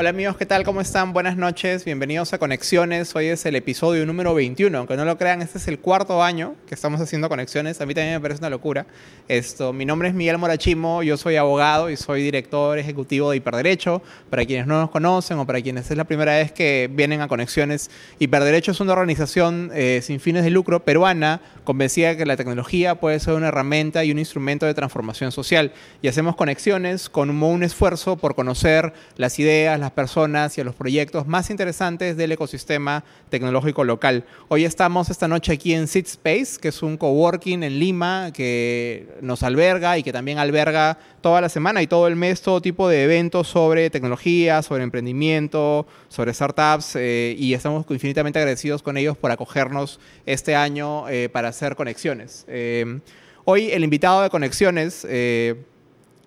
Hola 0.00 0.08
amigos, 0.08 0.38
¿qué 0.38 0.46
tal? 0.46 0.64
¿Cómo 0.64 0.80
están? 0.80 1.12
Buenas 1.12 1.36
noches, 1.36 1.84
bienvenidos 1.84 2.32
a 2.32 2.38
Conexiones. 2.38 3.14
Hoy 3.14 3.26
es 3.26 3.44
el 3.44 3.54
episodio 3.54 4.06
número 4.06 4.32
21, 4.32 4.78
aunque 4.78 4.96
no 4.96 5.04
lo 5.04 5.18
crean, 5.18 5.42
este 5.42 5.58
es 5.58 5.68
el 5.68 5.78
cuarto 5.78 6.22
año 6.22 6.54
que 6.66 6.74
estamos 6.74 7.02
haciendo 7.02 7.28
Conexiones. 7.28 7.82
A 7.82 7.84
mí 7.84 7.92
también 7.92 8.14
me 8.14 8.20
parece 8.20 8.38
una 8.38 8.48
locura. 8.48 8.86
Esto, 9.28 9.74
mi 9.74 9.84
nombre 9.84 10.08
es 10.08 10.14
Miguel 10.14 10.38
Morachimo, 10.38 11.02
yo 11.02 11.18
soy 11.18 11.36
abogado 11.36 11.90
y 11.90 11.98
soy 11.98 12.22
director 12.22 12.78
ejecutivo 12.78 13.30
de 13.30 13.36
Hiperderecho. 13.36 14.00
Para 14.30 14.46
quienes 14.46 14.66
no 14.66 14.80
nos 14.80 14.90
conocen 14.90 15.38
o 15.38 15.46
para 15.46 15.60
quienes 15.60 15.90
es 15.90 15.98
la 15.98 16.04
primera 16.04 16.32
vez 16.32 16.50
que 16.50 16.88
vienen 16.90 17.20
a 17.20 17.28
Conexiones, 17.28 17.90
Hiperderecho 18.18 18.70
es 18.70 18.80
una 18.80 18.94
organización 18.94 19.70
eh, 19.74 20.00
sin 20.02 20.18
fines 20.18 20.44
de 20.44 20.50
lucro 20.50 20.82
peruana 20.82 21.42
convencida 21.64 22.08
de 22.08 22.16
que 22.16 22.24
la 22.24 22.38
tecnología 22.38 22.94
puede 22.94 23.20
ser 23.20 23.34
una 23.34 23.48
herramienta 23.48 24.02
y 24.02 24.10
un 24.12 24.18
instrumento 24.18 24.64
de 24.64 24.72
transformación 24.72 25.30
social. 25.30 25.72
Y 26.00 26.08
hacemos 26.08 26.36
conexiones 26.36 27.10
con 27.10 27.28
un, 27.28 27.42
un 27.42 27.62
esfuerzo 27.62 28.16
por 28.16 28.34
conocer 28.34 28.94
las 29.18 29.38
ideas, 29.38 29.78
las 29.78 29.89
personas 29.92 30.56
y 30.56 30.60
a 30.60 30.64
los 30.64 30.74
proyectos 30.74 31.26
más 31.26 31.50
interesantes 31.50 32.16
del 32.16 32.32
ecosistema 32.32 33.04
tecnológico 33.28 33.84
local. 33.84 34.24
Hoy 34.48 34.64
estamos 34.64 35.10
esta 35.10 35.28
noche 35.28 35.52
aquí 35.52 35.74
en 35.74 35.88
Sit 35.88 36.06
Space, 36.06 36.58
que 36.60 36.68
es 36.68 36.82
un 36.82 36.96
coworking 36.96 37.62
en 37.62 37.78
Lima 37.78 38.30
que 38.32 39.08
nos 39.20 39.42
alberga 39.42 39.98
y 39.98 40.02
que 40.02 40.12
también 40.12 40.38
alberga 40.38 40.98
toda 41.20 41.40
la 41.40 41.48
semana 41.48 41.82
y 41.82 41.86
todo 41.86 42.06
el 42.08 42.16
mes 42.16 42.42
todo 42.42 42.60
tipo 42.60 42.88
de 42.88 43.04
eventos 43.04 43.48
sobre 43.48 43.90
tecnología, 43.90 44.62
sobre 44.62 44.84
emprendimiento, 44.84 45.86
sobre 46.08 46.32
startups 46.32 46.96
eh, 46.96 47.34
y 47.38 47.54
estamos 47.54 47.84
infinitamente 47.90 48.38
agradecidos 48.38 48.82
con 48.82 48.96
ellos 48.96 49.16
por 49.16 49.30
acogernos 49.30 50.00
este 50.26 50.54
año 50.54 51.08
eh, 51.08 51.28
para 51.28 51.48
hacer 51.48 51.76
conexiones. 51.76 52.44
Eh, 52.48 53.00
hoy 53.44 53.70
el 53.70 53.84
invitado 53.84 54.22
de 54.22 54.30
conexiones 54.30 55.06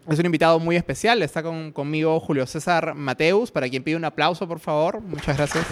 es 0.09 0.19
un 0.19 0.25
invitado 0.25 0.59
muy 0.59 0.75
especial. 0.75 1.21
Está 1.21 1.43
conmigo 1.43 2.19
Julio 2.19 2.45
César 2.45 2.93
Mateus, 2.95 3.51
para 3.51 3.69
quien 3.69 3.83
pide 3.83 3.95
un 3.95 4.05
aplauso, 4.05 4.47
por 4.47 4.59
favor. 4.59 5.01
Muchas 5.01 5.37
gracias. 5.37 5.65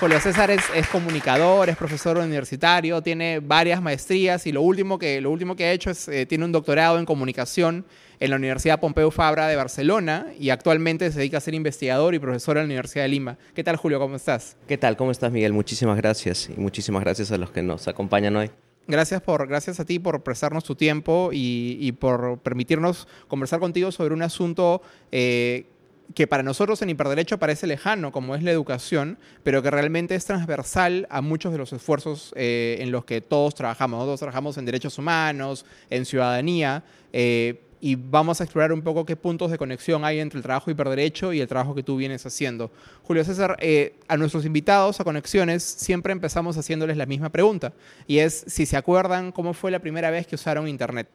Julio 0.00 0.20
César 0.20 0.50
es, 0.50 0.86
comunicador, 0.88 1.68
es 1.70 1.76
profesor 1.76 2.18
universitario, 2.18 3.00
tiene 3.00 3.38
varias 3.38 3.80
maestrías 3.80 4.46
y 4.46 4.52
lo 4.52 4.60
último 4.60 4.98
que, 4.98 5.20
lo 5.20 5.30
último 5.30 5.56
que 5.56 5.64
ha 5.64 5.72
hecho 5.72 5.90
es, 5.90 6.08
eh, 6.08 6.26
tiene 6.26 6.44
un 6.44 6.52
doctorado 6.52 6.98
en 6.98 7.06
comunicación 7.06 7.86
en 8.20 8.30
la 8.30 8.36
Universidad 8.36 8.80
Pompeu 8.80 9.10
Fabra 9.10 9.48
de 9.48 9.56
Barcelona 9.56 10.26
y 10.38 10.50
actualmente 10.50 11.10
se 11.10 11.20
dedica 11.20 11.38
a 11.38 11.40
ser 11.40 11.54
investigador 11.54 12.14
y 12.14 12.18
profesor 12.18 12.56
en 12.56 12.64
la 12.64 12.66
Universidad 12.66 13.04
de 13.04 13.08
Lima. 13.08 13.38
¿Qué 13.54 13.64
tal, 13.64 13.76
Julio? 13.76 13.98
¿Cómo 13.98 14.16
estás? 14.16 14.56
¿Qué 14.68 14.76
tal? 14.76 14.96
¿Cómo 14.96 15.10
estás, 15.10 15.32
Miguel? 15.32 15.52
Muchísimas 15.52 15.96
gracias 15.96 16.50
y 16.54 16.60
muchísimas 16.60 17.02
gracias 17.02 17.32
a 17.32 17.38
los 17.38 17.50
que 17.50 17.62
nos 17.62 17.88
acompañan 17.88 18.36
hoy. 18.36 18.50
Gracias, 18.86 19.22
por, 19.22 19.46
gracias 19.48 19.80
a 19.80 19.86
ti 19.86 19.98
por 19.98 20.22
prestarnos 20.22 20.64
tu 20.64 20.74
tiempo 20.74 21.30
y, 21.32 21.92
por 21.92 22.38
permitirnos 22.40 23.08
conversar 23.28 23.58
contigo 23.58 23.90
sobre 23.90 24.12
un 24.12 24.22
asunto 24.22 24.82
eh, 25.10 25.66
que 26.14 26.26
para 26.26 26.42
nosotros 26.42 26.82
en 26.82 26.90
Hiperderecho 26.90 27.38
parece 27.38 27.66
lejano, 27.66 28.12
como 28.12 28.34
es 28.34 28.42
la 28.42 28.50
educación, 28.50 29.18
pero 29.42 29.62
que 29.62 29.70
realmente 29.70 30.14
es 30.14 30.26
transversal 30.26 31.06
a 31.08 31.22
muchos 31.22 31.52
de 31.52 31.58
los 31.58 31.72
esfuerzos 31.72 32.34
eh, 32.36 32.76
en 32.80 32.90
los 32.90 33.06
que 33.06 33.22
todos 33.22 33.54
trabajamos. 33.54 34.04
Todos 34.04 34.20
trabajamos 34.20 34.58
en 34.58 34.66
derechos 34.66 34.98
humanos, 34.98 35.64
en 35.88 36.04
ciudadanía, 36.04 36.84
eh, 37.12 37.62
y 37.84 37.96
vamos 37.96 38.40
a 38.40 38.44
explorar 38.44 38.72
un 38.72 38.80
poco 38.80 39.04
qué 39.04 39.14
puntos 39.14 39.50
de 39.50 39.58
conexión 39.58 40.06
hay 40.06 40.18
entre 40.18 40.38
el 40.38 40.42
trabajo 40.42 40.70
hiperderecho 40.70 41.34
y 41.34 41.40
el 41.42 41.48
trabajo 41.48 41.74
que 41.74 41.82
tú 41.82 41.98
vienes 41.98 42.24
haciendo. 42.24 42.70
Julio 43.02 43.22
César, 43.24 43.58
eh, 43.60 43.96
a 44.08 44.16
nuestros 44.16 44.46
invitados 44.46 45.00
a 45.00 45.04
Conexiones 45.04 45.62
siempre 45.62 46.12
empezamos 46.12 46.56
haciéndoles 46.56 46.96
la 46.96 47.04
misma 47.04 47.28
pregunta, 47.28 47.74
y 48.06 48.20
es 48.20 48.42
si 48.46 48.64
se 48.64 48.78
acuerdan 48.78 49.32
cómo 49.32 49.52
fue 49.52 49.70
la 49.70 49.80
primera 49.80 50.10
vez 50.10 50.26
que 50.26 50.36
usaron 50.36 50.66
Internet. 50.66 51.08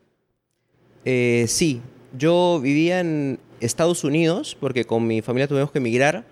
Eh, 1.05 1.45
sí, 1.47 1.81
yo 2.15 2.59
vivía 2.61 2.99
en 2.99 3.39
Estados 3.61 4.03
Unidos 4.03 4.55
porque 4.59 4.85
con 4.85 5.07
mi 5.07 5.23
familia 5.23 5.47
tuvimos 5.47 5.71
que 5.71 5.79
emigrar 5.79 6.23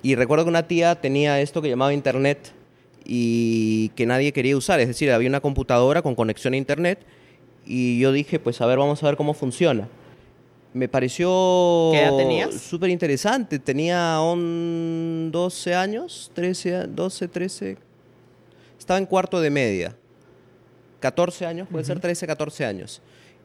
y 0.00 0.14
recuerdo 0.14 0.44
que 0.44 0.50
una 0.50 0.68
tía 0.68 0.94
tenía 1.00 1.40
esto 1.40 1.60
que 1.60 1.68
llamaba 1.68 1.92
Internet 1.92 2.52
y 3.04 3.88
que 3.96 4.06
nadie 4.06 4.32
quería 4.32 4.56
usar, 4.56 4.78
es 4.78 4.86
decir, 4.86 5.10
había 5.10 5.28
una 5.28 5.40
computadora 5.40 6.02
con 6.02 6.14
conexión 6.14 6.54
a 6.54 6.56
Internet 6.56 7.04
y 7.64 7.98
yo 7.98 8.12
dije, 8.12 8.38
pues 8.38 8.60
a 8.60 8.66
ver, 8.66 8.78
vamos 8.78 9.02
a 9.02 9.06
ver 9.06 9.16
cómo 9.16 9.34
funciona. 9.34 9.88
Me 10.74 10.88
pareció 10.88 11.92
súper 12.58 12.90
interesante. 12.90 13.58
Tenía 13.58 14.16
12 14.16 15.74
años, 15.74 16.30
13, 16.34 16.86
12, 16.88 17.28
13. 17.28 17.76
Estaba 18.78 18.98
en 18.98 19.06
cuarto 19.06 19.40
de 19.40 19.50
media. 19.50 19.96
14 21.00 21.44
años, 21.46 21.68
puede 21.70 21.84
ser 21.84 22.00
13, 22.00 22.26
14 22.26 22.64
años. 22.64 23.02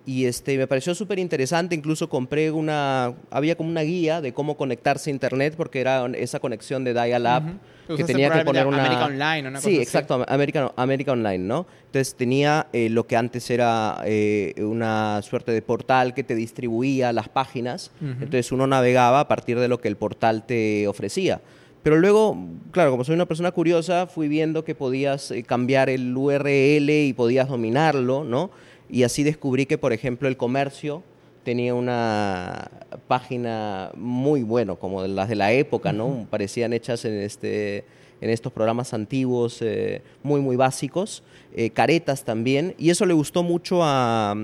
Y 0.07 0.25
este, 0.25 0.57
me 0.57 0.67
pareció 0.67 0.95
súper 0.95 1.19
interesante, 1.19 1.75
incluso 1.75 2.07
compré 2.07 2.49
una, 2.49 3.13
había 3.29 3.57
como 3.57 3.69
una 3.69 3.81
guía 3.81 4.21
de 4.21 4.33
cómo 4.33 4.55
conectarse 4.55 5.09
a 5.09 5.13
internet 5.13 5.55
porque 5.57 5.81
era 5.81 6.05
esa 6.15 6.39
conexión 6.39 6.85
de 6.85 6.93
dial-up 6.93 7.59
que 7.93 8.05
tenía 8.05 8.31
que 8.31 8.45
poner 8.45 8.65
una... 8.67 8.85
América 8.85 9.05
Online, 9.05 9.49
una 9.49 9.59
Sí, 9.59 9.77
exacto, 9.77 10.23
América, 10.25 10.71
América 10.77 11.11
Online, 11.11 11.39
¿no? 11.39 11.67
Entonces 11.87 12.15
tenía 12.15 12.67
eh, 12.71 12.87
lo 12.87 13.05
que 13.05 13.17
antes 13.17 13.49
era 13.49 14.01
eh, 14.05 14.53
una 14.59 15.21
suerte 15.23 15.51
de 15.51 15.61
portal 15.61 16.13
que 16.13 16.23
te 16.23 16.35
distribuía 16.35 17.11
las 17.11 17.27
páginas, 17.27 17.91
entonces 17.99 18.53
uno 18.53 18.65
navegaba 18.65 19.19
a 19.19 19.27
partir 19.27 19.59
de 19.59 19.67
lo 19.67 19.81
que 19.81 19.89
el 19.89 19.97
portal 19.97 20.45
te 20.45 20.87
ofrecía. 20.87 21.41
Pero 21.83 21.97
luego, 21.97 22.37
claro, 22.71 22.91
como 22.91 23.03
soy 23.03 23.15
una 23.15 23.25
persona 23.25 23.51
curiosa, 23.51 24.07
fui 24.07 24.29
viendo 24.29 24.63
que 24.63 24.73
podías 24.73 25.31
eh, 25.31 25.43
cambiar 25.43 25.89
el 25.89 26.15
URL 26.15 26.89
y 26.89 27.13
podías 27.13 27.49
dominarlo, 27.49 28.23
¿no? 28.23 28.51
Y 28.89 29.03
así 29.03 29.23
descubrí 29.23 29.65
que, 29.65 29.77
por 29.77 29.93
ejemplo, 29.93 30.27
el 30.27 30.37
comercio 30.37 31.03
tenía 31.43 31.73
una 31.73 32.69
página 33.07 33.91
muy 33.95 34.43
bueno, 34.43 34.77
como 34.77 35.05
las 35.07 35.29
de 35.29 35.35
la 35.35 35.51
época, 35.53 35.93
¿no? 35.93 36.27
Parecían 36.29 36.73
hechas 36.73 37.05
en, 37.05 37.13
este, 37.21 37.85
en 38.19 38.29
estos 38.29 38.51
programas 38.51 38.93
antiguos, 38.93 39.61
eh, 39.61 40.01
muy, 40.23 40.41
muy 40.41 40.55
básicos. 40.55 41.23
Eh, 41.55 41.69
caretas 41.69 42.23
también. 42.23 42.75
Y 42.77 42.89
eso 42.89 43.05
le 43.05 43.13
gustó 43.13 43.43
mucho 43.43 43.79
a, 43.81 44.35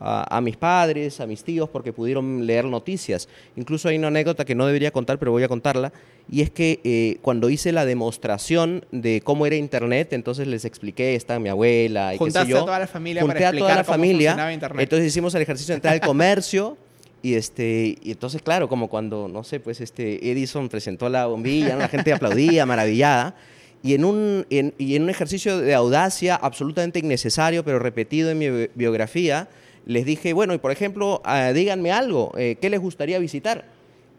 a, 0.00 0.40
mis 0.40 0.56
padres, 0.56 1.20
a 1.20 1.26
mis 1.26 1.44
tíos, 1.44 1.68
porque 1.68 1.92
pudieron 1.92 2.46
leer 2.46 2.64
noticias. 2.64 3.28
Incluso 3.56 3.88
hay 3.88 3.96
una 3.96 4.08
anécdota 4.08 4.44
que 4.44 4.54
no 4.54 4.66
debería 4.66 4.90
contar, 4.90 5.18
pero 5.18 5.32
voy 5.32 5.42
a 5.42 5.48
contarla, 5.48 5.92
y 6.30 6.42
es 6.42 6.50
que 6.50 6.80
eh, 6.84 7.18
cuando 7.22 7.50
hice 7.50 7.72
la 7.72 7.84
demostración 7.84 8.84
de 8.90 9.20
cómo 9.22 9.46
era 9.46 9.56
Internet, 9.56 10.12
entonces 10.12 10.46
les 10.46 10.64
expliqué, 10.64 11.14
está 11.14 11.38
mi 11.38 11.48
abuela 11.48 12.14
y 12.14 12.18
qué 12.18 12.30
sé 12.30 12.46
yo. 12.46 12.58
a 12.58 12.64
toda 12.64 12.78
la 12.78 12.86
familia 12.86 13.22
Junté 13.22 13.38
para 13.38 13.48
a 13.48 13.52
toda 13.52 13.74
la 13.76 13.84
familia, 13.84 14.52
Internet. 14.52 14.82
entonces 14.82 15.06
hicimos 15.06 15.34
el 15.34 15.42
ejercicio 15.42 15.72
de 15.72 15.76
entrar 15.76 15.94
al 15.94 16.00
comercio, 16.06 16.76
y 17.22 17.34
este 17.34 17.96
y 18.02 18.10
entonces 18.10 18.42
claro 18.42 18.68
como 18.68 18.88
cuando 18.88 19.28
no 19.28 19.44
sé 19.44 19.58
pues 19.58 19.80
este 19.80 20.30
Edison 20.30 20.68
presentó 20.68 21.08
la 21.08 21.24
bombilla 21.24 21.74
la 21.74 21.88
gente 21.88 22.12
aplaudía 22.12 22.66
maravillada 22.66 23.34
y 23.82 23.94
en 23.94 24.04
un 24.04 24.46
y 24.50 24.94
en 24.94 25.02
un 25.02 25.08
ejercicio 25.08 25.58
de 25.58 25.72
audacia 25.72 26.36
absolutamente 26.36 26.98
innecesario 26.98 27.64
pero 27.64 27.78
repetido 27.78 28.30
en 28.30 28.38
mi 28.38 28.68
biografía 28.74 29.48
les 29.86 30.04
dije, 30.04 30.32
bueno, 30.32 30.54
y 30.54 30.58
por 30.58 30.72
ejemplo, 30.72 31.20
ah, 31.24 31.52
díganme 31.52 31.92
algo, 31.92 32.32
eh, 32.36 32.56
¿qué 32.60 32.70
les 32.70 32.80
gustaría 32.80 33.18
visitar? 33.18 33.66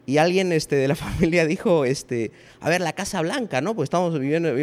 Y 0.06 0.18
alguien 0.18 0.52
este, 0.52 0.76
de 0.76 0.88
la 0.88 0.94
familia 0.96 1.46
dijo, 1.46 1.84
este, 1.84 2.30
a 2.60 2.68
ver, 2.68 2.80
la 2.80 2.92
Casa 2.92 3.20
Blanca, 3.22 3.60
¿no? 3.60 3.74
Pues 3.74 3.86
estamos 3.86 4.18
viviendo, 4.18 4.48
en 4.48 4.58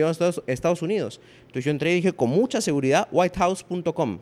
Estados, 0.47 0.81
Unidos. 0.81 1.19
Entonces 1.41 1.65
yo 1.65 1.71
entré 1.71 1.91
y 1.91 1.95
dije, 1.95 2.13
con 2.13 2.29
mucha 2.29 2.61
seguridad, 2.61 3.07
whitehouse.com. 3.11 4.19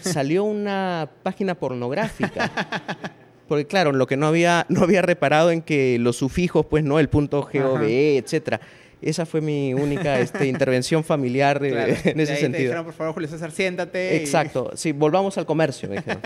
Salió 0.00 0.44
una 0.44 1.08
página 1.22 1.54
pornográfica. 1.54 2.50
Porque 3.48 3.66
claro, 3.66 3.92
lo 3.92 4.08
que 4.08 4.16
no 4.16 4.26
había, 4.26 4.66
no 4.68 4.82
había 4.82 5.02
reparado 5.02 5.52
en 5.52 5.62
que 5.62 5.98
los 6.00 6.16
sufijos, 6.16 6.66
pues 6.66 6.82
no, 6.82 6.98
el 6.98 7.08
punto 7.08 7.48
GOV, 7.52 7.84
etcétera 7.84 8.60
esa 9.02 9.26
fue 9.26 9.40
mi 9.40 9.74
única 9.74 10.18
este, 10.20 10.46
intervención 10.46 11.04
familiar 11.04 11.62
eh, 11.64 11.98
en 12.04 12.20
ese 12.20 12.36
sentido. 12.36 12.52
Te 12.52 12.58
dijeron, 12.58 12.84
por 12.84 12.94
favor, 12.94 13.14
Julio 13.14 13.28
César, 13.28 13.50
siéntate. 13.50 14.16
Exacto. 14.16 14.72
Sí, 14.74 14.92
volvamos 14.92 15.36
al 15.38 15.46
comercio, 15.46 15.88
me 15.88 15.96
dijeron. 15.96 16.20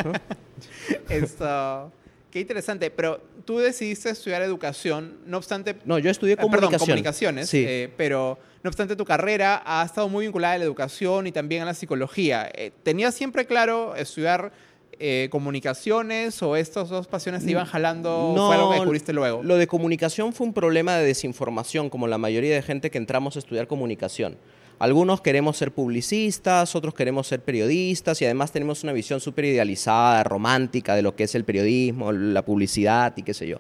Esto, 1.09 1.93
qué 2.31 2.41
interesante. 2.41 2.91
Pero 2.91 3.21
tú 3.45 3.59
decidiste 3.59 4.11
estudiar 4.11 4.43
educación, 4.43 5.19
no 5.27 5.39
obstante... 5.39 5.77
No, 5.85 5.99
yo 5.99 6.11
estudié 6.11 6.35
ah, 6.35 6.43
comunicación. 6.43 6.71
Perdón, 6.71 6.87
comunicaciones. 6.87 7.49
Sí. 7.49 7.65
Eh, 7.67 7.93
pero 7.97 8.39
no 8.63 8.69
obstante, 8.69 8.95
tu 8.95 9.05
carrera 9.05 9.63
ha 9.65 9.85
estado 9.85 10.09
muy 10.09 10.27
vinculada 10.27 10.55
a 10.55 10.59
la 10.59 10.65
educación 10.65 11.27
y 11.27 11.33
también 11.33 11.63
a 11.63 11.65
la 11.65 11.75
psicología. 11.75 12.51
Eh, 12.55 12.73
¿Tenías 12.83 13.15
siempre 13.15 13.47
claro 13.47 13.97
estudiar 13.97 14.53
eh, 15.01 15.29
comunicaciones 15.31 16.43
o 16.43 16.57
estas 16.57 16.91
dos 16.91 17.07
pasiones 17.07 17.43
se 17.43 17.51
iban 17.51 17.67
jalando? 17.67 18.35
No, 18.37 18.49
¿Fue 18.49 18.57
algo 18.57 18.71
que 18.71 18.77
descubriste 18.77 19.13
luego? 19.13 19.43
Lo 19.43 19.57
de 19.57 19.67
comunicación 19.67 20.33
fue 20.33 20.47
un 20.47 20.53
problema 20.53 20.97
de 20.97 21.07
desinformación, 21.07 21.89
como 21.89 22.07
la 22.07 22.19
mayoría 22.19 22.55
de 22.55 22.63
gente 22.63 22.91
que 22.91 22.99
entramos 22.99 23.37
a 23.37 23.39
estudiar 23.39 23.67
comunicación. 23.67 24.37
Algunos 24.79 25.21
queremos 25.21 25.57
ser 25.57 25.73
publicistas, 25.73 26.75
otros 26.75 26.95
queremos 26.95 27.27
ser 27.27 27.41
periodistas 27.41 28.21
y 28.23 28.25
además 28.25 28.53
tenemos 28.53 28.83
una 28.83 28.93
visión 28.93 29.21
súper 29.21 29.47
idealizada, 29.47 30.23
romántica 30.25 30.95
de 30.95 31.03
lo 31.03 31.17
que 31.17 31.25
es 31.25 31.35
el 31.35 31.45
periodismo, 31.45 32.13
la 32.13 32.45
publicidad 32.45 33.15
y 33.17 33.23
qué 33.23 33.35
sé 33.35 33.47
yo. 33.47 33.59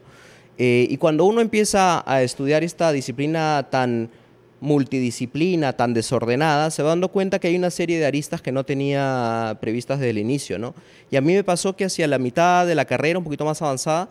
Eh, 0.58 0.86
y 0.90 0.96
cuando 0.98 1.24
uno 1.24 1.40
empieza 1.40 2.02
a 2.10 2.22
estudiar 2.22 2.64
esta 2.64 2.92
disciplina 2.92 3.68
tan 3.70 4.10
multidisciplina 4.60 5.72
tan 5.72 5.94
desordenada, 5.94 6.70
se 6.70 6.82
va 6.82 6.90
dando 6.90 7.08
cuenta 7.08 7.38
que 7.38 7.48
hay 7.48 7.56
una 7.56 7.70
serie 7.70 7.98
de 7.98 8.06
aristas 8.06 8.42
que 8.42 8.52
no 8.52 8.64
tenía 8.64 9.58
previstas 9.60 9.98
desde 9.98 10.10
el 10.10 10.18
inicio, 10.18 10.58
¿no? 10.58 10.74
Y 11.10 11.16
a 11.16 11.20
mí 11.20 11.34
me 11.34 11.44
pasó 11.44 11.74
que 11.74 11.84
hacia 11.86 12.06
la 12.06 12.18
mitad 12.18 12.66
de 12.66 12.74
la 12.74 12.84
carrera, 12.84 13.18
un 13.18 13.24
poquito 13.24 13.44
más 13.44 13.60
avanzada, 13.62 14.08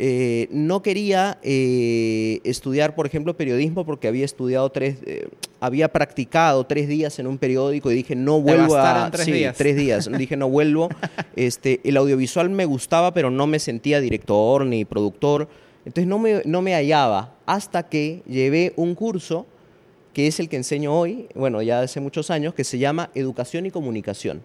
eh, 0.00 0.46
no 0.52 0.80
quería 0.80 1.38
eh, 1.42 2.40
estudiar, 2.44 2.94
por 2.94 3.06
ejemplo, 3.06 3.36
periodismo 3.36 3.84
porque 3.84 4.06
había 4.06 4.24
estudiado 4.24 4.70
tres, 4.70 4.98
eh, 5.04 5.28
había 5.58 5.88
practicado 5.88 6.64
tres 6.64 6.86
días 6.86 7.18
en 7.18 7.26
un 7.26 7.36
periódico 7.36 7.90
y 7.90 7.96
dije 7.96 8.14
no 8.14 8.40
vuelvo 8.40 8.76
a 8.76 9.10
tres 9.10 9.24
sí, 9.24 9.32
días. 9.32 9.56
tres 9.56 9.76
días. 9.76 10.08
dije 10.18 10.36
no 10.36 10.48
vuelvo. 10.48 10.88
Este, 11.34 11.80
el 11.82 11.96
audiovisual 11.96 12.48
me 12.48 12.64
gustaba, 12.64 13.12
pero 13.12 13.32
no 13.32 13.48
me 13.48 13.58
sentía 13.58 14.00
director 14.00 14.64
ni 14.64 14.84
productor. 14.84 15.48
Entonces 15.84 16.06
no 16.06 16.20
me, 16.20 16.42
no 16.44 16.62
me 16.62 16.74
hallaba 16.74 17.34
hasta 17.44 17.88
que 17.88 18.22
llevé 18.28 18.74
un 18.76 18.94
curso 18.94 19.46
que 20.18 20.26
es 20.26 20.40
el 20.40 20.48
que 20.48 20.56
enseño 20.56 20.98
hoy, 20.98 21.28
bueno, 21.36 21.62
ya 21.62 21.80
hace 21.80 22.00
muchos 22.00 22.28
años, 22.32 22.52
que 22.52 22.64
se 22.64 22.76
llama 22.76 23.08
Educación 23.14 23.66
y 23.66 23.70
Comunicación. 23.70 24.42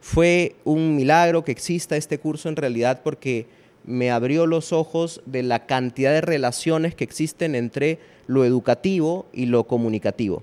Fue 0.00 0.56
un 0.64 0.96
milagro 0.96 1.44
que 1.44 1.52
exista 1.52 1.98
este 1.98 2.16
curso 2.16 2.48
en 2.48 2.56
realidad 2.56 3.02
porque 3.04 3.46
me 3.84 4.10
abrió 4.10 4.46
los 4.46 4.72
ojos 4.72 5.20
de 5.26 5.42
la 5.42 5.66
cantidad 5.66 6.10
de 6.10 6.22
relaciones 6.22 6.94
que 6.94 7.04
existen 7.04 7.54
entre 7.54 7.98
lo 8.26 8.46
educativo 8.46 9.26
y 9.34 9.44
lo 9.44 9.64
comunicativo. 9.64 10.42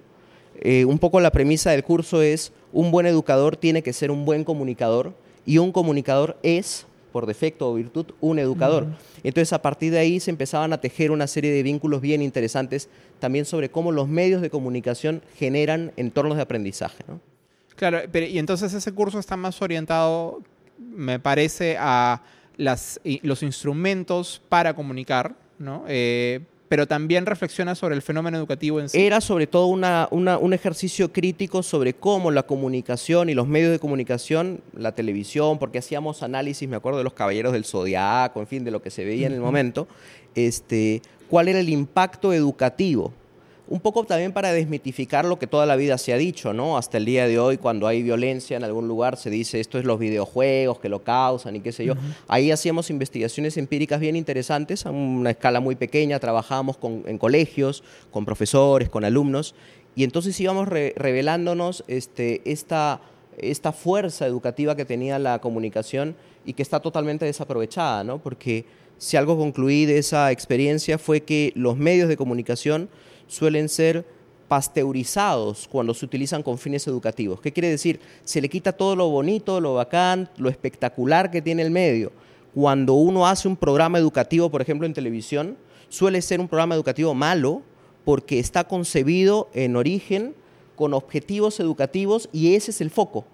Eh, 0.60 0.86
un 0.86 1.00
poco 1.00 1.20
la 1.22 1.32
premisa 1.32 1.72
del 1.72 1.84
curso 1.84 2.22
es, 2.22 2.54
un 2.72 2.92
buen 2.92 3.08
educador 3.08 3.58
tiene 3.58 3.82
que 3.82 3.94
ser 3.94 4.12
un 4.12 4.26
buen 4.26 4.44
comunicador 4.44 5.16
y 5.44 5.58
un 5.58 5.72
comunicador 5.72 6.38
es, 6.44 6.86
por 7.12 7.26
defecto 7.26 7.70
o 7.70 7.74
virtud, 7.74 8.08
un 8.22 8.40
educador. 8.40 8.88
Entonces 9.24 9.54
a 9.54 9.62
partir 9.62 9.92
de 9.92 10.00
ahí 10.00 10.20
se 10.20 10.32
empezaban 10.32 10.74
a 10.74 10.80
tejer 10.80 11.12
una 11.12 11.28
serie 11.28 11.52
de 11.52 11.64
vínculos 11.64 12.02
bien 12.02 12.22
interesantes 12.22 12.90
también 13.20 13.46
sobre 13.46 13.70
cómo 13.70 13.92
los 13.92 14.08
medios 14.08 14.42
de 14.42 14.50
comunicación 14.50 15.22
generan 15.36 15.92
entornos 15.98 16.38
de 16.38 16.44
aprendizaje. 16.44 17.04
¿no? 17.08 17.20
Claro, 17.76 18.00
pero, 18.12 18.26
y 18.26 18.38
entonces 18.40 18.74
ese 18.74 18.92
curso 18.92 19.20
está 19.20 19.38
más 19.38 19.62
orientado, 19.62 20.42
me 20.78 21.20
parece, 21.20 21.78
a 21.80 22.22
las, 22.58 23.00
los 23.24 23.44
instrumentos 23.44 24.42
para 24.50 24.76
comunicar, 24.76 25.36
¿no? 25.58 25.84
Eh, 25.88 26.42
pero 26.72 26.88
también 26.88 27.26
reflexiona 27.26 27.76
sobre 27.76 27.96
el 27.96 28.02
fenómeno 28.02 28.38
educativo 28.38 28.80
en 28.80 28.88
sí. 28.88 28.98
Era 28.98 29.20
sobre 29.20 29.46
todo 29.46 29.66
una, 29.66 30.08
una, 30.10 30.38
un 30.38 30.54
ejercicio 30.54 31.12
crítico 31.12 31.64
sobre 31.64 31.94
cómo 31.94 32.32
la 32.32 32.44
comunicación 32.44 33.30
y 33.30 33.34
los 33.34 33.46
medios 33.46 33.72
de 33.72 33.80
comunicación, 33.80 34.62
la 34.74 34.94
televisión, 34.94 35.60
porque 35.60 35.80
hacíamos 35.80 36.24
análisis, 36.24 36.70
me 36.70 36.78
acuerdo 36.78 37.00
de 37.00 37.04
los 37.04 37.12
Caballeros 37.12 37.52
del 37.52 37.66
Zodiaco, 37.66 38.40
en 38.40 38.48
fin, 38.48 38.64
de 38.64 38.72
lo 38.72 38.82
que 38.82 38.90
se 38.90 39.04
veía 39.04 39.28
en 39.28 39.34
el 39.34 39.42
momento, 39.42 39.90
este, 40.34 41.02
cuál 41.30 41.50
era 41.50 41.60
el 41.60 41.68
impacto 41.68 42.32
educativo 42.32 43.12
un 43.72 43.80
poco 43.80 44.04
también 44.04 44.34
para 44.34 44.52
desmitificar 44.52 45.24
lo 45.24 45.40
que 45.40 45.48
toda 45.48 45.66
la 45.66 45.78
vida 45.78 45.98
se 45.98 46.12
ha 46.12 46.18
dicho, 46.18 46.52
¿no? 46.52 46.78
Hasta 46.78 46.98
el 46.98 47.06
día 47.06 47.26
de 47.26 47.40
hoy, 47.40 47.58
cuando 47.58 47.88
hay 47.88 48.04
violencia 48.04 48.58
en 48.58 48.66
algún 48.66 48.86
lugar, 48.90 49.16
se 49.16 49.30
dice 49.30 49.62
esto 49.62 49.80
es 49.80 49.86
los 49.86 49.98
videojuegos 49.98 50.80
que 50.80 50.90
lo 50.90 51.06
causan 51.06 51.56
y 51.56 51.62
qué 51.62 51.72
sé 51.72 51.86
yo. 51.86 51.94
Ahí 52.28 52.52
hacíamos 52.52 52.90
investigaciones 52.90 53.56
empíricas 53.56 54.02
bien 54.02 54.18
interesantes, 54.18 54.86
a 54.86 54.92
una 54.92 55.30
escala 55.30 55.62
muy 55.62 55.78
pequeña, 55.78 56.20
trabajábamos 56.20 56.76
con, 56.76 57.04
en 57.08 57.18
colegios, 57.18 57.82
con 58.12 58.26
profesores, 58.26 58.90
con 58.90 59.06
alumnos, 59.06 59.56
y 59.96 60.04
entonces 60.04 60.38
íbamos 60.42 60.68
re 60.68 60.94
revelándonos 60.98 61.86
este, 61.88 62.42
esta, 62.44 63.00
esta 63.38 63.72
fuerza 63.72 64.28
educativa 64.28 64.76
que 64.76 64.84
tenía 64.84 65.18
la 65.18 65.40
comunicación 65.40 66.18
y 66.46 66.54
que 66.54 66.62
está 66.62 66.82
totalmente 66.82 67.24
desaprovechada, 67.24 68.04
¿no? 68.04 68.18
Porque 68.18 68.66
si 68.98 69.16
algo 69.16 69.38
concluí 69.38 69.86
de 69.86 69.98
esa 69.98 70.30
experiencia 70.30 70.98
fue 70.98 71.22
que 71.22 71.54
los 71.56 71.78
medios 71.78 72.10
de 72.10 72.18
comunicación 72.18 72.90
suelen 73.32 73.70
ser 73.70 74.06
pasteurizados 74.50 75.66
cuando 75.72 75.94
se 75.94 76.04
utilizan 76.04 76.44
con 76.44 76.58
fines 76.58 76.86
educativos. 76.86 77.40
¿Qué 77.40 77.54
quiere 77.54 77.70
decir? 77.70 78.02
Se 78.26 78.42
le 78.42 78.50
quita 78.50 78.74
todo 78.74 78.98
lo 78.98 79.08
bonito, 79.08 79.62
lo 79.62 79.76
bacán, 79.76 80.30
lo 80.36 80.50
espectacular 80.50 81.32
que 81.32 81.42
tiene 81.42 81.62
el 81.62 81.72
medio. 81.72 82.12
Cuando 82.54 82.96
uno 82.96 83.26
hace 83.26 83.48
un 83.48 83.56
programa 83.56 83.98
educativo, 83.98 84.52
por 84.52 84.62
ejemplo, 84.62 84.86
en 84.86 84.94
televisión, 84.94 85.56
suele 85.88 86.22
ser 86.22 86.42
un 86.42 86.50
programa 86.50 86.76
educativo 86.76 87.14
malo 87.14 87.62
porque 88.04 88.38
está 88.38 88.66
concebido 88.66 89.50
en 89.54 89.78
origen 89.78 90.36
con 90.76 90.94
objetivos 90.94 91.62
educativos 91.62 92.28
y 92.34 92.56
ese 92.56 92.72
es 92.72 92.82
el 92.82 92.90
foco 92.90 93.26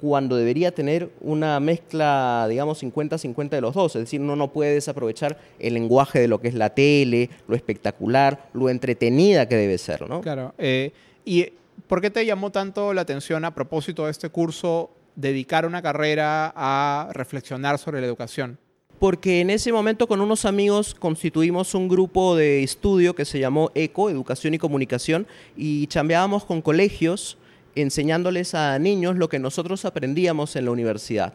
cuando 0.00 0.36
debería 0.36 0.72
tener 0.72 1.10
una 1.20 1.60
mezcla, 1.60 2.46
digamos, 2.48 2.82
50-50 2.82 3.50
de 3.50 3.60
los 3.60 3.74
dos. 3.74 3.96
Es 3.96 4.02
decir, 4.02 4.20
uno 4.20 4.36
no 4.36 4.52
puede 4.52 4.74
desaprovechar 4.74 5.38
el 5.58 5.74
lenguaje 5.74 6.20
de 6.20 6.28
lo 6.28 6.40
que 6.40 6.48
es 6.48 6.54
la 6.54 6.70
tele, 6.70 7.30
lo 7.46 7.56
espectacular, 7.56 8.48
lo 8.52 8.68
entretenida 8.68 9.48
que 9.48 9.56
debe 9.56 9.78
ser, 9.78 10.08
¿no? 10.08 10.20
Claro. 10.20 10.54
Eh, 10.58 10.92
¿Y 11.24 11.46
por 11.86 12.00
qué 12.00 12.10
te 12.10 12.24
llamó 12.26 12.50
tanto 12.50 12.92
la 12.94 13.02
atención 13.02 13.44
a 13.44 13.54
propósito 13.54 14.04
de 14.04 14.10
este 14.10 14.28
curso 14.28 14.90
dedicar 15.16 15.66
una 15.66 15.82
carrera 15.82 16.52
a 16.54 17.08
reflexionar 17.12 17.78
sobre 17.78 18.00
la 18.00 18.06
educación? 18.06 18.58
Porque 18.98 19.40
en 19.40 19.50
ese 19.50 19.72
momento 19.72 20.08
con 20.08 20.20
unos 20.20 20.44
amigos 20.44 20.94
constituimos 20.94 21.74
un 21.74 21.88
grupo 21.88 22.34
de 22.34 22.64
estudio 22.64 23.14
que 23.14 23.24
se 23.24 23.38
llamó 23.38 23.70
ECO, 23.76 24.10
Educación 24.10 24.54
y 24.54 24.58
Comunicación, 24.58 25.26
y 25.56 25.86
chambeábamos 25.86 26.44
con 26.44 26.60
colegios 26.60 27.37
enseñándoles 27.74 28.54
a 28.54 28.78
niños 28.78 29.16
lo 29.16 29.28
que 29.28 29.38
nosotros 29.38 29.84
aprendíamos 29.84 30.56
en 30.56 30.64
la 30.64 30.70
universidad. 30.70 31.34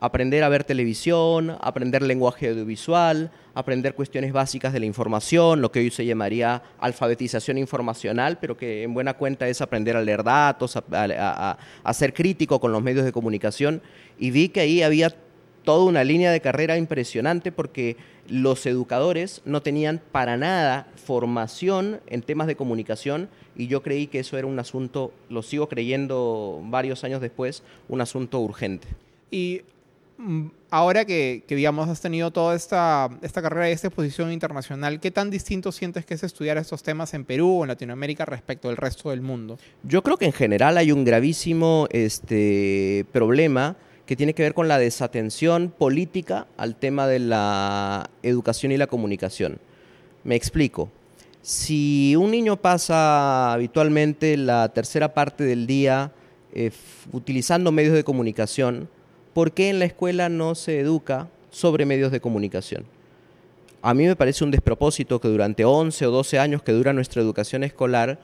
Aprender 0.00 0.42
a 0.42 0.48
ver 0.48 0.64
televisión, 0.64 1.56
aprender 1.60 2.02
lenguaje 2.02 2.48
audiovisual, 2.48 3.30
aprender 3.54 3.94
cuestiones 3.94 4.32
básicas 4.32 4.72
de 4.72 4.80
la 4.80 4.86
información, 4.86 5.60
lo 5.60 5.70
que 5.70 5.78
hoy 5.78 5.90
se 5.90 6.04
llamaría 6.04 6.60
alfabetización 6.80 7.56
informacional, 7.56 8.38
pero 8.40 8.56
que 8.56 8.82
en 8.82 8.94
buena 8.94 9.14
cuenta 9.14 9.46
es 9.46 9.60
aprender 9.60 9.96
a 9.96 10.02
leer 10.02 10.24
datos, 10.24 10.76
a, 10.76 11.56
a, 11.84 11.94
ser 11.94 12.14
crítico 12.14 12.58
con 12.58 12.72
los 12.72 12.82
medios 12.82 13.04
de 13.04 13.12
comunicación. 13.12 13.80
Y 14.18 14.32
vi 14.32 14.48
que 14.48 14.60
ahí 14.60 14.82
había 14.82 15.14
toda 15.64 15.84
una 15.84 16.04
línea 16.04 16.30
de 16.30 16.40
carrera 16.40 16.76
impresionante 16.76 17.52
porque 17.52 17.96
los 18.28 18.66
educadores 18.66 19.42
no 19.44 19.62
tenían 19.62 20.00
para 20.12 20.36
nada 20.36 20.88
formación 20.96 22.00
en 22.06 22.22
temas 22.22 22.46
de 22.46 22.56
comunicación 22.56 23.28
y 23.56 23.66
yo 23.66 23.82
creí 23.82 24.06
que 24.06 24.20
eso 24.20 24.38
era 24.38 24.46
un 24.46 24.58
asunto, 24.58 25.12
lo 25.28 25.42
sigo 25.42 25.68
creyendo 25.68 26.60
varios 26.64 27.04
años 27.04 27.20
después, 27.20 27.62
un 27.88 28.00
asunto 28.00 28.40
urgente. 28.40 28.88
Y 29.30 29.62
mm, 30.16 30.46
ahora 30.70 31.04
que, 31.04 31.44
que, 31.46 31.54
digamos, 31.54 31.88
has 31.88 32.00
tenido 32.00 32.30
toda 32.30 32.54
esta, 32.54 33.10
esta 33.20 33.42
carrera 33.42 33.68
y 33.68 33.72
esta 33.72 33.88
exposición 33.88 34.32
internacional, 34.32 35.00
¿qué 35.00 35.10
tan 35.10 35.30
distinto 35.30 35.70
sientes 35.70 36.06
que 36.06 36.14
es 36.14 36.22
estudiar 36.22 36.56
estos 36.56 36.82
temas 36.82 37.12
en 37.12 37.24
Perú 37.24 37.58
o 37.58 37.64
en 37.64 37.68
Latinoamérica 37.68 38.24
respecto 38.24 38.68
del 38.68 38.78
resto 38.78 39.10
del 39.10 39.20
mundo? 39.20 39.58
Yo 39.82 40.02
creo 40.02 40.16
que 40.16 40.26
en 40.26 40.32
general 40.32 40.78
hay 40.78 40.92
un 40.92 41.04
gravísimo 41.04 41.88
este, 41.90 43.04
problema 43.12 43.76
que 44.12 44.16
tiene 44.16 44.34
que 44.34 44.42
ver 44.42 44.52
con 44.52 44.68
la 44.68 44.78
desatención 44.78 45.70
política 45.70 46.46
al 46.58 46.76
tema 46.76 47.06
de 47.06 47.18
la 47.18 48.10
educación 48.22 48.70
y 48.70 48.76
la 48.76 48.86
comunicación. 48.86 49.56
Me 50.22 50.34
explico. 50.34 50.90
Si 51.40 52.14
un 52.16 52.30
niño 52.30 52.58
pasa 52.58 53.54
habitualmente 53.54 54.36
la 54.36 54.68
tercera 54.68 55.14
parte 55.14 55.44
del 55.44 55.66
día 55.66 56.12
eh, 56.52 56.72
utilizando 57.10 57.72
medios 57.72 57.94
de 57.94 58.04
comunicación, 58.04 58.90
¿por 59.32 59.52
qué 59.52 59.70
en 59.70 59.78
la 59.78 59.86
escuela 59.86 60.28
no 60.28 60.54
se 60.56 60.80
educa 60.80 61.30
sobre 61.48 61.86
medios 61.86 62.12
de 62.12 62.20
comunicación? 62.20 62.84
A 63.80 63.94
mí 63.94 64.04
me 64.04 64.14
parece 64.14 64.44
un 64.44 64.50
despropósito 64.50 65.22
que 65.22 65.28
durante 65.28 65.64
11 65.64 66.04
o 66.04 66.10
12 66.10 66.38
años 66.38 66.62
que 66.62 66.72
dura 66.72 66.92
nuestra 66.92 67.22
educación 67.22 67.64
escolar 67.64 68.18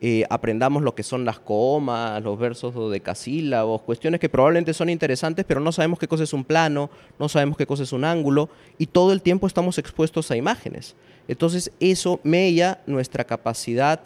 eh, 0.00 0.24
aprendamos 0.28 0.82
lo 0.82 0.94
que 0.94 1.02
son 1.02 1.24
las 1.24 1.38
comas, 1.38 2.22
los 2.22 2.38
versos 2.38 2.90
decasílabos, 2.90 3.82
cuestiones 3.82 4.20
que 4.20 4.28
probablemente 4.28 4.74
son 4.74 4.90
interesantes, 4.90 5.44
pero 5.46 5.60
no 5.60 5.72
sabemos 5.72 5.98
qué 5.98 6.08
cosa 6.08 6.24
es 6.24 6.32
un 6.32 6.44
plano, 6.44 6.90
no 7.18 7.28
sabemos 7.28 7.56
qué 7.56 7.66
cosa 7.66 7.84
es 7.84 7.92
un 7.92 8.04
ángulo, 8.04 8.48
y 8.78 8.86
todo 8.86 9.12
el 9.12 9.22
tiempo 9.22 9.46
estamos 9.46 9.78
expuestos 9.78 10.30
a 10.30 10.36
imágenes. 10.36 10.94
Entonces 11.28 11.72
eso 11.80 12.20
mella 12.22 12.82
nuestra 12.86 13.24
capacidad 13.24 14.00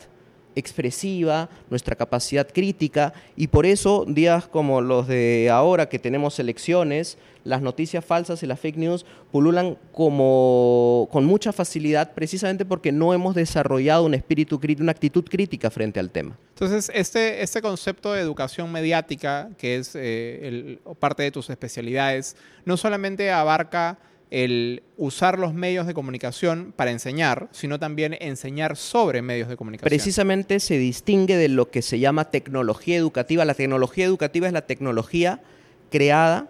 expresiva, 0.58 1.48
nuestra 1.70 1.96
capacidad 1.96 2.46
crítica, 2.46 3.12
y 3.36 3.48
por 3.48 3.66
eso 3.66 4.04
días 4.06 4.46
como 4.46 4.80
los 4.80 5.06
de 5.06 5.48
ahora 5.50 5.88
que 5.88 5.98
tenemos 5.98 6.38
elecciones, 6.38 7.18
las 7.44 7.62
noticias 7.62 8.04
falsas 8.04 8.42
y 8.42 8.46
las 8.46 8.60
fake 8.60 8.76
news 8.76 9.06
pululan 9.32 9.78
como 9.92 11.08
con 11.10 11.24
mucha 11.24 11.52
facilidad 11.52 12.12
precisamente 12.12 12.64
porque 12.64 12.92
no 12.92 13.14
hemos 13.14 13.34
desarrollado 13.34 14.04
un 14.04 14.14
espíritu 14.14 14.60
crítico, 14.60 14.82
una 14.82 14.92
actitud 14.92 15.24
crítica 15.24 15.70
frente 15.70 15.98
al 15.98 16.10
tema. 16.10 16.36
Entonces, 16.50 16.90
este, 16.92 17.42
este 17.42 17.62
concepto 17.62 18.12
de 18.12 18.20
educación 18.20 18.70
mediática, 18.70 19.48
que 19.56 19.76
es 19.76 19.92
eh, 19.94 20.78
parte 20.98 21.22
de 21.22 21.30
tus 21.30 21.48
especialidades, 21.50 22.36
no 22.64 22.76
solamente 22.76 23.30
abarca 23.30 23.98
el 24.30 24.82
usar 24.96 25.38
los 25.38 25.54
medios 25.54 25.86
de 25.86 25.94
comunicación 25.94 26.72
para 26.76 26.90
enseñar, 26.90 27.48
sino 27.52 27.78
también 27.78 28.16
enseñar 28.20 28.76
sobre 28.76 29.22
medios 29.22 29.48
de 29.48 29.56
comunicación. 29.56 29.88
Precisamente 29.88 30.60
se 30.60 30.78
distingue 30.78 31.36
de 31.36 31.48
lo 31.48 31.70
que 31.70 31.82
se 31.82 31.98
llama 31.98 32.30
tecnología 32.30 32.96
educativa. 32.96 33.44
La 33.44 33.54
tecnología 33.54 34.04
educativa 34.04 34.46
es 34.46 34.52
la 34.52 34.66
tecnología 34.66 35.40
creada 35.90 36.48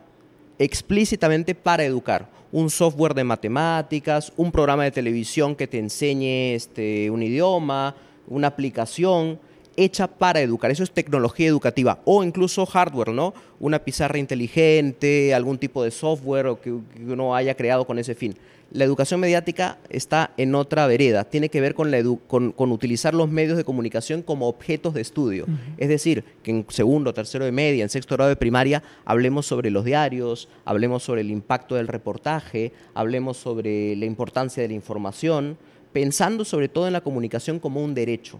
explícitamente 0.58 1.54
para 1.54 1.84
educar. 1.84 2.28
Un 2.50 2.70
software 2.70 3.14
de 3.14 3.24
matemáticas, 3.24 4.32
un 4.36 4.50
programa 4.50 4.84
de 4.84 4.90
televisión 4.90 5.54
que 5.54 5.66
te 5.66 5.78
enseñe 5.78 6.54
este, 6.54 7.10
un 7.10 7.22
idioma, 7.22 7.94
una 8.26 8.48
aplicación 8.48 9.38
hecha 9.78 10.08
para 10.08 10.40
educar. 10.40 10.70
Eso 10.70 10.82
es 10.82 10.90
tecnología 10.90 11.46
educativa. 11.46 12.00
O 12.04 12.24
incluso 12.24 12.66
hardware, 12.66 13.10
¿no? 13.10 13.32
Una 13.60 13.78
pizarra 13.78 14.18
inteligente, 14.18 15.32
algún 15.32 15.58
tipo 15.58 15.82
de 15.82 15.90
software 15.90 16.46
o 16.48 16.60
que, 16.60 16.70
uno 16.70 17.34
haya 17.34 17.54
creado 17.54 17.86
con 17.86 17.98
ese 17.98 18.14
fin. 18.14 18.34
La 18.70 18.84
educación 18.84 19.20
mediática 19.20 19.78
está 19.88 20.32
en 20.36 20.54
otra 20.54 20.86
vereda, 20.86 21.24
tiene 21.24 21.48
que 21.48 21.62
ver 21.62 21.74
con, 21.74 21.90
la 21.90 22.02
con, 22.26 22.52
utilizar 22.58 23.14
los 23.14 23.30
medios 23.30 23.56
de 23.56 23.64
comunicación 23.64 24.20
como 24.20 24.46
objetos 24.46 24.92
de 24.92 25.00
estudio. 25.00 25.46
Es 25.78 25.88
decir, 25.88 26.22
que 26.42 26.50
en 26.50 26.66
segundo, 26.68 27.14
tercero 27.14 27.46
de 27.46 27.52
media, 27.52 27.82
en 27.82 27.88
sexto 27.88 28.16
grado 28.16 28.28
de 28.28 28.36
primaria, 28.36 28.82
hablemos 29.06 29.46
sobre 29.46 29.70
los 29.70 29.86
diarios, 29.86 30.50
hablemos 30.66 31.02
sobre 31.02 31.22
el 31.22 31.30
impacto 31.30 31.76
del 31.76 31.88
reportaje, 31.88 32.72
hablemos 32.92 33.38
sobre 33.38 33.96
la 33.96 34.04
importancia 34.04 34.62
de 34.62 34.68
la 34.68 34.74
información, 34.74 35.56
pensando 35.94 36.44
sobre 36.44 36.68
todo 36.68 36.86
en 36.86 36.92
la 36.92 37.00
comunicación 37.00 37.58
como 37.60 37.82
un 37.82 37.94
derecho. 37.94 38.38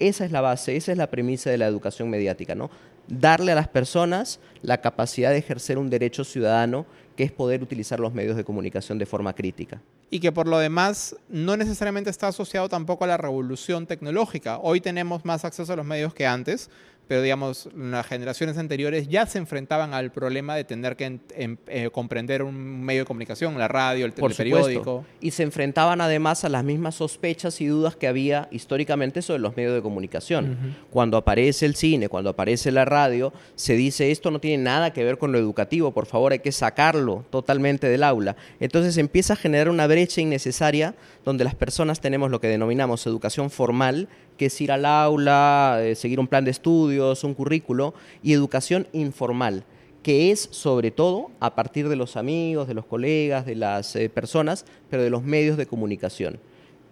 Esa 0.00 0.24
es 0.24 0.32
la 0.32 0.40
base, 0.40 0.76
esa 0.76 0.92
es 0.92 0.98
la 0.98 1.10
premisa 1.10 1.50
de 1.50 1.58
la 1.58 1.66
educación 1.66 2.08
mediática, 2.10 2.54
¿no? 2.54 2.70
Darle 3.08 3.52
a 3.52 3.54
las 3.54 3.68
personas 3.68 4.38
la 4.62 4.80
capacidad 4.80 5.30
de 5.30 5.38
ejercer 5.38 5.78
un 5.78 5.90
derecho 5.90 6.24
ciudadano 6.24 6.86
que 7.16 7.24
es 7.24 7.32
poder 7.32 7.62
utilizar 7.62 7.98
los 7.98 8.14
medios 8.14 8.36
de 8.36 8.44
comunicación 8.44 8.98
de 8.98 9.06
forma 9.06 9.34
crítica. 9.34 9.80
Y 10.10 10.20
que 10.20 10.30
por 10.30 10.46
lo 10.46 10.58
demás 10.58 11.16
no 11.28 11.56
necesariamente 11.56 12.10
está 12.10 12.28
asociado 12.28 12.68
tampoco 12.68 13.04
a 13.04 13.08
la 13.08 13.16
revolución 13.16 13.86
tecnológica. 13.86 14.58
Hoy 14.58 14.80
tenemos 14.80 15.24
más 15.24 15.44
acceso 15.44 15.72
a 15.72 15.76
los 15.76 15.84
medios 15.84 16.14
que 16.14 16.26
antes, 16.26 16.70
pero 17.08 17.22
digamos, 17.22 17.70
las 17.74 18.06
generaciones 18.06 18.58
anteriores 18.58 19.08
ya 19.08 19.24
se 19.24 19.38
enfrentaban 19.38 19.94
al 19.94 20.12
problema 20.12 20.54
de 20.54 20.64
tener 20.64 20.94
que 20.94 21.18
eh, 21.30 21.90
comprender 21.90 22.42
un 22.42 22.82
medio 22.82 23.00
de 23.00 23.06
comunicación, 23.06 23.58
la 23.58 23.66
radio, 23.66 24.04
el, 24.04 24.12
periódico. 24.12 25.06
Y 25.20 25.30
se 25.30 25.42
enfrentaban 25.42 26.02
además 26.02 26.44
a 26.44 26.50
las 26.50 26.64
mismas 26.64 26.96
sospechas 26.96 27.62
y 27.62 27.66
dudas 27.66 27.96
que 27.96 28.08
había 28.08 28.48
históricamente 28.50 29.22
sobre 29.22 29.40
los 29.40 29.56
medios 29.56 29.74
de 29.74 29.80
comunicación. 29.80 30.76
Cuando 30.90 31.16
aparece 31.16 31.64
el 31.64 31.74
cine, 31.74 32.10
cuando 32.10 32.28
aparece 32.28 32.70
la 32.70 32.84
radio, 32.84 33.32
se 33.54 33.74
dice 33.74 34.10
esto 34.10 34.30
no 34.30 34.38
tiene 34.38 34.62
nada 34.62 34.92
que 34.92 35.02
ver 35.02 35.16
con 35.16 35.32
lo 35.32 35.38
educativo, 35.38 35.92
por 35.92 36.04
favor 36.04 36.32
hay 36.32 36.40
que 36.40 36.52
sacarlo 36.52 37.24
totalmente 37.30 37.88
del 37.88 38.02
aula. 38.02 38.36
Entonces 38.60 38.98
empieza 38.98 39.32
a 39.32 39.36
generar 39.36 39.70
una 39.70 39.86
brecha 39.86 40.20
innecesaria 40.20 40.94
donde 41.24 41.44
las 41.44 41.54
personas 41.54 42.00
tenemos 42.00 42.30
lo 42.30 42.40
que 42.40 42.48
denominamos 42.48 43.06
educación 43.06 43.48
formal, 43.48 44.08
que 44.38 44.46
es 44.46 44.60
ir 44.60 44.72
al 44.72 44.86
aula, 44.86 45.80
eh, 45.82 45.94
seguir 45.94 46.18
un 46.18 46.28
plan 46.28 46.44
de 46.44 46.50
estudios, 46.50 47.24
un 47.24 47.34
currículo, 47.34 47.92
y 48.22 48.32
educación 48.32 48.86
informal, 48.92 49.64
que 50.02 50.30
es 50.30 50.48
sobre 50.50 50.90
todo 50.90 51.30
a 51.40 51.54
partir 51.54 51.88
de 51.88 51.96
los 51.96 52.16
amigos, 52.16 52.68
de 52.68 52.74
los 52.74 52.86
colegas, 52.86 53.44
de 53.44 53.56
las 53.56 53.94
eh, 53.96 54.08
personas, 54.08 54.64
pero 54.88 55.02
de 55.02 55.10
los 55.10 55.22
medios 55.22 55.58
de 55.58 55.66
comunicación. 55.66 56.38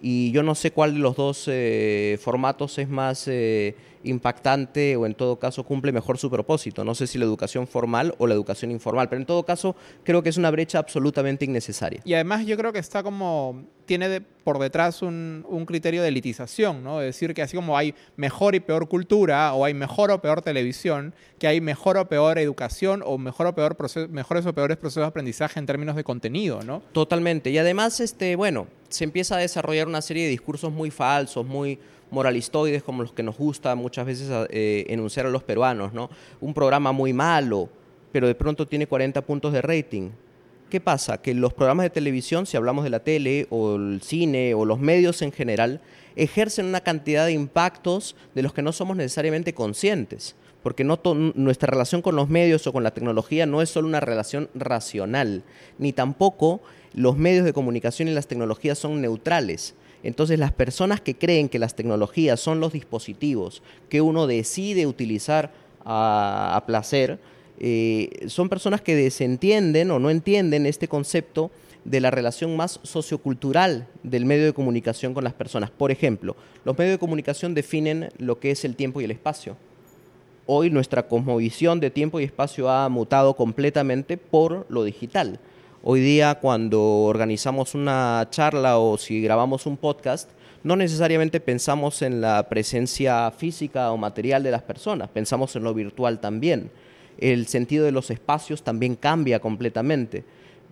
Y 0.02 0.30
yo 0.32 0.42
no 0.42 0.54
sé 0.54 0.72
cuál 0.72 0.92
de 0.92 1.00
los 1.00 1.16
dos 1.16 1.44
eh, 1.46 2.18
formatos 2.20 2.78
es 2.78 2.88
más 2.88 3.26
impactante 4.08 4.96
o 4.96 5.06
en 5.06 5.14
todo 5.14 5.38
caso 5.38 5.64
cumple 5.64 5.92
mejor 5.92 6.18
su 6.18 6.30
propósito. 6.30 6.84
No 6.84 6.94
sé 6.94 7.06
si 7.06 7.18
la 7.18 7.24
educación 7.24 7.66
formal 7.66 8.14
o 8.18 8.26
la 8.26 8.34
educación 8.34 8.70
informal, 8.70 9.08
pero 9.08 9.20
en 9.20 9.26
todo 9.26 9.44
caso 9.44 9.76
creo 10.04 10.22
que 10.22 10.28
es 10.28 10.36
una 10.36 10.50
brecha 10.50 10.78
absolutamente 10.78 11.44
innecesaria. 11.44 12.00
Y 12.04 12.14
además 12.14 12.46
yo 12.46 12.56
creo 12.56 12.72
que 12.72 12.78
está 12.78 13.02
como 13.02 13.64
tiene 13.86 14.20
por 14.20 14.58
detrás 14.58 15.02
un, 15.02 15.44
criterio 15.66 16.02
de 16.02 16.08
elitización, 16.08 16.84
¿no? 16.84 17.00
Es 17.00 17.06
decir, 17.06 17.34
que 17.34 17.42
así 17.42 17.56
como 17.56 17.76
hay 17.76 17.94
mejor 18.16 18.54
y 18.54 18.60
peor 18.60 18.88
cultura, 18.88 19.54
o 19.54 19.64
hay 19.64 19.74
mejor 19.74 20.10
o 20.10 20.20
peor 20.20 20.42
televisión, 20.42 21.14
que 21.38 21.46
hay 21.46 21.60
mejor 21.60 21.96
o 21.96 22.08
peor 22.08 22.38
educación, 22.38 23.02
o 23.04 23.16
mejor 23.18 23.46
o 23.46 23.54
peor 23.54 23.76
mejores 24.10 24.46
o 24.46 24.52
peores 24.52 24.76
procesos 24.76 25.02
de 25.02 25.08
aprendizaje 25.08 25.58
en 25.58 25.66
términos 25.66 25.96
de 25.96 26.04
contenido, 26.04 26.62
¿no? 26.62 26.82
Totalmente. 26.92 27.50
Y 27.50 27.58
además, 27.58 28.00
este, 28.00 28.36
bueno, 28.36 28.66
se 28.88 29.04
empieza 29.04 29.36
a 29.36 29.38
desarrollar 29.38 29.88
una 29.88 30.02
serie 30.02 30.24
de 30.24 30.30
discursos 30.30 30.72
muy 30.72 30.90
falsos, 30.90 31.46
muy 31.46 31.78
moralistoides, 32.10 32.82
como 32.82 33.02
los 33.02 33.12
que 33.12 33.22
nos 33.22 33.36
gusta 33.36 33.74
muchas 33.74 34.06
veces 34.06 34.28
eh, 34.50 34.86
enunciar 34.88 35.26
a 35.26 35.30
los 35.30 35.42
peruanos, 35.42 35.92
¿no? 35.92 36.10
Un 36.40 36.54
programa 36.54 36.92
muy 36.92 37.12
malo, 37.12 37.68
pero 38.12 38.26
de 38.26 38.34
pronto 38.34 38.66
tiene 38.66 38.86
40 38.86 39.22
puntos 39.22 39.52
de 39.52 39.62
rating 39.62 40.10
¿Qué 40.70 40.80
pasa? 40.80 41.18
Que 41.22 41.32
los 41.32 41.54
programas 41.54 41.84
de 41.84 41.90
televisión, 41.90 42.44
si 42.44 42.56
hablamos 42.56 42.82
de 42.82 42.90
la 42.90 42.98
tele 42.98 43.46
o 43.50 43.76
el 43.76 44.02
cine 44.02 44.52
o 44.54 44.64
los 44.64 44.80
medios 44.80 45.22
en 45.22 45.30
general, 45.30 45.80
ejercen 46.16 46.66
una 46.66 46.80
cantidad 46.80 47.24
de 47.24 47.32
impactos 47.32 48.16
de 48.34 48.42
los 48.42 48.52
que 48.52 48.62
no 48.62 48.72
somos 48.72 48.96
necesariamente 48.96 49.54
conscientes. 49.54 50.34
Porque 50.64 50.82
no 50.82 51.00
nuestra 51.36 51.70
relación 51.70 52.02
con 52.02 52.16
los 52.16 52.28
medios 52.28 52.66
o 52.66 52.72
con 52.72 52.82
la 52.82 52.90
tecnología 52.90 53.46
no 53.46 53.62
es 53.62 53.70
solo 53.70 53.86
una 53.86 54.00
relación 54.00 54.50
racional, 54.54 55.44
ni 55.78 55.92
tampoco 55.92 56.60
los 56.94 57.16
medios 57.16 57.44
de 57.44 57.52
comunicación 57.52 58.08
y 58.08 58.14
las 58.14 58.26
tecnologías 58.26 58.76
son 58.76 59.00
neutrales. 59.00 59.76
Entonces 60.06 60.38
las 60.38 60.52
personas 60.52 61.00
que 61.00 61.16
creen 61.16 61.48
que 61.48 61.58
las 61.58 61.74
tecnologías 61.74 62.40
son 62.40 62.60
los 62.60 62.72
dispositivos 62.72 63.62
que 63.88 64.00
uno 64.00 64.26
decide 64.26 64.86
utilizar 64.86 65.52
a 65.84 66.62
placer, 66.66 67.18
eh, 67.58 68.26
son 68.28 68.48
personas 68.48 68.80
que 68.80 68.94
desentienden 68.94 69.90
o 69.90 69.98
no 69.98 70.10
entienden 70.10 70.66
este 70.66 70.88
concepto 70.88 71.50
de 71.84 72.00
la 72.00 72.10
relación 72.10 72.56
más 72.56 72.80
sociocultural 72.82 73.86
del 74.02 74.24
medio 74.24 74.44
de 74.44 74.52
comunicación 74.52 75.14
con 75.14 75.24
las 75.24 75.32
personas. 75.32 75.70
Por 75.70 75.90
ejemplo, 75.90 76.36
los 76.64 76.76
medios 76.76 76.94
de 76.94 76.98
comunicación 76.98 77.54
definen 77.54 78.10
lo 78.18 78.40
que 78.40 78.50
es 78.50 78.64
el 78.64 78.74
tiempo 78.74 79.00
y 79.00 79.04
el 79.04 79.12
espacio. 79.12 79.56
Hoy 80.46 80.70
nuestra 80.70 81.06
cosmovisión 81.08 81.80
de 81.80 81.90
tiempo 81.90 82.20
y 82.20 82.24
espacio 82.24 82.68
ha 82.70 82.88
mutado 82.88 83.34
completamente 83.34 84.16
por 84.16 84.66
lo 84.68 84.84
digital. 84.84 85.38
Hoy 85.88 86.00
día 86.00 86.34
cuando 86.40 86.82
organizamos 86.82 87.76
una 87.76 88.26
charla 88.30 88.78
o 88.78 88.98
si 88.98 89.22
grabamos 89.22 89.66
un 89.66 89.76
podcast, 89.76 90.28
no 90.64 90.74
necesariamente 90.74 91.38
pensamos 91.38 92.02
en 92.02 92.20
la 92.20 92.48
presencia 92.48 93.30
física 93.30 93.92
o 93.92 93.96
material 93.96 94.42
de 94.42 94.50
las 94.50 94.62
personas, 94.62 95.08
pensamos 95.10 95.54
en 95.54 95.62
lo 95.62 95.72
virtual 95.74 96.18
también 96.18 96.70
el 97.18 97.46
sentido 97.46 97.84
de 97.84 97.92
los 97.92 98.10
espacios 98.10 98.62
también 98.62 98.94
cambia 98.94 99.40
completamente. 99.40 100.24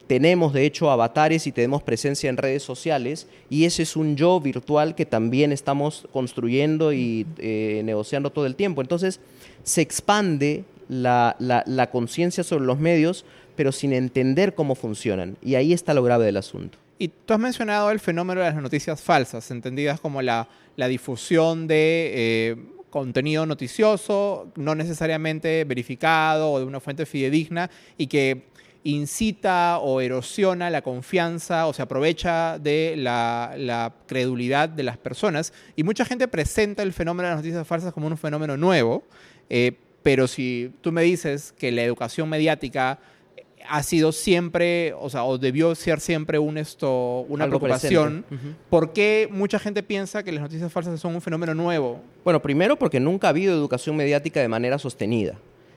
Tenemos 0.06 0.52
de 0.52 0.66
hecho 0.66 0.90
avatares 0.90 1.46
y 1.46 1.52
tenemos 1.52 1.82
presencia 1.82 2.28
en 2.28 2.36
redes 2.36 2.62
sociales 2.62 3.26
y 3.48 3.64
ese 3.64 3.82
es 3.82 3.96
un 3.96 4.16
yo 4.16 4.38
virtual 4.40 4.94
que 4.94 5.06
también 5.06 5.50
estamos 5.50 6.06
construyendo 6.12 6.92
y 6.92 7.26
eh, 7.38 7.80
negociando 7.84 8.30
todo 8.30 8.44
el 8.44 8.54
tiempo. 8.54 8.82
Entonces 8.82 9.20
se 9.62 9.80
expande 9.80 10.64
la, 10.88 11.36
la 11.38 11.90
conciencia 11.90 12.44
sobre 12.44 12.66
los 12.66 12.78
medios, 12.78 13.24
pero 13.56 13.72
sin 13.72 13.92
entender 13.92 14.54
cómo 14.54 14.74
funcionan. 14.74 15.36
Y 15.42 15.54
ahí 15.54 15.72
está 15.72 15.94
lo 15.94 16.02
grave 16.02 16.24
del 16.26 16.36
asunto. 16.36 16.78
Y 16.98 17.08
tú 17.08 17.34
has 17.34 17.40
mencionado 17.40 17.90
el 17.90 18.00
fenómeno 18.00 18.40
de 18.40 18.46
las 18.46 18.62
noticias 18.62 19.02
falsas, 19.02 19.50
entendidas 19.50 20.00
como 20.00 20.22
la, 20.22 20.48
difusión 20.76 21.66
de 21.66 22.12
eh, 22.14 22.56
contenido 22.90 23.44
noticioso, 23.46 24.52
no 24.56 24.74
necesariamente 24.74 25.64
verificado 25.64 26.52
o 26.52 26.58
de 26.60 26.64
una 26.64 26.80
fuente 26.80 27.06
fidedigna 27.06 27.70
y 27.98 28.06
que 28.06 28.44
incita 28.84 29.78
o 29.78 30.00
erosiona 30.00 30.70
la 30.70 30.82
confianza 30.82 31.66
o 31.66 31.72
se 31.72 31.82
aprovecha 31.82 32.58
de 32.58 32.94
la, 32.96 33.92
credulidad 34.06 34.68
de 34.68 34.82
las 34.84 34.98
personas. 34.98 35.52
Y 35.74 35.82
mucha 35.82 36.04
gente 36.04 36.28
presenta 36.28 36.82
el 36.82 36.92
fenómeno 36.92 37.28
de 37.28 37.34
las 37.34 37.42
noticias 37.42 37.66
falsas 37.66 37.92
como 37.92 38.06
un 38.06 38.16
fenómeno 38.16 38.56
nuevo, 38.56 39.02
eh, 39.50 39.72
pero 40.02 40.28
si 40.28 40.72
tú 40.82 40.92
me 40.92 41.02
dices 41.02 41.52
que 41.58 41.72
la 41.72 41.82
educación 41.82 42.28
mediática 42.28 42.98
ha 43.68 43.82
sido 43.82 44.12
siempre, 44.12 44.92
o 44.94 45.08
sea, 45.10 45.24
o 45.24 45.38
debió 45.38 45.74
ser 45.74 46.00
siempre 46.00 46.38
un 46.38 46.58
esto, 46.58 47.20
una 47.28 47.46
preocupación. 47.46 48.24
¿Por 48.70 48.92
qué 48.92 49.28
mucha 49.30 49.58
gente 49.58 49.82
piensa 49.82 50.22
que 50.22 50.32
las 50.32 50.42
noticias 50.42 50.72
falsas 50.72 51.00
son 51.00 51.14
un 51.14 51.20
fenómeno 51.20 51.54
nuevo? 51.54 52.00
Bueno, 52.24 52.40
primero 52.40 52.76
porque 52.76 53.00
nunca 53.00 53.28
ha 53.28 53.30
habido 53.30 53.54
educación 53.54 53.96
mediática 53.96 54.40
de 54.40 54.48
manera 54.48 54.78
sostenida. 54.78 55.34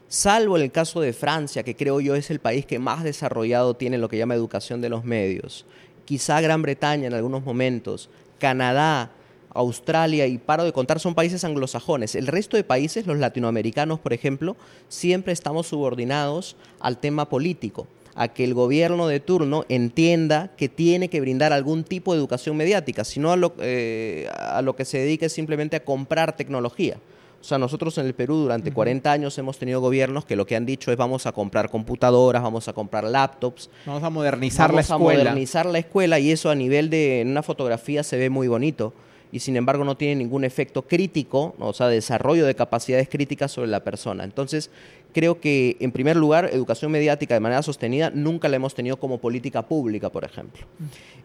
Salvo 0.10 0.58
en 0.58 0.63
el 0.63 0.72
caso 0.72 1.01
de 1.01 1.12
Francia, 1.13 1.63
que 1.63 1.75
creo 1.75 2.00
yo 2.00 2.15
es 2.15 2.29
el 2.29 2.39
país 2.39 2.65
que 2.65 2.79
más 2.79 3.03
desarrollado 3.03 3.74
tiene 3.74 3.98
lo 3.98 4.08
que 4.08 4.17
llama 4.17 4.36
educación 4.36 4.79
de 4.82 4.89
los 4.89 5.03
medios. 5.03 5.65
Quizá 6.06 6.39
Gran 6.39 6.62
Bretaña 6.62 7.08
en 7.08 7.13
algunos 7.13 7.44
momentos, 7.44 8.10
Canadá, 8.39 9.12
Australia 9.57 10.27
y 10.27 10.37
paro 10.37 10.63
de 10.63 10.71
contar 10.71 10.99
son 10.99 11.15
países 11.15 11.43
anglosajones. 11.43 12.15
El 12.15 12.27
resto 12.27 12.57
de 12.57 12.63
países, 12.63 13.07
los 13.07 13.17
latinoamericanos, 13.17 13.99
por 13.99 14.13
ejemplo, 14.13 14.55
siempre 14.87 15.33
estamos 15.33 15.67
subordinados 15.67 16.55
al 16.79 16.97
tema 16.97 17.27
político, 17.27 17.87
a 18.15 18.27
que 18.29 18.43
el 18.43 18.53
gobierno 18.53 19.07
de 19.07 19.19
turno 19.19 19.65
entienda 19.67 20.51
que 20.57 20.69
tiene 20.69 21.09
que 21.09 21.21
brindar 21.21 21.53
algún 21.53 21.83
tipo 21.83 22.13
de 22.13 22.19
educación 22.19 22.55
mediática, 22.55 23.03
sino 23.03 23.31
a 23.31 23.35
lo, 23.35 23.53
eh, 23.59 24.29
a 24.37 24.61
lo 24.61 24.75
que 24.75 24.85
se 24.85 24.99
dedica 24.99 25.25
es 25.25 25.33
simplemente 25.33 25.75
a 25.75 25.83
comprar 25.83 26.35
tecnología. 26.35 26.97
O 27.39 27.43
sea, 27.43 27.57
nosotros 27.57 27.97
en 27.99 28.07
el 28.07 28.13
Perú 28.13 28.35
durante 28.37 28.71
40 28.71 29.11
años 29.11 29.37
hemos 29.37 29.57
tenido 29.57 29.79
gobiernos 29.79 30.25
que 30.25 30.35
lo 30.35 30.45
que 30.45 30.55
han 30.55 30.65
dicho 30.65 30.91
es 30.91 30.97
vamos 30.97 31.27
a 31.27 31.31
comprar 31.31 31.69
computadoras, 31.69 32.41
vamos 32.41 32.67
a 32.67 32.73
comprar 32.73 33.03
laptops. 33.03 33.69
Vamos 33.85 34.03
a 34.03 34.09
modernizar 34.09 34.73
la 34.73 34.81
escuela. 34.81 34.97
Vamos 34.97 35.11
a 35.11 35.23
modernizar 35.23 35.65
la 35.67 35.77
escuela 35.77 36.19
y 36.19 36.31
eso 36.31 36.49
a 36.49 36.55
nivel 36.55 36.89
de 36.89 37.21
en 37.21 37.29
una 37.29 37.43
fotografía 37.43 38.03
se 38.03 38.17
ve 38.17 38.29
muy 38.29 38.47
bonito 38.47 38.93
y 39.31 39.39
sin 39.39 39.57
embargo 39.57 39.84
no 39.84 39.98
tiene 39.98 40.15
ningún 40.15 40.43
efecto 40.43 40.84
crítico, 40.84 41.55
o 41.60 41.74
sea, 41.74 41.88
desarrollo 41.88 42.46
de 42.46 42.55
capacidades 42.55 43.10
críticas 43.10 43.51
sobre 43.51 43.69
la 43.69 43.84
persona. 43.84 44.24
Entonces, 44.24 44.69
creo 45.13 45.39
que 45.39 45.77
en 45.79 45.91
primer 45.91 46.15
lugar, 46.15 46.50
educación 46.53 46.91
mediática 46.91 47.34
de 47.34 47.39
manera 47.39 47.62
sostenida 47.62 48.10
nunca 48.10 48.48
la 48.48 48.55
hemos 48.55 48.75
tenido 48.75 48.98
como 48.98 49.17
política 49.17 49.67
pública, 49.67 50.10
por 50.10 50.24
ejemplo. 50.24 50.65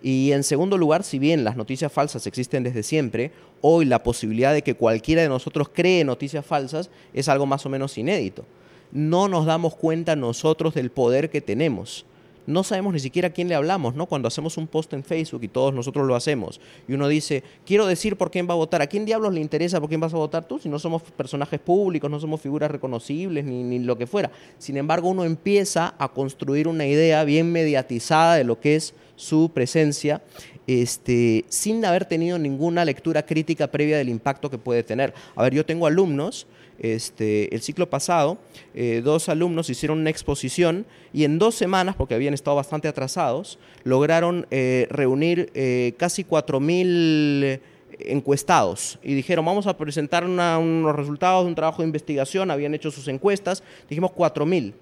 Y 0.03 0.33
en 0.33 0.43
segundo 0.43 0.79
lugar, 0.79 1.05
si 1.05 1.19
bien 1.19 1.45
las 1.45 1.57
noticias 1.57 1.93
falsas 1.93 2.27
existen 2.27 2.65
desde 2.65 2.83
siempre, 2.83 3.31
hoy 3.61 3.85
la 3.85 4.03
posibilidad 4.03 4.53
de 4.53 4.63
que 4.63 4.75
cualquiera 4.75 5.23
de 5.23 5.29
nosotros 5.29 5.69
cree 5.73 6.05
noticias 6.05 6.45
falsas 6.45 6.91
es 7.15 7.29
algo 7.29 7.47
más 7.47 7.65
o 7.67 7.69
menos 7.69 7.97
inédito. 7.99 8.45
No 8.91 9.29
nos 9.29 9.47
damos 9.47 9.75
cuenta 9.75 10.17
nosotros 10.17 10.75
del 10.75 10.91
poder 10.91 11.31
que 11.31 11.41
tenemos 11.41 12.05
no 12.47 12.65
sabemos 12.65 12.93
ni 12.93 13.01
siquiera 13.01 13.29
a 13.29 13.31
quién 13.33 13.49
le 13.49 13.55
hablamos, 13.55 13.95
¿no? 13.95 14.07
Cuando 14.07 14.29
hacemos 14.29 14.57
un 14.57 14.67
post 14.67 14.93
en 14.93 15.05
Facebook 15.05 15.43
y 15.45 15.49
todos 15.49 15.73
nosotros 15.73 16.07
lo 16.07 16.15
hacemos, 16.15 16.61
y 16.89 16.95
uno 16.95 17.09
dice, 17.09 17.43
quiero 17.65 17.87
decir 17.87 18.17
por 18.17 18.31
quién 18.31 18.49
va 18.49 18.53
a 18.53 18.57
votar, 18.57 18.83
¿a 18.83 18.87
quién 18.87 19.05
diablos 19.05 19.33
le 19.33 19.41
interesa 19.41 19.81
por 19.81 19.89
quién 19.89 20.01
vas 20.01 20.15
a 20.15 20.19
votar 20.19 20.47
tú? 20.47 20.59
Si 20.59 20.69
no 20.69 20.79
somos 20.79 21.03
personajes 21.03 21.61
públicos, 21.61 22.11
no 22.11 22.21
somos 22.21 22.41
figuras 22.41 22.71
reconocibles, 22.71 23.45
ni, 23.45 23.63
ni 23.63 23.79
lo 23.79 23.97
que 23.97 24.07
fuera. 24.07 24.31
Sin 24.59 24.77
embargo, 24.77 25.09
uno 25.09 25.25
empieza 25.25 25.95
a 25.99 26.09
construir 26.09 26.69
una 26.69 26.87
idea 26.87 27.25
bien 27.25 27.53
mediatizada 27.53 28.37
de 28.37 28.45
lo 28.45 28.61
que 28.61 28.77
es 28.77 28.95
su 29.17 29.51
presencia 29.53 30.23
este, 30.67 31.45
sin 31.49 31.85
haber 31.85 32.05
tenido 32.05 32.39
ninguna 32.39 32.85
lectura 32.85 33.25
crítica 33.25 33.71
previa 33.71 33.99
del 33.99 34.09
impacto 34.09 34.51
que 34.51 34.59
puede 34.59 34.83
tener. 34.83 35.13
A 35.35 35.43
ver, 35.43 35.55
yo 35.55 35.67
tengo 35.67 35.87
alumnos 35.87 36.47
este, 36.79 37.55
el 37.55 37.63
ciclo 37.63 37.89
pasado, 37.89 38.39
eh, 38.75 39.03
dos 39.05 39.29
alumnos 39.29 39.71
hicieron 39.71 40.01
una 40.01 40.11
exposición 40.11 40.87
y 41.13 41.25
en 41.25 41.39
dos 41.39 41.55
semanas, 41.55 41.95
porque 41.97 42.15
habían 42.15 42.35
estado 42.35 42.57
bastante 42.57 42.89
atrasados, 42.89 43.59
lograron 43.85 44.47
eh, 44.51 44.87
reunir 44.91 45.51
eh, 45.55 45.95
casi 45.99 46.25
4.000 46.25 47.61
encuestados 48.01 48.99
y 49.03 49.15
dijeron, 49.15 49.45
vamos 49.45 49.67
a 49.67 49.77
presentar 49.77 50.25
unos 50.25 50.97
resultados 50.97 51.45
de 51.45 51.49
un 51.49 51.55
trabajo 51.55 51.83
de 51.83 51.87
investigación, 51.87 52.51
habían 52.51 52.75
hecho 52.75 52.91
sus 52.91 53.09
encuestas, 53.09 53.63
dijimos 53.89 54.11
4.000. 54.13 54.73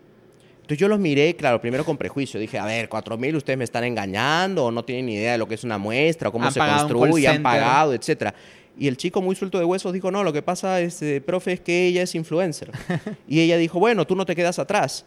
Entonces 0.71 0.83
yo 0.83 0.89
los 0.89 1.01
miré, 1.01 1.35
claro, 1.35 1.61
primero 1.61 1.85
con 1.85 1.97
prejuicio. 1.97 2.39
Dije, 2.39 2.57
a 2.57 2.65
ver, 2.65 2.89
4.000 2.89 3.35
ustedes 3.35 3.59
me 3.59 3.65
están 3.65 3.83
engañando 3.83 4.67
o 4.67 4.71
no 4.71 4.85
tienen 4.85 5.07
ni 5.07 5.15
idea 5.15 5.33
de 5.33 5.39
lo 5.39 5.49
que 5.49 5.57
es 5.57 5.65
una 5.65 5.79
muestra, 5.79 6.29
o 6.29 6.33
cómo 6.33 6.49
se 6.49 6.61
construye, 6.61 7.27
han 7.27 7.43
pagado, 7.43 7.93
etcétera. 7.93 8.33
Y 8.81 8.89
el 8.89 8.97
chico 8.97 9.21
muy 9.21 9.37
suelto 9.37 9.59
de 9.59 9.67
huesos 9.67 9.93
dijo, 9.93 10.11
no, 10.11 10.25
lo 10.25 10.33
que 10.33 10.41
pasa, 10.41 10.81
es, 10.81 11.03
eh, 11.03 11.21
profe, 11.21 11.53
es 11.53 11.61
que 11.61 11.87
ella 11.87 12.01
es 12.01 12.15
influencer. 12.15 12.71
y 13.29 13.41
ella 13.41 13.59
dijo, 13.59 13.79
bueno, 13.79 14.07
tú 14.07 14.17
no 14.17 14.25
te 14.25 14.35
quedas 14.35 14.59
atrás. 14.59 15.05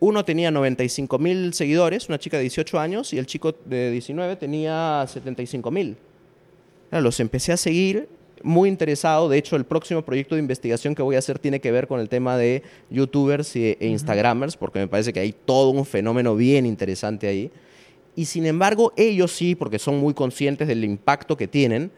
Uno 0.00 0.22
tenía 0.22 0.50
95 0.50 1.18
mil 1.18 1.54
seguidores, 1.54 2.10
una 2.10 2.18
chica 2.18 2.36
de 2.36 2.42
18 2.42 2.78
años, 2.78 3.14
y 3.14 3.18
el 3.18 3.24
chico 3.24 3.54
de 3.64 3.90
19 3.90 4.36
tenía 4.36 5.02
75 5.08 5.70
mil. 5.70 5.96
Los 6.90 7.18
empecé 7.18 7.54
a 7.54 7.56
seguir 7.56 8.06
muy 8.42 8.68
interesado. 8.68 9.30
De 9.30 9.38
hecho, 9.38 9.56
el 9.56 9.64
próximo 9.64 10.02
proyecto 10.02 10.34
de 10.34 10.42
investigación 10.42 10.94
que 10.94 11.00
voy 11.00 11.16
a 11.16 11.20
hacer 11.20 11.38
tiene 11.38 11.58
que 11.58 11.72
ver 11.72 11.86
con 11.86 12.00
el 12.00 12.10
tema 12.10 12.36
de 12.36 12.62
youtubers 12.90 13.56
e 13.56 13.78
instagramers, 13.80 14.58
porque 14.58 14.80
me 14.80 14.88
parece 14.88 15.14
que 15.14 15.20
hay 15.20 15.32
todo 15.32 15.70
un 15.70 15.86
fenómeno 15.86 16.36
bien 16.36 16.66
interesante 16.66 17.28
ahí. 17.28 17.50
Y 18.14 18.26
sin 18.26 18.44
embargo, 18.44 18.92
ellos 18.94 19.32
sí, 19.32 19.54
porque 19.54 19.78
son 19.78 19.96
muy 20.00 20.12
conscientes 20.12 20.68
del 20.68 20.84
impacto 20.84 21.34
que 21.34 21.48
tienen, 21.48 21.90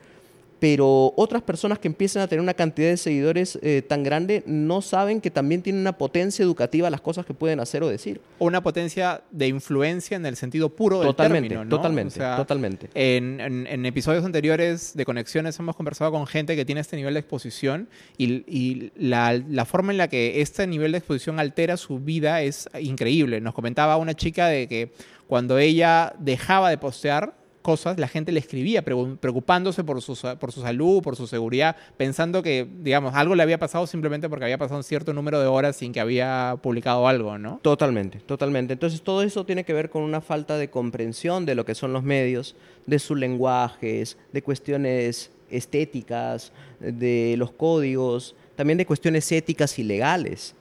pero 0.59 1.13
otras 1.17 1.43
personas 1.43 1.79
que 1.79 1.89
empiezan 1.89 2.23
a 2.23 2.29
tener 2.29 2.43
una 2.43 2.55
cantidad 2.55 2.89
de 2.89 2.97
seguidores 2.97 3.59
eh, 3.63 3.83
tan 3.87 4.03
grande 4.03 4.43
no 4.47 4.83
saben 4.83 5.21
que 5.21 5.31
también 5.31 5.63
tienen 5.63 5.81
una 5.81 5.97
potencia 5.97 6.43
educativa 6.43 6.91
las 6.91 7.01
cosas 7.01 7.25
que 7.25 7.35
pueden 7.35 7.61
hacer 7.61 7.83
o 7.83 7.89
decir. 7.89 8.21
O 8.39 8.47
una 8.47 8.63
potencia 8.63 9.23
de 9.31 9.47
influencia 9.47 10.17
en 10.17 10.27
el 10.27 10.37
sentido 10.37 10.69
puro 10.71 10.99
del 10.99 11.09
totalmente, 11.09 11.49
término, 11.51 11.69
Totalmente, 11.69 12.21
totalmente. 12.37 12.91
En, 12.95 13.87
episodios 13.87 14.25
anteriores 14.25 14.95
de 14.95 15.05
Conexiones 15.05 15.59
hemos 15.59 15.77
conversado 15.77 16.11
con 16.13 16.27
gente 16.27 16.57
que 16.57 16.65
tiene 16.65 16.81
este 16.81 16.97
nivel 16.97 17.15
de 17.15 17.21
exposición 17.21 17.89
y, 18.17 18.93
la, 18.97 19.33
la, 19.33 19.65
forma 19.65 19.93
en 19.93 19.99
la 19.99 20.09
que 20.09 20.41
este 20.41 20.67
nivel 20.67 20.93
de 20.93 20.99
exposición 20.99 21.39
altera 21.39 21.77
su 21.77 22.01
vida 22.01 22.43
es 22.43 22.69
increíble. 22.81 23.41
Nos 23.41 23.55
comentaba 23.55 23.97
una 23.97 24.15
chica 24.15 24.49
de 24.49 24.67
que 24.69 24.93
cuando 25.27 25.59
ella 25.59 26.15
dejaba 26.19 26.71
de 26.71 26.79
postear, 26.79 27.38
cosas, 27.69 27.99
la 27.99 28.09
gente 28.09 28.33
le 28.33 28.41
escribía 28.41 28.83
preocupándose 28.83 29.85
por 29.85 30.01
su, 30.01 30.17
por 30.41 30.53
su 30.53 30.63
salud, 30.63 31.03
por 31.03 31.17
su 31.17 31.27
seguridad, 31.27 31.77
pensando 31.99 32.43
que, 32.43 32.67
digamos, 32.81 33.15
algo 33.15 33.35
le 33.35 33.43
había 33.43 33.59
pasado 33.59 33.87
simplemente 33.87 34.27
porque 34.31 34.47
había 34.47 34.57
pasado 34.57 34.79
un 34.79 34.85
cierto 34.85 35.13
número 35.13 35.39
de 35.39 35.49
horas 35.49 35.77
sin 35.77 35.93
que 35.93 36.01
había 36.01 36.57
publicado 36.63 37.07
algo, 37.07 37.37
¿no? 37.37 37.61
Totalmente, 37.61 38.21
totalmente. 38.21 38.73
Entonces 38.73 39.03
todo 39.03 39.23
eso 39.23 39.45
tiene 39.45 39.65
que 39.65 39.75
ver 39.75 39.91
con 39.91 40.03
una 40.03 40.23
falta 40.23 40.57
de 40.57 40.71
comprensión 40.71 41.45
de 41.45 41.55
lo 41.55 41.67
que 41.67 41.75
son 41.75 41.93
los 41.93 42.03
medios, 42.03 42.57
de 42.87 42.99
sus 42.99 43.19
lenguajes, 43.19 44.17
de 44.33 44.43
cuestiones 44.43 45.31
estéticas, 45.51 46.53
de 46.81 47.35
los 47.37 47.51
códigos, 47.51 48.35
también 48.57 48.79
de 48.79 48.87
cuestiones 48.87 49.31
éticas 49.31 49.79
y 49.79 49.83
legales 49.85 50.55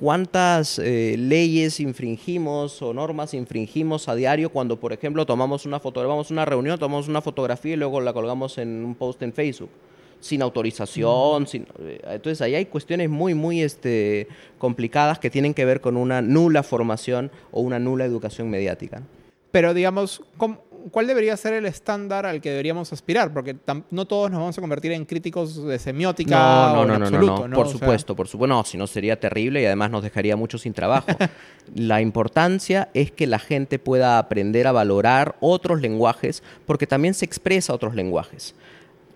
cuántas 0.00 0.78
eh, 0.78 1.14
leyes 1.18 1.78
infringimos 1.78 2.80
o 2.80 2.94
normas 2.94 3.34
infringimos 3.34 4.08
a 4.08 4.14
diario 4.14 4.48
cuando, 4.48 4.80
por 4.80 4.94
ejemplo, 4.94 5.26
tomamos 5.26 5.66
una 5.66 5.78
foto, 5.78 6.06
vamos 6.08 6.30
a 6.30 6.34
una 6.34 6.46
reunión, 6.46 6.78
tomamos 6.78 7.06
una 7.06 7.20
fotografía 7.20 7.74
y 7.74 7.76
luego 7.76 8.00
la 8.00 8.14
colgamos 8.14 8.56
en 8.56 8.82
un 8.84 8.94
post 8.94 9.22
en 9.22 9.34
Facebook 9.34 9.70
sin 10.18 10.42
autorización, 10.42 11.46
sin, 11.46 11.66
eh, 11.80 12.00
entonces 12.04 12.40
ahí 12.42 12.54
hay 12.54 12.66
cuestiones 12.66 13.08
muy, 13.08 13.34
muy 13.34 13.62
este, 13.62 14.28
complicadas 14.58 15.18
que 15.18 15.30
tienen 15.30 15.54
que 15.54 15.64
ver 15.64 15.80
con 15.80 15.96
una 15.96 16.22
nula 16.22 16.62
formación 16.62 17.30
o 17.50 17.60
una 17.60 17.78
nula 17.78 18.04
educación 18.04 18.48
mediática. 18.50 19.02
Pero 19.50 19.74
digamos, 19.74 20.22
¿cómo, 20.36 20.62
¿cuál 20.90 21.06
debería 21.06 21.36
ser 21.36 21.54
el 21.54 21.66
estándar 21.66 22.26
al 22.26 22.40
que 22.40 22.50
deberíamos 22.50 22.92
aspirar? 22.92 23.32
Porque 23.32 23.56
no 23.90 24.06
todos 24.06 24.30
nos 24.30 24.40
vamos 24.40 24.58
a 24.58 24.60
convertir 24.60 24.92
en 24.92 25.04
críticos 25.04 25.64
de 25.64 25.78
semiótica 25.78 26.36
no, 26.36 26.86
no, 26.86 26.98
no, 26.98 27.10
no, 27.10 27.48
no, 27.48 27.56
por 27.56 27.68
supuesto, 27.68 28.16
por 28.16 28.28
supuesto, 28.28 28.54
no, 28.54 28.64
si 28.64 28.76
no 28.78 28.86
sería 28.86 29.18
terrible 29.18 29.62
y 29.62 29.66
además 29.66 29.90
nos 29.90 30.02
dejaría 30.02 30.36
mucho 30.36 30.58
sin 30.58 30.72
trabajo. 30.72 31.08
la 31.74 32.00
importancia 32.00 32.88
es 32.94 33.10
que 33.10 33.26
la 33.26 33.38
gente 33.38 33.78
pueda 33.78 34.18
aprender 34.18 34.66
a 34.66 34.72
valorar 34.72 35.36
otros 35.40 35.80
lenguajes 35.80 36.42
porque 36.66 36.86
también 36.86 37.14
se 37.14 37.24
expresa 37.24 37.74
otros 37.74 37.94
lenguajes. 37.94 38.54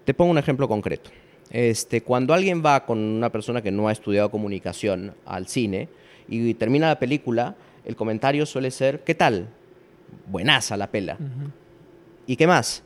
Te 0.05 0.15
pongo 0.15 0.31
un 0.31 0.39
ejemplo 0.39 0.69
concreto. 0.69 1.11
Este, 1.51 2.01
cuando 2.01 2.35
alguien 2.35 2.63
va 2.65 2.85
con 2.85 2.99
una 2.99 3.31
persona 3.31 3.63
que 3.63 3.71
no 3.71 3.89
ha 3.89 3.93
estudiado 3.93 4.31
comunicación 4.31 5.15
al 5.25 5.47
cine 5.47 5.89
y 6.29 6.55
termina 6.55 6.89
la 6.89 6.99
película, 6.99 7.55
el 7.85 7.97
comentario 7.97 8.47
suele 8.47 8.71
ser, 8.71 9.05
¿qué 9.05 9.15
tal? 9.15 9.49
Buenaza 10.27 10.77
la 10.77 10.91
pela. 10.91 11.19
¿Y 12.27 12.37
qué 12.37 12.47
más? 12.47 12.83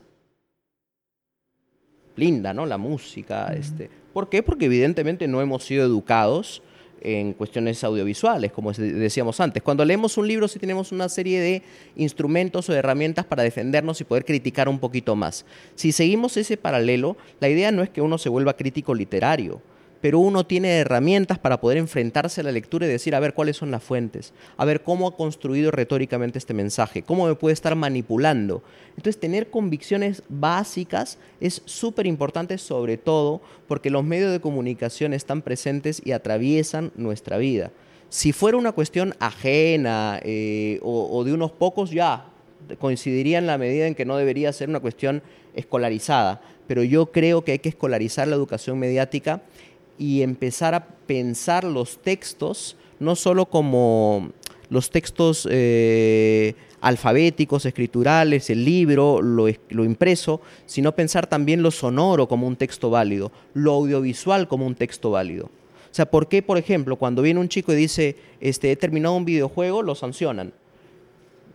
Linda, 2.16 2.52
¿no? 2.52 2.66
La 2.66 2.78
música. 2.78 3.52
este. 3.54 3.90
¿Por 4.12 4.28
qué? 4.28 4.42
Porque 4.42 4.66
evidentemente 4.66 5.28
no 5.28 5.40
hemos 5.40 5.64
sido 5.64 5.84
educados 5.84 6.62
en 7.00 7.32
cuestiones 7.32 7.82
audiovisuales, 7.84 8.52
como 8.52 8.72
decíamos 8.72 9.40
antes. 9.40 9.62
Cuando 9.62 9.84
leemos 9.84 10.16
un 10.18 10.26
libro 10.26 10.48
sí 10.48 10.58
tenemos 10.58 10.92
una 10.92 11.08
serie 11.08 11.40
de 11.40 11.62
instrumentos 11.96 12.68
o 12.68 12.74
herramientas 12.74 13.24
para 13.24 13.42
defendernos 13.42 14.00
y 14.00 14.04
poder 14.04 14.24
criticar 14.24 14.68
un 14.68 14.78
poquito 14.78 15.14
más. 15.14 15.44
Si 15.74 15.92
seguimos 15.92 16.36
ese 16.36 16.56
paralelo, 16.56 17.16
la 17.40 17.48
idea 17.48 17.70
no 17.70 17.82
es 17.82 17.90
que 17.90 18.00
uno 18.00 18.18
se 18.18 18.28
vuelva 18.28 18.56
crítico 18.56 18.94
literario, 18.94 19.62
pero 20.00 20.18
uno 20.18 20.46
tiene 20.46 20.78
herramientas 20.78 21.38
para 21.38 21.60
poder 21.60 21.78
enfrentarse 21.78 22.40
a 22.40 22.44
la 22.44 22.52
lectura 22.52 22.86
y 22.86 22.90
decir, 22.90 23.14
a 23.14 23.20
ver, 23.20 23.34
cuáles 23.34 23.56
son 23.56 23.70
las 23.70 23.82
fuentes, 23.82 24.32
a 24.56 24.64
ver 24.64 24.82
cómo 24.82 25.08
ha 25.08 25.16
construido 25.16 25.70
retóricamente 25.70 26.38
este 26.38 26.54
mensaje, 26.54 27.02
cómo 27.02 27.26
me 27.26 27.34
puede 27.34 27.54
estar 27.54 27.74
manipulando. 27.74 28.62
Entonces, 28.90 29.18
tener 29.18 29.50
convicciones 29.50 30.22
básicas 30.28 31.18
es 31.40 31.62
súper 31.64 32.06
importante, 32.06 32.58
sobre 32.58 32.96
todo 32.96 33.40
porque 33.66 33.90
los 33.90 34.04
medios 34.04 34.32
de 34.32 34.40
comunicación 34.40 35.14
están 35.14 35.42
presentes 35.42 36.00
y 36.04 36.12
atraviesan 36.12 36.92
nuestra 36.96 37.38
vida. 37.38 37.70
Si 38.08 38.32
fuera 38.32 38.56
una 38.56 38.72
cuestión 38.72 39.14
ajena 39.18 40.18
eh, 40.22 40.78
o 40.82 41.22
de 41.24 41.32
unos 41.32 41.52
pocos, 41.52 41.90
ya 41.90 42.24
coincidiría 42.78 43.38
en 43.38 43.46
la 43.46 43.58
medida 43.58 43.86
en 43.86 43.94
que 43.94 44.04
no 44.04 44.16
debería 44.16 44.52
ser 44.52 44.68
una 44.68 44.80
cuestión 44.80 45.22
escolarizada, 45.54 46.40
pero 46.66 46.82
yo 46.82 47.06
creo 47.06 47.42
que 47.42 47.52
hay 47.52 47.58
que 47.58 47.70
escolarizar 47.70 48.28
la 48.28 48.36
educación 48.36 48.78
mediática 48.78 49.42
y 49.98 50.22
empezar 50.22 50.74
a 50.74 50.86
pensar 50.86 51.64
los 51.64 51.98
textos, 51.98 52.76
no 53.00 53.16
solo 53.16 53.46
como 53.46 54.30
los 54.70 54.90
textos 54.90 55.48
eh, 55.50 56.54
alfabéticos, 56.80 57.66
escriturales, 57.66 58.50
el 58.50 58.64
libro, 58.64 59.20
lo, 59.22 59.46
lo, 59.70 59.84
impreso, 59.84 60.40
sino 60.66 60.94
pensar 60.94 61.26
también 61.26 61.62
lo 61.62 61.70
sonoro 61.70 62.28
como 62.28 62.46
un 62.46 62.56
texto 62.56 62.90
válido, 62.90 63.32
lo 63.54 63.72
audiovisual 63.72 64.46
como 64.46 64.66
un 64.66 64.74
texto 64.74 65.10
válido. 65.10 65.46
O 65.46 65.94
sea, 65.98 66.06
¿por 66.06 66.28
qué, 66.28 66.42
por 66.42 66.58
ejemplo, 66.58 66.96
cuando 66.96 67.22
viene 67.22 67.40
un 67.40 67.48
chico 67.48 67.72
y 67.72 67.76
dice, 67.76 68.16
este, 68.40 68.70
he 68.70 68.76
terminado 68.76 69.16
un 69.16 69.24
videojuego, 69.24 69.82
lo 69.82 69.94
sancionan? 69.94 70.52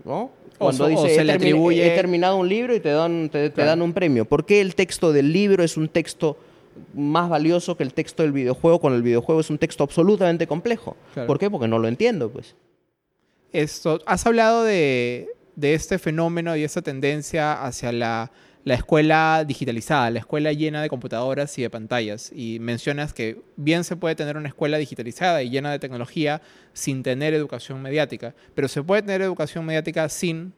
¿No? 0.04 0.32
Cuando 0.58 0.88
dice, 0.88 1.16
se 1.16 1.24
le 1.24 1.34
atribuye... 1.34 1.86
he 1.86 1.96
terminado 1.96 2.38
un 2.38 2.50
libro 2.50 2.76
y 2.76 2.80
te 2.80 2.90
dan, 2.90 3.30
te 3.30 3.50
dan 3.50 3.82
un 3.82 3.94
premio. 3.94 4.26
¿Por 4.26 4.46
qué 4.46 4.62
el 4.62 4.76
texto 4.76 5.14
del 5.14 5.32
libro 5.32 5.64
es 5.64 5.78
un 5.78 5.88
texto 5.88 6.38
más 6.94 7.30
valioso 7.30 7.78
que 7.78 7.84
el 7.84 7.94
texto 7.94 8.24
del 8.24 8.32
videojuego 8.32 8.80
cuando 8.80 8.98
el 8.98 9.04
videojuego 9.04 9.42
es 9.42 9.50
un 9.50 9.58
texto 9.58 9.84
absolutamente 9.84 10.48
complejo. 10.48 10.96
¿Por 11.28 11.40
qué? 11.40 11.50
Porque 11.50 11.68
no 11.68 11.80
lo 11.80 11.88
entiendo, 11.88 12.32
pues. 12.32 12.56
Esto, 13.52 14.00
has 14.06 14.26
hablado 14.26 14.64
de, 14.64 15.28
este 15.62 16.00
fenómeno 16.00 16.56
y 16.56 16.64
esta 16.64 16.82
tendencia 16.82 17.64
hacia 17.64 17.92
la, 17.92 18.32
escuela 18.66 19.44
digitalizada, 19.46 20.10
la 20.10 20.20
escuela 20.20 20.54
llena 20.54 20.82
de 20.82 20.90
computadoras 20.90 21.58
y 21.60 21.62
de 21.62 21.70
pantallas. 21.70 22.32
Y 22.34 22.60
mencionas 22.60 23.14
que 23.14 23.42
bien 23.56 23.84
se 23.84 23.96
puede 23.96 24.16
tener 24.16 24.38
una 24.38 24.48
escuela 24.48 24.78
digitalizada 24.78 25.44
y 25.44 25.50
llena 25.50 25.72
de 25.72 25.80
tecnología 25.80 26.42
sin 26.74 27.04
tener 27.04 27.34
educación 27.34 27.82
mediática, 27.82 28.34
pero 28.56 28.68
se 28.68 28.82
puede 28.82 29.04
tener 29.04 29.22
educación 29.22 29.66
mediática 29.66 30.10
sin 30.10 30.54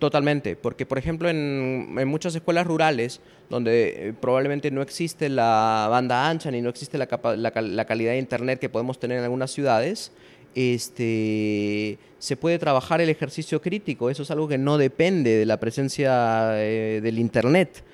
Totalmente, 0.00 0.56
porque 0.56 0.86
por 0.86 0.96
ejemplo 0.96 1.28
en, 1.28 1.94
muchas 2.08 2.34
escuelas 2.34 2.66
rurales, 2.66 3.20
donde 3.50 4.08
eh, 4.08 4.14
probablemente 4.18 4.70
no 4.70 4.80
existe 4.80 5.28
la 5.28 5.88
banda 5.90 6.26
ancha 6.26 6.50
ni 6.50 6.62
no 6.62 6.70
existe 6.70 6.96
la, 6.96 7.06
calidad 7.06 8.12
de 8.12 8.18
internet 8.18 8.58
que 8.58 8.70
podemos 8.70 8.98
tener 8.98 9.18
en 9.18 9.24
algunas 9.24 9.50
ciudades, 9.50 10.10
este, 10.54 11.98
se 12.18 12.36
puede 12.38 12.58
trabajar 12.58 13.02
el 13.02 13.10
ejercicio 13.10 13.60
crítico, 13.60 14.08
eso 14.08 14.22
es 14.22 14.30
algo 14.30 14.48
que 14.48 14.56
no 14.56 14.78
depende 14.78 15.36
de 15.36 15.44
la 15.44 15.60
presencia 15.60 16.52
eh, 16.54 17.00
del 17.02 17.18
Internet. 17.18 17.84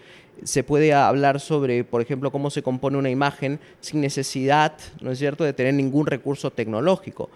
Se 0.44 0.62
puede 0.62 0.94
hablar 0.94 1.40
sobre, 1.40 1.82
por 1.82 2.02
ejemplo, 2.02 2.30
cómo 2.30 2.50
se 2.50 2.62
compone 2.62 2.98
una 2.98 3.10
imagen 3.10 3.58
sin 3.80 4.00
necesidad, 4.00 4.74
¿no 5.00 5.10
es 5.10 5.18
cierto?, 5.18 5.42
de 5.42 5.54
tener 5.54 5.74
ningún 5.74 6.06
recurso 6.06 6.52
tecnológico. 6.52 7.30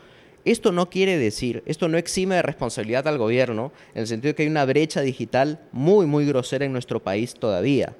Esto 0.44 0.72
no 0.72 0.88
quiere 0.88 1.18
decir, 1.18 1.62
esto 1.66 1.88
no 1.88 1.98
exime 1.98 2.36
de 2.36 2.42
responsabilidad 2.42 3.06
al 3.08 3.18
gobierno, 3.18 3.72
en 3.94 4.02
el 4.02 4.06
sentido 4.06 4.30
de 4.30 4.34
que 4.34 4.42
hay 4.44 4.48
una 4.48 4.64
brecha 4.64 5.02
digital 5.02 5.60
muy, 5.72 6.06
muy 6.06 6.26
grosera 6.26 6.64
en 6.64 6.72
nuestro 6.72 7.02
país 7.02 7.34
todavía. 7.34 7.94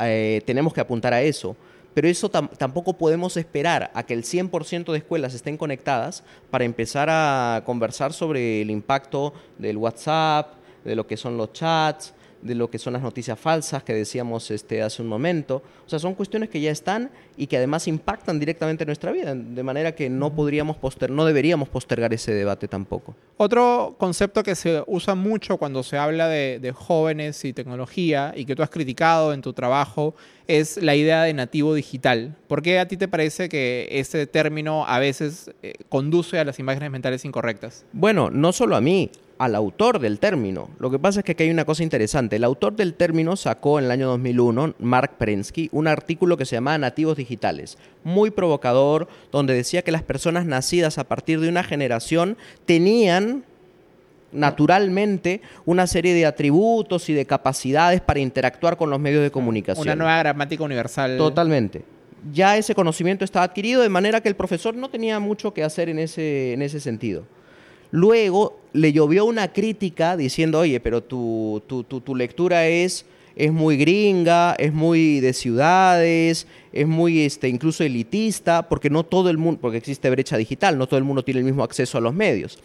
Eh, 0.00 0.42
tenemos 0.44 0.74
que 0.74 0.80
apuntar 0.80 1.14
a 1.14 1.22
eso 1.22 1.56
pero 1.96 2.08
eso 2.08 2.28
tampoco 2.28 2.98
podemos 2.98 3.38
esperar 3.38 3.90
a 3.94 4.02
que 4.02 4.12
el 4.12 4.22
100% 4.22 4.92
de 4.92 4.98
escuelas 4.98 5.32
estén 5.32 5.56
conectadas 5.56 6.24
para 6.50 6.66
empezar 6.66 7.08
a 7.10 7.62
conversar 7.64 8.12
sobre 8.12 8.60
el 8.60 8.70
impacto 8.70 9.32
del 9.56 9.78
WhatsApp, 9.78 10.56
de 10.84 10.94
lo 10.94 11.06
que 11.06 11.16
son 11.16 11.38
los 11.38 11.54
chats, 11.54 12.12
de 12.42 12.54
lo 12.54 12.70
que 12.70 12.78
son 12.78 12.92
las 12.92 13.02
noticias 13.02 13.38
falsas 13.38 13.82
que 13.82 13.94
decíamos 13.94 14.50
este, 14.50 14.82
hace 14.82 15.02
un 15.02 15.08
momento. 15.08 15.62
O 15.86 15.88
sea, 15.88 15.98
son 15.98 16.14
cuestiones 16.14 16.48
que 16.48 16.60
ya 16.60 16.70
están 16.70 17.10
y 17.36 17.46
que 17.46 17.56
además 17.56 17.88
impactan 17.88 18.38
directamente 18.38 18.86
nuestra 18.86 19.12
vida, 19.12 19.34
de 19.34 19.62
manera 19.62 19.94
que 19.94 20.08
no 20.08 20.34
podríamos 20.34 20.76
poster 20.76 21.10
no 21.10 21.24
deberíamos 21.24 21.68
postergar 21.68 22.12
ese 22.14 22.32
debate 22.32 22.68
tampoco. 22.68 23.14
Otro 23.36 23.96
concepto 23.98 24.42
que 24.42 24.54
se 24.54 24.82
usa 24.86 25.14
mucho 25.14 25.56
cuando 25.56 25.82
se 25.82 25.98
habla 25.98 26.28
de, 26.28 26.72
jóvenes 26.74 27.44
y 27.44 27.52
tecnología 27.52 28.32
y 28.36 28.44
que 28.44 28.54
tú 28.54 28.62
has 28.62 28.70
criticado 28.70 29.32
en 29.32 29.40
tu 29.40 29.52
trabajo 29.52 30.14
es 30.46 30.76
la 30.82 30.94
idea 30.94 31.22
de 31.22 31.34
nativo 31.34 31.74
digital. 31.74 32.36
¿Por 32.48 32.62
qué 32.62 32.78
a 32.78 32.88
ti 32.88 32.96
te 32.96 33.08
parece 33.08 33.48
que 33.48 33.88
ese 33.90 34.26
término 34.26 34.86
a 34.86 34.98
veces 34.98 35.50
eh, 35.62 35.74
conduce 35.88 36.38
a 36.38 36.44
las 36.44 36.58
imágenes 36.58 36.90
mentales 36.90 37.24
incorrectas? 37.24 37.84
Bueno, 37.92 38.30
no 38.30 38.52
solo 38.52 38.76
a 38.76 38.80
mí, 38.80 39.10
al 39.38 39.54
autor 39.54 39.98
del 39.98 40.18
término. 40.18 40.70
Lo 40.78 40.90
que 40.90 40.98
pasa 40.98 41.20
es 41.20 41.24
que 41.24 41.32
aquí 41.32 41.44
hay 41.44 41.50
una 41.50 41.64
cosa 41.64 41.82
interesante. 41.82 42.36
El 42.36 42.44
autor 42.44 42.74
del 42.74 42.94
término 42.94 43.36
sacó 43.36 43.78
en 43.78 43.86
el 43.86 43.90
año 43.90 44.08
2001, 44.08 44.74
Mark 44.78 45.18
Prensky, 45.18 45.68
un 45.72 45.88
artículo 45.88 46.36
que 46.36 46.46
se 46.46 46.56
llamaba 46.56 46.78
Nativos 46.78 47.16
Digitales, 47.16 47.78
muy 48.04 48.30
provocador, 48.30 49.08
donde 49.32 49.54
decía 49.54 49.82
que 49.82 49.92
las 49.92 50.02
personas 50.02 50.46
nacidas 50.46 50.98
a 50.98 51.04
partir 51.04 51.40
de 51.40 51.48
una 51.48 51.62
generación 51.62 52.36
tenían 52.64 53.44
naturalmente 54.32 55.40
una 55.64 55.86
serie 55.86 56.14
de 56.14 56.26
atributos 56.26 57.08
y 57.08 57.12
de 57.12 57.26
capacidades 57.26 58.00
para 58.00 58.20
interactuar 58.20 58.76
con 58.76 58.90
los 58.90 59.00
medios 59.00 59.22
de 59.22 59.30
comunicación. 59.30 59.86
Una 59.86 59.96
nueva 59.96 60.18
gramática 60.18 60.64
universal. 60.64 61.16
Totalmente. 61.16 61.84
Ya 62.32 62.56
ese 62.56 62.74
conocimiento 62.74 63.24
estaba 63.24 63.44
adquirido 63.44 63.82
de 63.82 63.88
manera 63.88 64.20
que 64.20 64.28
el 64.28 64.34
profesor 64.34 64.74
no 64.74 64.88
tenía 64.88 65.20
mucho 65.20 65.54
que 65.54 65.62
hacer 65.62 65.88
en 65.88 65.98
ese, 65.98 66.52
en 66.54 66.62
ese 66.62 66.80
sentido. 66.80 67.24
Luego 67.90 68.58
le 68.72 68.92
llovió 68.92 69.24
una 69.24 69.52
crítica 69.52 70.16
diciendo, 70.16 70.60
oye, 70.60 70.80
pero 70.80 71.02
tu, 71.02 71.62
tu, 71.66 72.14
lectura 72.14 72.66
es, 72.66 73.06
es 73.36 73.52
muy 73.52 73.76
gringa, 73.76 74.54
es 74.58 74.72
muy 74.72 75.20
de 75.20 75.32
ciudades, 75.32 76.46
es 76.72 76.86
muy 76.86 77.20
este, 77.20 77.48
incluso 77.48 77.84
elitista, 77.84 78.68
porque 78.68 78.90
no 78.90 79.04
todo 79.04 79.30
el 79.30 79.38
mundo, 79.38 79.60
porque 79.60 79.78
existe 79.78 80.10
brecha 80.10 80.36
digital, 80.36 80.78
no 80.78 80.86
todo 80.86 80.98
el 80.98 81.04
mundo 81.04 81.24
tiene 81.24 81.40
el 81.40 81.46
mismo 81.46 81.62
acceso 81.62 81.98
a 81.98 82.00
los 82.00 82.14
medios. 82.14 82.58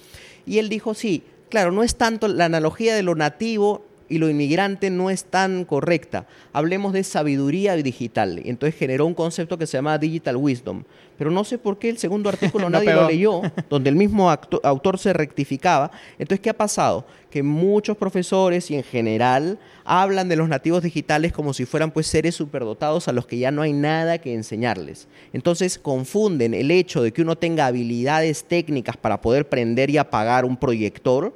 Y 0.46 0.58
él 0.58 0.70
dijo, 0.70 0.94
sí, 0.94 1.24
claro, 1.50 1.72
no 1.72 1.84
es 1.84 1.96
tanto 1.96 2.28
la 2.28 2.46
analogía 2.46 2.96
de 2.96 3.04
lo 3.04 3.16
nativo 3.16 3.86
y 4.12 4.18
lo 4.18 4.30
inmigrante 4.30 4.90
no 4.90 5.10
es 5.10 5.24
tan 5.24 5.64
correcta. 5.64 6.28
Hablemos 6.52 6.92
de 6.92 7.04
sabiduría 7.06 7.78
digital. 7.78 8.42
Y 8.44 8.50
entonces 8.50 8.78
generó 8.78 9.06
un 9.06 9.14
concepto 9.14 9.58
que 9.58 9.66
se 9.66 9.78
llama 9.78 9.98
Digital 9.98 10.36
Wisdom. 10.36 10.84
Pero 11.18 11.32
no 11.32 11.46
sé 11.46 11.58
por 11.58 11.80
qué 11.80 11.90
el 11.90 11.98
segundo 11.98 12.28
artículo 12.28 12.70
nadie 12.70 12.94
lo 12.94 13.08
leyó, 13.08 13.42
donde 13.70 13.90
el 13.90 13.96
mismo 13.96 14.30
autor 14.30 15.00
se 15.00 15.14
rectificaba. 15.14 15.92
Entonces, 16.20 16.42
¿qué 16.42 16.50
ha 16.50 16.58
pasado? 16.58 17.06
Que 17.30 17.42
muchos 17.42 17.96
profesores 17.96 18.70
y 18.70 18.76
en 18.76 18.84
general 18.84 19.58
hablan 19.86 20.28
de 20.28 20.36
los 20.36 20.50
nativos 20.50 20.84
digitales 20.84 21.32
como 21.32 21.54
si 21.54 21.66
fueran 21.66 21.92
pues 21.92 22.08
seres 22.08 22.36
superdotados 22.36 23.08
a 23.08 23.14
los 23.14 23.26
que 23.26 23.38
ya 23.38 23.52
no 23.52 23.62
hay 23.62 23.72
nada 23.72 24.18
que 24.18 24.34
enseñarles. 24.34 25.08
Entonces 25.32 25.80
confunden 25.80 26.54
el 26.54 26.70
hecho 26.70 27.02
de 27.02 27.14
que 27.14 27.22
uno 27.22 27.38
tenga 27.38 27.68
habilidades 27.68 28.44
técnicas 28.44 28.98
para 28.98 29.22
poder 29.22 29.48
prender 29.48 29.90
y 29.90 29.98
apagar 29.98 30.44
un 30.44 30.58
proyector 30.58 31.34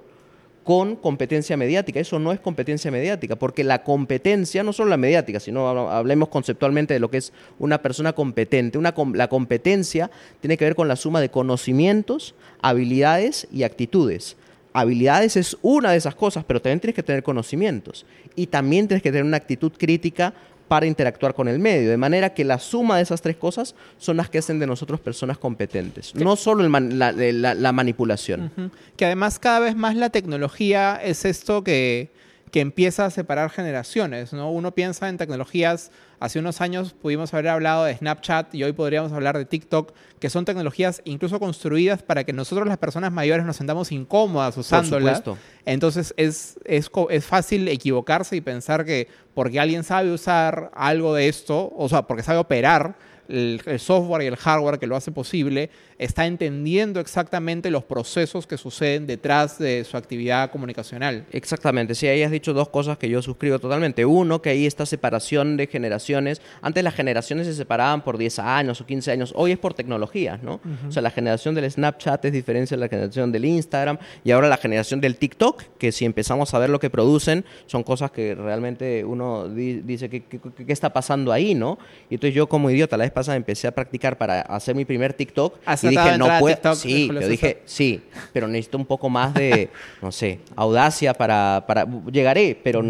con 0.66 0.96
competencia 0.96 1.56
mediática. 1.56 2.00
Eso 2.00 2.18
no 2.20 2.34
es 2.34 2.40
competencia 2.42 2.90
mediática, 2.92 3.38
porque 3.38 3.64
la 3.64 3.84
competencia, 3.84 4.64
no 4.64 4.74
solo 4.74 4.90
la 4.90 4.98
mediática, 4.98 5.40
sino 5.40 5.70
hablemos 5.90 6.28
conceptualmente 6.28 6.94
de 6.94 7.00
lo 7.00 7.10
que 7.12 7.18
es 7.18 7.32
una 7.60 7.82
persona 7.84 8.14
competente. 8.14 8.80
La 9.14 9.28
competencia 9.30 10.10
tiene 10.42 10.58
que 10.58 10.66
ver 10.66 10.76
con 10.76 10.88
la 10.88 10.96
suma 10.96 11.22
de 11.22 11.30
conocimientos, 11.30 12.34
habilidades 12.62 13.48
y 13.54 13.62
actitudes. 13.62 14.38
Habilidades 14.74 15.38
es 15.38 15.56
una 15.62 15.92
de 15.92 15.98
esas 15.98 16.16
cosas, 16.16 16.44
pero 16.44 16.60
también 16.60 16.80
tienes 16.80 16.96
que 16.96 17.04
tener 17.04 17.22
conocimientos. 17.22 18.06
Y 18.36 18.48
también 18.48 18.88
tienes 18.88 19.04
que 19.04 19.12
tener 19.12 19.24
una 19.24 19.38
actitud 19.38 19.72
crítica 19.78 20.34
para 20.68 20.86
interactuar 20.86 21.34
con 21.34 21.48
el 21.48 21.60
medio. 21.60 21.90
De 21.90 21.98
manera 21.98 22.34
que 22.34 22.44
la 22.44 22.60
suma 22.60 22.98
de 22.98 23.04
esas 23.04 23.22
tres 23.22 23.36
cosas 23.36 23.76
son 23.98 24.18
las 24.18 24.30
que 24.30 24.40
hacen 24.40 24.60
de 24.60 24.68
nosotros 24.68 25.00
personas 25.00 25.38
competentes. 25.38 26.14
No 26.16 26.36
solo 26.36 26.68
la, 26.68 27.72
manipulación. 27.72 28.72
Que 28.96 29.06
además 29.06 29.40
cada 29.40 29.60
vez 29.60 29.76
más 29.76 29.96
la 29.96 30.10
tecnología 30.10 31.00
es 31.04 31.26
esto 31.26 31.64
que, 31.64 32.10
que 32.56 32.62
empieza 32.62 33.04
a 33.04 33.10
separar 33.10 33.50
generaciones. 33.50 34.32
¿no? 34.32 34.50
Uno 34.50 34.74
piensa 34.74 35.10
en 35.10 35.18
tecnologías 35.18 35.92
Hace 36.20 36.40
unos 36.40 36.62
años 36.62 36.94
pudimos 36.94 37.34
haber 37.34 37.50
hablado 37.50 37.84
de 37.84 37.98
Snapchat 37.98 38.56
y 38.56 38.64
hoy 38.64 38.72
podríamos 38.72 39.12
hablar 39.12 39.38
de 39.38 39.46
TikTok, 39.46 39.94
que 40.20 40.30
son 40.30 40.46
tecnologías 40.46 41.02
incluso 41.04 41.40
construidas 41.40 42.04
para 42.04 42.24
que 42.24 42.32
nosotros 42.32 42.68
las 42.68 42.78
personas 42.78 43.12
mayores 43.12 43.46
nos 43.46 43.58
sentamos 43.58 43.92
incómodas 43.92 44.56
usándolas. 44.58 45.24
Entonces 45.66 46.14
es, 46.18 46.58
es, 46.66 46.90
es 47.10 47.26
fácil 47.26 47.68
equivocarse 47.68 48.36
y 48.36 48.42
pensar 48.42 48.86
que 48.86 49.10
porque 49.34 49.60
alguien 49.60 49.84
sabe 49.84 50.12
usar 50.12 50.72
algo 50.74 51.14
de 51.14 51.28
esto, 51.28 51.74
o 51.76 51.90
sea, 51.90 52.04
porque 52.04 52.24
sabe 52.24 52.40
operar, 52.40 52.96
el, 53.30 53.62
software 53.80 54.24
y 54.24 54.28
el 54.28 54.36
hardware 54.36 54.80
que 54.80 54.88
lo 54.88 54.96
hace 54.96 55.12
posible, 55.12 55.70
está 55.98 56.26
entendiendo 56.26 57.00
exactamente 57.00 57.72
los 57.72 57.84
procesos 57.84 58.48
que 58.48 58.58
suceden 58.58 59.08
detrás 59.08 59.58
de 59.58 59.84
su 59.84 59.98
actividad 59.98 60.52
comunicacional. 60.52 61.26
Exactamente, 61.32 61.96
sí, 61.96 62.08
ahí 62.08 62.24
has 62.24 62.32
dicho 62.32 62.54
dos 62.54 62.70
cosas 62.70 62.98
que 62.98 63.10
yo 63.10 63.22
suscribo 63.22 63.60
totalmente. 63.60 64.06
Uno, 64.06 64.42
que 64.42 64.50
hay 64.50 64.66
esta 64.66 64.86
separación 64.86 65.58
de 65.58 65.68
generaciones. 65.68 66.42
Antes 66.62 66.84
las 66.84 66.94
generaciones 66.94 67.48
se 67.48 67.54
separaban 67.54 68.04
por 68.04 68.18
10 68.18 68.40
años 68.40 68.82
o 68.82 68.86
15 68.86 69.12
años, 69.12 69.34
hoy 69.36 69.52
es 69.52 69.58
por 69.58 69.74
tecnologías, 69.74 70.42
¿no? 70.44 70.60
O 70.88 70.92
sea, 70.92 71.02
la 71.02 71.12
generación 71.12 71.56
del 71.56 71.70
Snapchat 71.70 72.26
es 72.26 72.34
diferente 72.34 72.76
de 72.76 72.82
la 72.82 72.88
generación 72.88 73.32
del 73.32 73.46
Instagram 73.46 73.98
y 74.24 74.32
ahora 74.32 74.48
la 74.48 74.58
generación 74.58 75.02
del 75.02 75.18
TikTok, 75.18 75.64
que 75.78 75.92
si 75.92 76.06
empezamos 76.06 76.54
a 76.54 76.60
ver 76.60 76.70
lo 76.70 76.80
que 76.80 76.90
producen, 76.90 77.46
son 77.66 77.84
cosas 77.84 78.12
que 78.12 78.36
realmente 78.36 79.04
uno 79.04 79.48
dice, 79.48 80.10
¿qué, 80.10 80.24
qué, 80.24 80.74
está 80.74 80.92
pasando 80.92 81.32
ahí, 81.32 81.56
no? 81.56 81.78
Y 82.10 82.16
entonces 82.16 82.36
yo 82.36 82.48
como 82.48 82.70
idiota 82.70 82.98
la 82.98 83.04
vez 83.04 83.12
pasada 83.16 83.36
empecé 83.36 83.66
a 83.68 83.72
practicar 83.74 84.20
para 84.20 84.42
hacer 84.42 84.76
mi 84.76 84.86
primer 84.86 85.14
TikTok 85.14 85.58
y 85.82 85.88
dije, 85.88 86.18
no 86.20 86.30
puedo. 86.40 86.76
Sí, 86.76 87.10
pero 87.12 87.28
dije, 87.28 87.64
sí, 87.66 88.04
pero 88.32 88.48
necesito 88.48 88.78
un 88.78 88.86
poco 88.86 89.10
más 89.10 89.34
de, 89.34 89.70
no 90.04 90.12
sé, 90.12 90.42
audacia 90.56 91.16
para, 91.16 91.64
para 91.68 91.88
llegaré, 92.12 92.60
pero 92.64 92.84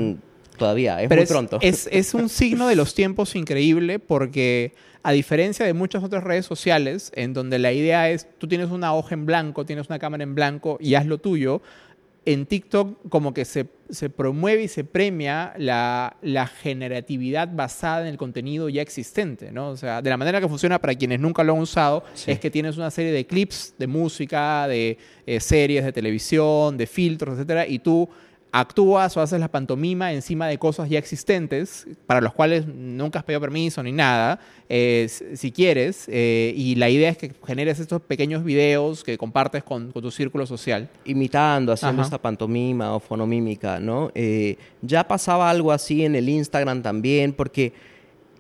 todavía, 0.58 1.02
es 1.02 1.10
muy 1.10 1.26
pronto. 1.26 1.60
Es, 1.62 1.88
es 1.90 2.14
un 2.14 2.28
signo 2.28 2.68
de 2.68 2.76
los 2.76 2.94
tiempos 2.94 3.36
increíble 3.38 4.00
porque 4.00 4.74
a 5.04 5.12
diferencia 5.12 5.66
de 5.66 5.74
muchas 5.74 6.04
otras 6.04 6.24
redes 6.24 6.48
sociales, 6.48 7.12
en 7.16 7.34
donde 7.34 7.60
la 7.60 7.72
idea 7.72 8.10
es, 8.10 8.28
tú 8.40 8.48
tienes 8.48 8.72
una 8.72 8.94
hoja 8.94 9.14
en 9.14 9.28
blanco, 9.28 9.66
tienes 9.66 9.88
una 9.88 10.00
cámara 10.00 10.24
en 10.24 10.34
blanco 10.34 10.78
y 10.82 10.96
haz 10.96 11.06
lo 11.06 11.20
tuyo, 11.20 11.62
en 12.26 12.46
TikTok 12.48 13.10
como 13.10 13.34
que 13.34 13.46
se, 13.46 13.66
promueve 14.10 14.64
y 14.64 14.68
se 14.68 14.84
premia 14.84 15.54
la, 15.58 16.18
generatividad 16.62 17.50
basada 17.54 18.02
en 18.02 18.08
el 18.08 18.18
contenido 18.18 18.68
ya 18.68 18.82
existente, 18.82 19.52
¿no? 19.52 19.70
O 19.70 19.78
sea, 19.78 20.02
de 20.02 20.10
la 20.10 20.18
manera 20.18 20.42
que 20.42 20.48
funciona 20.48 20.80
para 20.80 20.96
quienes 20.96 21.20
nunca 21.20 21.44
lo 21.44 21.54
han 21.54 21.60
usado, 21.60 22.04
es 22.26 22.40
que 22.40 22.50
tienes 22.50 22.78
una 22.78 22.90
serie 22.90 23.12
de 23.12 23.26
clips 23.28 23.76
de 23.78 23.88
música, 23.88 24.68
de 24.68 24.98
eh, 25.26 25.40
series 25.40 25.86
de 25.86 25.94
televisión, 25.94 26.78
de 26.78 26.88
filtros, 26.88 27.36
etcétera, 27.36 27.68
y 27.68 27.80
tú 27.80 28.10
actúas 28.52 29.16
o 29.18 29.22
haces 29.22 29.40
la 29.40 29.50
pantomima 29.50 30.14
encima 30.14 30.48
de 30.48 30.58
cosas 30.58 30.90
ya 30.90 30.98
existentes, 30.98 31.86
para 32.08 32.22
los 32.22 32.34
cuales 32.34 32.66
nunca 32.66 33.20
has 33.20 33.26
pedido 33.26 33.42
permiso 33.42 33.84
ni 33.84 33.92
nada, 33.92 34.40
eh, 34.70 35.10
si 35.10 35.52
quieres, 35.52 36.06
eh, 36.08 36.54
y 36.56 36.76
la 36.76 36.90
idea 36.90 37.10
es 37.10 37.18
que 37.18 37.34
generes 37.46 37.80
estos 37.80 38.02
pequeños 38.02 38.44
videos 38.46 39.04
que 39.04 39.18
compartes 39.18 39.64
con, 39.64 39.92
tu 39.92 40.10
círculo 40.10 40.46
social. 40.46 40.90
Imitando, 41.04 41.74
haciendo 41.74 42.02
esta 42.02 42.22
pantomima 42.22 42.96
o 42.96 43.00
fonomímica, 43.00 43.80
¿no? 43.80 44.12
Eh, 44.16 44.58
ya 44.82 45.06
pasaba 45.06 45.50
algo 45.50 45.72
así 45.72 46.06
en 46.06 46.16
el 46.16 46.30
Instagram 46.30 46.82
también, 46.82 47.34
porque 47.34 47.74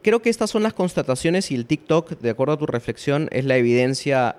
creo 0.01 0.21
que 0.21 0.29
estas 0.29 0.49
son 0.49 0.63
las 0.63 0.73
constataciones 0.73 1.51
y 1.51 1.55
el 1.55 1.65
TikTok, 1.65 2.19
de 2.19 2.29
acuerdo 2.29 2.53
a 2.53 2.57
tu 2.57 2.67
reflexión, 2.67 3.27
es 3.31 3.43
la 3.43 3.57
evidencia 3.57 4.37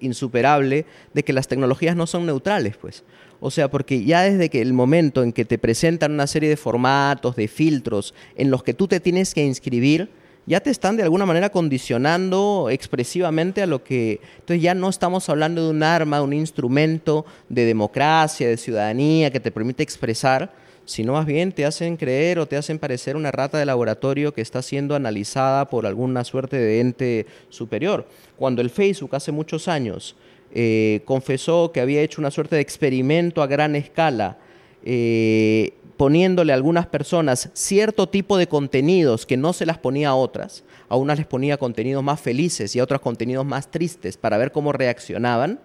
insuperable 0.00 0.86
de 1.14 1.22
que 1.22 1.32
las 1.32 1.48
tecnologías 1.48 1.96
no 1.96 2.06
son 2.06 2.26
neutrales, 2.26 2.76
pues. 2.76 3.04
O 3.40 3.50
sea, 3.50 3.68
porque 3.68 4.04
ya 4.04 4.22
desde 4.22 4.48
que 4.48 4.62
el 4.62 4.72
momento 4.72 5.22
en 5.22 5.32
que 5.32 5.44
te 5.44 5.58
presentan 5.58 6.12
una 6.12 6.26
serie 6.26 6.48
de 6.48 6.56
formatos, 6.56 7.36
de 7.36 7.48
filtros, 7.48 8.14
en 8.36 8.50
los 8.50 8.62
que 8.62 8.74
tú 8.74 8.88
te 8.88 9.00
tienes 9.00 9.34
que 9.34 9.44
inscribir, 9.44 10.10
ya 10.46 10.60
te 10.60 10.70
están 10.70 10.96
de 10.96 11.02
alguna 11.02 11.26
manera 11.26 11.50
condicionando 11.50 12.68
expresivamente 12.70 13.62
a 13.62 13.66
lo 13.66 13.82
que... 13.82 14.20
Entonces 14.38 14.62
ya 14.62 14.74
no 14.74 14.88
estamos 14.88 15.28
hablando 15.28 15.64
de 15.64 15.70
un 15.70 15.82
arma, 15.82 16.22
un 16.22 16.32
instrumento 16.32 17.26
de 17.48 17.64
democracia, 17.64 18.48
de 18.48 18.56
ciudadanía 18.56 19.30
que 19.32 19.40
te 19.40 19.50
permite 19.50 19.82
expresar, 19.82 20.52
sino 20.84 21.14
más 21.14 21.26
bien 21.26 21.50
te 21.50 21.66
hacen 21.66 21.96
creer 21.96 22.38
o 22.38 22.46
te 22.46 22.56
hacen 22.56 22.78
parecer 22.78 23.16
una 23.16 23.32
rata 23.32 23.58
de 23.58 23.66
laboratorio 23.66 24.32
que 24.32 24.40
está 24.40 24.62
siendo 24.62 24.94
analizada 24.94 25.68
por 25.68 25.84
alguna 25.84 26.22
suerte 26.22 26.56
de 26.56 26.80
ente 26.80 27.26
superior. 27.48 28.06
Cuando 28.36 28.62
el 28.62 28.70
Facebook 28.70 29.16
hace 29.16 29.32
muchos 29.32 29.66
años 29.66 30.14
eh, 30.58 31.02
confesó 31.04 31.70
que 31.70 31.82
había 31.82 32.00
hecho 32.00 32.18
una 32.18 32.30
suerte 32.30 32.56
de 32.56 32.62
experimento 32.62 33.42
a 33.42 33.46
gran 33.46 33.76
escala, 33.76 34.38
eh, 34.86 35.74
poniéndole 35.98 36.52
a 36.52 36.54
algunas 36.54 36.86
personas 36.86 37.50
cierto 37.52 38.08
tipo 38.08 38.38
de 38.38 38.46
contenidos 38.46 39.26
que 39.26 39.36
no 39.36 39.52
se 39.52 39.66
las 39.66 39.76
ponía 39.76 40.08
a 40.08 40.14
otras, 40.14 40.64
a 40.88 40.96
unas 40.96 41.18
les 41.18 41.26
ponía 41.26 41.58
contenidos 41.58 42.02
más 42.02 42.22
felices 42.22 42.74
y 42.74 42.78
a 42.78 42.84
otras 42.84 43.02
contenidos 43.02 43.44
más 43.44 43.70
tristes 43.70 44.16
para 44.16 44.38
ver 44.38 44.50
cómo 44.50 44.72
reaccionaban, 44.72 45.60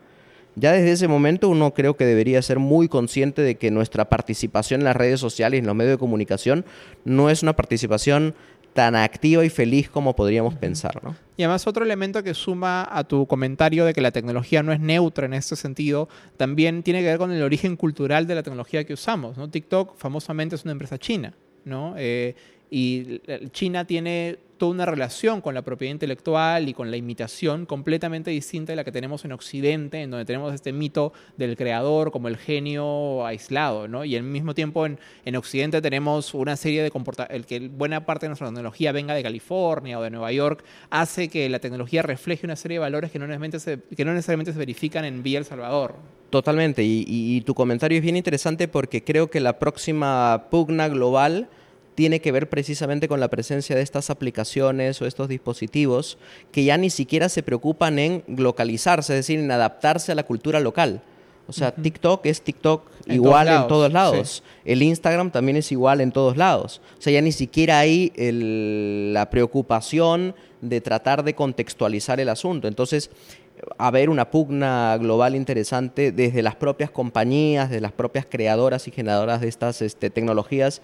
ya 0.55 0.73
desde 0.73 0.91
ese 0.91 1.07
momento 1.07 1.47
uno 1.47 1.73
creo 1.73 1.95
que 1.95 2.05
debería 2.05 2.41
ser 2.41 2.59
muy 2.59 2.89
consciente 2.89 3.41
de 3.41 3.55
que 3.55 3.71
nuestra 3.71 4.09
participación 4.09 4.81
en 4.81 4.85
las 4.85 4.97
redes 4.97 5.21
sociales 5.21 5.61
en 5.61 5.67
los 5.67 5.75
medios 5.75 5.93
de 5.93 5.99
comunicación 5.99 6.65
no 7.05 7.29
es 7.29 7.43
una 7.43 7.55
participación 7.55 8.35
tan 8.73 8.95
activa 8.95 9.43
y 9.45 9.49
feliz 9.49 9.89
como 9.89 10.15
podríamos 10.15 10.55
pensar. 10.55 11.03
¿no? 11.03 11.15
Y 11.37 11.43
además 11.43 11.67
otro 11.67 11.83
elemento 11.83 12.23
que 12.23 12.33
suma 12.33 12.87
a 12.89 13.03
tu 13.03 13.27
comentario 13.27 13.85
de 13.85 13.93
que 13.93 14.01
la 14.01 14.11
tecnología 14.11 14.63
no 14.63 14.71
es 14.71 14.79
neutra 14.79 15.25
en 15.25 15.33
este 15.33 15.55
sentido, 15.55 16.09
también 16.37 16.83
tiene 16.83 17.01
que 17.01 17.07
ver 17.07 17.17
con 17.17 17.31
el 17.31 17.41
origen 17.43 17.75
cultural 17.75 18.27
de 18.27 18.35
la 18.35 18.43
tecnología 18.43 18.83
que 18.83 18.93
usamos. 18.93 19.37
¿no? 19.37 19.49
TikTok 19.49 19.97
famosamente 19.97 20.55
es 20.55 20.63
una 20.63 20.71
empresa 20.71 20.97
china, 20.97 21.33
¿no? 21.65 21.95
Eh, 21.97 22.35
y 22.73 23.19
China 23.51 23.83
tiene 23.83 24.37
toda 24.61 24.73
una 24.73 24.85
relación 24.85 25.41
con 25.41 25.55
la 25.55 25.63
propiedad 25.63 25.91
intelectual 25.91 26.69
y 26.69 26.75
con 26.75 26.91
la 26.91 26.97
imitación 26.97 27.65
completamente 27.65 28.29
distinta 28.29 28.73
de 28.73 28.75
la 28.75 28.83
que 28.83 28.91
tenemos 28.91 29.25
en 29.25 29.31
Occidente, 29.31 30.03
en 30.03 30.11
donde 30.11 30.23
tenemos 30.23 30.53
este 30.53 30.71
mito 30.71 31.13
del 31.35 31.57
creador 31.57 32.11
como 32.11 32.27
el 32.27 32.37
genio 32.37 33.25
aislado, 33.25 33.87
¿no? 33.87 34.05
Y 34.05 34.15
al 34.15 34.21
mismo 34.21 34.53
tiempo 34.53 34.85
en, 34.85 34.99
en 35.25 35.35
Occidente 35.35 35.81
tenemos 35.81 36.35
una 36.35 36.55
serie 36.57 36.83
de 36.83 36.91
comportamientos, 36.91 37.47
que 37.47 37.69
buena 37.69 38.05
parte 38.05 38.27
de 38.27 38.29
nuestra 38.29 38.49
tecnología 38.49 38.91
venga 38.91 39.15
de 39.15 39.23
California 39.23 39.97
o 39.97 40.03
de 40.03 40.11
Nueva 40.11 40.31
York, 40.31 40.63
hace 40.91 41.27
que 41.27 41.49
la 41.49 41.57
tecnología 41.57 42.03
refleje 42.03 42.45
una 42.45 42.55
serie 42.55 42.75
de 42.75 42.81
valores 42.81 43.09
que 43.09 43.17
no 43.17 43.25
necesariamente 43.25 43.59
se, 43.59 43.79
que 43.97 44.05
no 44.05 44.13
necesariamente 44.13 44.53
se 44.53 44.59
verifican 44.59 45.05
en 45.05 45.23
Villa 45.23 45.39
El 45.39 45.45
Salvador. 45.45 45.95
Totalmente, 46.29 46.83
y, 46.83 47.03
y 47.07 47.41
tu 47.41 47.55
comentario 47.55 47.97
es 47.97 48.03
bien 48.03 48.15
interesante 48.15 48.67
porque 48.67 49.03
creo 49.03 49.31
que 49.31 49.39
la 49.39 49.57
próxima 49.57 50.49
pugna 50.51 50.87
global 50.87 51.49
tiene 51.95 52.21
que 52.21 52.31
ver 52.31 52.49
precisamente 52.49 53.07
con 53.07 53.19
la 53.19 53.29
presencia 53.29 53.75
de 53.75 53.81
estas 53.81 54.09
aplicaciones 54.09 55.01
o 55.01 55.05
estos 55.05 55.27
dispositivos 55.27 56.17
que 56.51 56.63
ya 56.63 56.77
ni 56.77 56.89
siquiera 56.89 57.29
se 57.29 57.43
preocupan 57.43 57.99
en 57.99 58.23
localizarse, 58.27 59.13
es 59.13 59.19
decir, 59.19 59.39
en 59.39 59.51
adaptarse 59.51 60.11
a 60.11 60.15
la 60.15 60.23
cultura 60.23 60.59
local. 60.59 61.01
O 61.47 61.53
sea, 61.53 61.71
TikTok 61.73 62.25
es 62.27 62.41
TikTok 62.41 62.83
igual 63.07 63.49
en 63.49 63.67
todos 63.67 63.91
lados. 63.91 64.41
El 64.63 64.81
Instagram 64.83 65.31
también 65.31 65.57
es 65.57 65.71
igual 65.73 65.99
en 65.99 66.11
todos 66.13 66.37
lados. 66.37 66.81
O 66.97 67.01
sea, 67.01 67.11
ya 67.11 67.21
ni 67.21 67.33
siquiera 67.33 67.79
hay 67.79 68.13
la 69.11 69.29
preocupación 69.29 70.33
de 70.61 70.79
tratar 70.79 71.23
de 71.23 71.35
contextualizar 71.35 72.21
el 72.21 72.29
asunto. 72.29 72.69
Entonces, 72.69 73.09
haber 73.77 74.09
una 74.09 74.31
pugna 74.31 74.97
global 74.97 75.35
interesante 75.35 76.11
desde 76.11 76.41
las 76.41 76.55
propias 76.55 76.89
compañías, 76.89 77.69
de 77.69 77.81
las 77.81 77.91
propias 77.91 78.25
creadoras 78.29 78.87
y 78.87 78.91
generadoras 78.91 79.41
de 79.41 79.49
estas 79.49 79.81
este, 79.81 80.09
tecnologías 80.09 80.81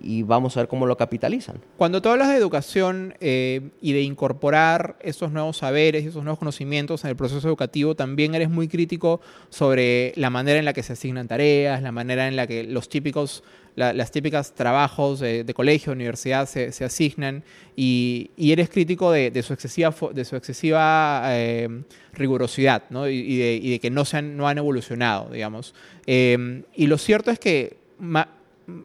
y 0.00 0.22
vamos 0.22 0.56
a 0.56 0.60
ver 0.60 0.68
cómo 0.68 0.86
lo 0.86 0.96
capitalizan. 0.96 1.56
Cuando 1.76 2.02
tú 2.02 2.08
hablas 2.08 2.28
de 2.28 2.36
educación 2.36 3.14
eh, 3.20 3.70
y 3.80 3.92
de 3.92 4.02
incorporar 4.02 4.96
esos 5.00 5.32
nuevos 5.32 5.58
saberes 5.58 6.04
y 6.04 6.08
esos 6.08 6.24
nuevos 6.24 6.38
conocimientos 6.38 7.04
en 7.04 7.10
el 7.10 7.16
proceso 7.16 7.46
educativo, 7.48 7.94
también 7.94 8.34
eres 8.34 8.50
muy 8.50 8.68
crítico 8.68 9.20
sobre 9.50 10.12
la 10.16 10.30
manera 10.30 10.58
en 10.58 10.64
la 10.64 10.72
que 10.72 10.82
se 10.82 10.94
asignan 10.94 11.28
tareas, 11.28 11.82
la 11.82 11.92
manera 11.92 12.28
en 12.28 12.36
la 12.36 12.46
que 12.46 12.64
los 12.64 12.88
típicos, 12.88 13.42
las 13.76 14.10
típicas 14.10 14.54
trabajos 14.54 15.20
de, 15.20 15.50
colegio, 15.54 15.92
universidad 15.92 16.46
se, 16.46 16.84
asignan 16.84 17.42
y, 17.76 18.30
eres 18.36 18.68
crítico 18.68 19.10
de, 19.10 19.42
su 19.42 19.52
excesiva, 19.52 19.94
de 20.12 20.24
su 20.24 20.36
excesiva 20.36 21.22
eh, 21.28 21.68
rigurosidad 22.12 22.84
y, 23.08 23.70
de, 23.70 23.80
que 23.80 23.90
no, 23.90 24.04
se 24.04 24.18
han, 24.18 24.36
no 24.36 24.48
han 24.48 24.58
evolucionado, 24.58 25.30
digamos. 25.30 25.74
Eh, 26.06 26.62
y 26.74 26.86
lo 26.86 26.98
cierto 26.98 27.30
es 27.30 27.38
que 27.38 27.76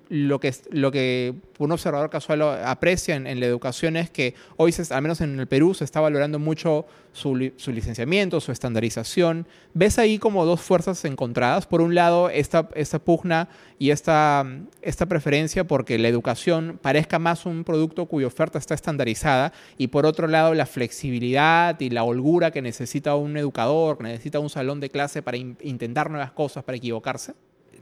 lo 0.10 0.40
que, 0.40 0.54
lo 0.72 0.92
que 0.92 1.36
un 1.60 1.72
observador 1.72 2.10
casual 2.10 2.42
aprecia 2.42 3.16
en, 3.16 3.40
la 3.40 3.46
educación 3.46 3.96
es 3.98 4.10
que 4.10 4.36
hoy, 4.56 4.74
al 4.90 5.02
menos 5.02 5.22
en 5.22 5.40
el 5.40 5.48
Perú, 5.48 5.74
se 5.74 5.84
está 5.84 6.00
valorando 6.00 6.40
mucho 6.40 6.86
su, 7.14 7.36
licenciamiento, 7.36 8.40
su 8.40 8.52
estandarización. 8.52 9.48
¿Ves 9.74 10.00
ahí 10.00 10.20
como 10.20 10.46
dos 10.46 10.62
fuerzas 10.62 11.04
encontradas? 11.06 11.66
Por 11.66 11.82
un 11.82 11.96
lado, 11.96 12.30
esta, 12.30 12.70
esta 12.76 13.00
pugna 13.00 13.50
y 13.80 13.92
esta, 13.92 14.46
esta 14.82 15.06
preferencia 15.06 15.66
porque 15.66 15.98
la 15.98 16.08
educación 16.08 16.80
parezca 16.82 17.20
más 17.20 17.46
un 17.46 17.64
producto 17.64 18.06
cuya 18.06 18.28
oferta 18.28 18.60
está 18.60 18.76
estandarizada 18.76 19.54
y 19.78 19.88
por 19.88 20.06
otro 20.06 20.28
lado, 20.28 20.54
la 20.54 20.66
flexibilidad 20.66 21.80
y 21.80 21.90
la 21.90 22.04
holgura 22.04 22.52
que 22.52 22.62
necesita 22.62 23.16
un 23.16 23.38
educador, 23.38 23.98
que 23.98 24.04
necesita 24.04 24.40
un 24.40 24.50
salón 24.50 24.80
de 24.80 24.90
clase 24.90 25.22
para 25.22 25.38
intentar 25.38 26.10
nuevas 26.10 26.32
cosas, 26.32 26.64
para 26.64 26.78
equivocarse. 26.78 27.34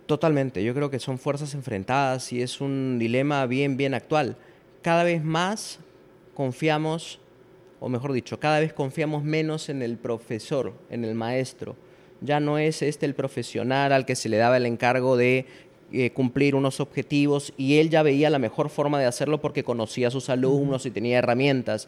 Totalmente, 0.06 0.64
yo 0.64 0.76
creo 0.76 0.92
que 0.92 1.00
son 1.00 1.18
fuerzas 1.18 1.56
enfrentadas 1.56 2.32
y 2.32 2.42
es 2.44 2.62
un 2.62 3.00
dilema 3.00 3.46
bien, 3.48 3.76
bien 3.76 3.96
actual. 3.96 4.38
Cada 4.84 5.04
vez 5.04 5.24
más 5.24 5.80
confiamos, 6.36 7.20
o 7.80 7.90
mejor 7.90 8.14
dicho, 8.14 8.40
cada 8.40 8.60
vez 8.60 8.72
confiamos 8.72 9.24
menos 9.24 9.68
en 9.68 9.82
el 9.82 9.98
profesor, 9.98 10.74
en 10.92 11.06
el 11.06 11.16
maestro. 11.16 11.76
Ya 12.22 12.40
no 12.40 12.60
es 12.60 12.84
este 12.84 13.08
el 13.08 13.16
profesional 13.16 13.92
al 13.92 14.06
que 14.06 14.16
se 14.16 14.30
le 14.30 14.38
daba 14.38 14.58
el 14.58 14.68
encargo 14.68 15.18
de 15.18 15.48
eh, 15.98 16.12
cumplir 16.12 16.56
unos 16.56 16.82
objetivos 16.82 17.54
y 17.58 17.78
él 17.78 17.90
ya 17.90 18.04
veía 18.04 18.30
la 18.30 18.38
mejor 18.38 18.68
forma 18.68 19.00
de 19.00 19.06
hacerlo 19.06 19.40
porque 19.40 19.64
conocía 19.64 20.10
a 20.10 20.12
sus 20.12 20.30
alumnos 20.30 20.86
y 20.86 20.92
tenía 20.92 21.20
herramientas. 21.20 21.88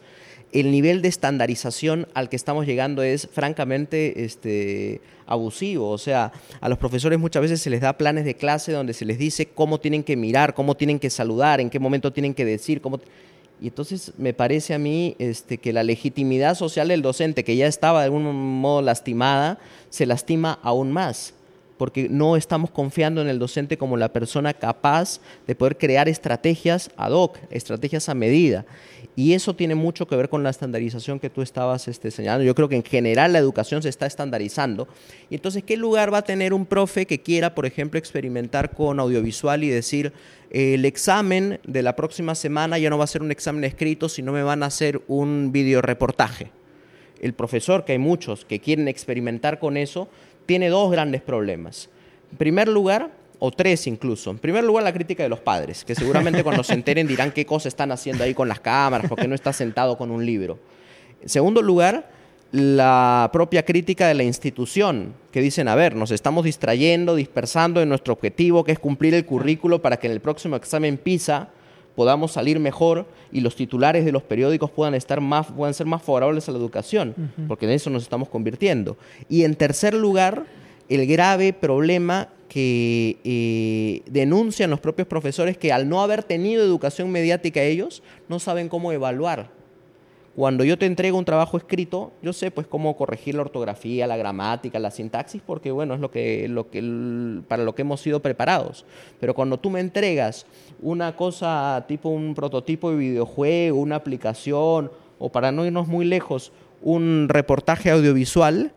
El 0.54 0.72
nivel 0.72 1.02
de 1.02 1.10
estandarización 1.10 2.08
al 2.14 2.30
que 2.30 2.38
estamos 2.38 2.66
llegando 2.66 3.04
es 3.04 3.28
francamente 3.28 4.24
este, 4.24 5.02
abusivo. 5.26 5.90
O 5.90 5.98
sea, 5.98 6.32
a 6.62 6.70
los 6.70 6.78
profesores 6.78 7.20
muchas 7.20 7.42
veces 7.42 7.60
se 7.60 7.70
les 7.70 7.82
da 7.82 7.98
planes 7.98 8.24
de 8.24 8.36
clase 8.36 8.72
donde 8.72 8.94
se 8.94 9.04
les 9.04 9.18
dice 9.18 9.48
cómo 9.48 9.78
tienen 9.78 10.04
que 10.04 10.16
mirar, 10.16 10.54
cómo 10.54 10.78
tienen 10.78 11.00
que 11.00 11.10
saludar, 11.10 11.60
en 11.60 11.70
qué 11.70 11.80
momento 11.80 12.14
tienen 12.14 12.34
que 12.34 12.46
decir, 12.46 12.80
cómo... 12.80 13.02
Y 13.60 13.68
entonces 13.68 14.14
me 14.18 14.34
parece 14.34 14.74
a 14.74 14.80
mí 14.80 15.18
este, 15.20 15.58
que 15.58 15.74
la 15.74 15.84
legitimidad 15.84 16.56
social 16.56 16.88
del 16.88 17.02
docente, 17.02 17.44
que 17.44 17.58
ya 17.58 17.68
estaba 17.68 18.00
de 18.00 18.06
algún 18.06 18.24
modo 18.62 18.82
lastimada, 18.82 19.60
se 19.90 20.06
lastima 20.06 20.60
aún 20.64 20.94
más 20.94 21.34
porque 21.78 22.10
no 22.10 22.36
estamos 22.36 22.72
confiando 22.72 23.22
en 23.22 23.28
el 23.28 23.40
docente 23.40 23.78
como 23.78 23.98
la 23.98 24.12
persona 24.12 24.54
capaz 24.54 25.20
de 25.46 25.56
poder 25.56 25.78
crear 25.78 26.10
estrategias 26.10 26.90
ad 26.98 27.12
hoc, 27.12 27.38
estrategias 27.50 28.10
a 28.10 28.14
medida. 28.14 28.66
Y 29.16 29.34
eso 29.34 29.56
tiene 29.56 29.74
mucho 29.74 30.08
que 30.08 30.16
ver 30.16 30.30
con 30.30 30.44
la 30.44 30.52
estandarización 30.52 31.20
que 31.20 31.32
tú 31.32 31.42
estabas 31.42 31.88
este, 31.88 32.12
señalando. 32.12 32.46
Yo 32.46 32.54
creo 32.54 32.70
que 32.70 32.76
en 32.76 32.84
general 32.84 33.34
la 33.34 33.40
educación 33.40 33.82
se 33.82 33.90
está 33.90 34.06
estandarizando. 34.06 34.88
Y 35.32 35.36
entonces, 35.36 35.64
¿qué 35.64 35.76
lugar 35.76 36.14
va 36.14 36.20
a 36.20 36.24
tener 36.24 36.54
un 36.54 36.68
profe 36.68 37.08
que 37.08 37.22
quiera, 37.22 37.56
por 37.56 37.66
ejemplo, 37.66 37.98
experimentar 37.98 38.76
con 38.76 39.00
audiovisual 39.00 39.64
y 39.64 39.70
decir, 39.70 40.14
el 40.52 40.86
examen 40.86 41.60
de 41.66 41.82
la 41.82 41.96
próxima 41.96 42.36
semana 42.36 42.78
ya 42.78 42.92
no 42.92 43.00
va 43.00 43.06
a 43.06 43.08
ser 43.08 43.24
un 43.24 43.32
examen 43.32 43.64
escrito, 43.64 44.08
sino 44.08 44.32
me 44.32 44.44
van 44.44 44.62
a 44.62 44.68
hacer 44.68 45.02
un 45.08 45.52
videoreportaje? 45.52 46.52
El 47.20 47.34
profesor, 47.34 47.86
que 47.86 47.94
hay 47.94 47.98
muchos 47.98 48.46
que 48.46 48.60
quieren 48.60 48.88
experimentar 48.88 49.58
con 49.58 49.78
eso, 49.78 50.10
tiene 50.48 50.70
dos 50.70 50.92
grandes 50.92 51.22
problemas. 51.22 51.90
En 52.32 52.38
primer 52.38 52.68
lugar, 52.68 53.12
o 53.40 53.52
tres 53.52 53.86
incluso. 53.86 54.32
En 54.32 54.40
primer 54.40 54.64
lugar, 54.64 54.84
la 54.84 54.94
crítica 54.94 55.22
de 55.22 55.30
los 55.30 55.40
padres, 55.40 55.86
que 55.86 55.94
seguramente 55.94 56.44
cuando 56.44 56.64
se 56.64 56.74
enteren 56.74 57.06
dirán 57.08 57.32
qué 57.32 57.46
cosas 57.46 57.68
están 57.68 57.92
haciendo 57.92 58.24
ahí 58.24 58.34
con 58.34 58.48
las 58.48 58.60
cámaras, 58.60 59.08
porque 59.08 59.28
no 59.28 59.36
está 59.36 59.54
sentado 59.54 59.96
con 59.98 60.10
un 60.10 60.26
libro. 60.26 60.58
En 61.22 61.30
segundo 61.30 61.62
lugar, 61.62 62.10
la 62.52 63.30
propia 63.34 63.64
crítica 63.64 64.08
de 64.08 64.16
la 64.16 64.24
institución, 64.24 65.14
que 65.32 65.42
dicen, 65.42 65.68
a 65.68 65.76
ver, 65.76 65.96
nos 65.96 66.12
estamos 66.12 66.46
distrayendo, 66.46 67.16
dispersando 67.16 67.82
en 67.82 67.90
nuestro 67.90 68.14
objetivo, 68.14 68.64
que 68.64 68.72
es 68.72 68.80
cumplir 68.80 69.14
el 69.14 69.26
currículo 69.26 69.82
para 69.82 69.98
que 69.98 70.08
en 70.08 70.14
el 70.14 70.22
próximo 70.22 70.56
examen 70.56 70.98
PISA 70.98 71.50
podamos 71.98 72.32
salir 72.32 72.60
mejor 72.60 73.08
y 73.32 73.42
los 73.42 73.56
titulares 73.56 74.06
de 74.06 74.12
los 74.12 74.22
periódicos 74.22 74.70
puedan, 74.70 74.94
estar 74.94 75.20
más, 75.20 75.48
puedan 75.48 75.74
ser 75.74 75.88
más 75.88 76.04
favorables 76.04 76.48
a 76.48 76.52
la 76.52 76.60
educación, 76.60 77.16
porque 77.48 77.66
en 77.66 77.72
eso 77.72 77.90
nos 77.90 78.04
estamos 78.04 78.30
convirtiendo. 78.30 78.98
Y 79.28 79.46
en 79.46 79.56
tercer 79.56 79.96
lugar, 79.96 80.46
el 80.90 81.08
grave 81.08 81.54
problema 81.54 82.30
que 82.50 83.18
eh, 83.24 84.04
denuncian 84.12 84.70
los 84.70 84.80
propios 84.80 85.08
profesores 85.08 85.58
que 85.58 85.74
al 85.74 85.90
no 85.90 86.04
haber 86.04 86.22
tenido 86.22 86.64
educación 86.64 87.10
mediática 87.10 87.64
ellos, 87.64 88.04
no 88.30 88.38
saben 88.38 88.70
cómo 88.70 88.92
evaluar 88.92 89.57
Cuando 90.38 90.64
yo 90.64 90.78
te 90.78 90.86
entrego 90.86 91.18
un 91.18 91.26
trabajo 91.26 91.58
escrito, 91.58 92.12
yo 92.22 92.32
sé 92.32 92.52
pues 92.52 92.68
cómo 92.68 92.96
corregir 92.96 93.34
la 93.34 93.42
ortografía, 93.42 94.06
la 94.06 94.18
gramática, 94.18 94.78
la 94.78 94.92
sintaxis, 94.92 95.42
porque 95.44 95.72
bueno, 95.72 95.96
es 95.96 96.00
lo 96.00 96.12
que, 96.12 96.48
lo 96.48 96.70
que, 96.70 97.42
para 97.48 97.64
lo 97.64 97.74
que 97.74 97.82
hemos 97.82 98.02
sido 98.02 98.20
preparados. 98.20 98.86
Pero 99.20 99.34
cuando 99.34 99.58
tú 99.58 99.72
me 99.72 99.80
entregas 99.80 100.46
una 100.80 101.16
cosa 101.16 101.84
tipo 101.88 102.10
un 102.10 102.36
prototipo 102.36 102.92
de 102.92 102.98
videojuego, 102.98 103.80
una 103.80 103.96
aplicación, 103.96 104.92
o 105.18 105.30
para 105.32 105.52
no 105.52 105.66
irnos 105.66 105.88
muy 105.88 106.06
lejos, 106.06 106.52
un 106.84 107.30
reportaje 107.30 107.90
audiovisual, 107.90 108.74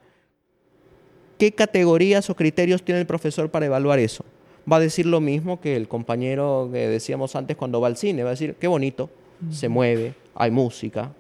¿qué 1.37 1.53
categorías 1.53 2.31
o 2.31 2.37
criterios 2.37 2.83
tiene 2.83 3.03
el 3.03 3.07
profesor 3.07 3.51
para 3.51 3.67
evaluar 3.67 3.99
eso? 3.99 4.25
Va 4.71 4.77
a 4.77 4.81
decir 4.81 5.05
lo 5.05 5.21
mismo 5.21 5.61
que 5.61 5.77
el 5.77 5.89
compañero 5.89 6.71
que 6.73 6.89
decíamos 6.89 7.37
antes 7.37 7.55
cuando 7.59 7.83
va 7.83 7.89
al 7.89 7.99
cine, 7.99 8.23
va 8.23 8.31
a 8.31 8.33
decir, 8.33 8.55
qué 8.59 8.67
bonito, 8.67 9.11
se 9.51 9.69
mueve, 9.69 10.15
hay 10.35 10.51
música, 10.51 11.13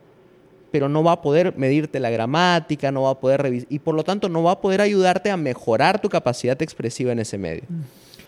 pero 0.70 0.88
no 0.88 1.02
va 1.02 1.12
a 1.12 1.22
poder 1.22 1.56
medirte 1.56 2.00
la 2.00 2.10
gramática, 2.10 2.90
no 2.92 3.02
va 3.02 3.10
a 3.10 3.20
poder 3.20 3.42
revisar, 3.42 3.66
y 3.70 3.78
por 3.78 3.94
lo 3.94 4.04
tanto 4.04 4.28
no 4.28 4.42
va 4.42 4.52
a 4.52 4.60
poder 4.60 4.80
ayudarte 4.80 5.30
a 5.30 5.36
mejorar 5.36 6.00
tu 6.00 6.08
capacidad 6.08 6.60
expresiva 6.62 7.12
en 7.12 7.18
ese 7.18 7.38
medio. 7.38 7.62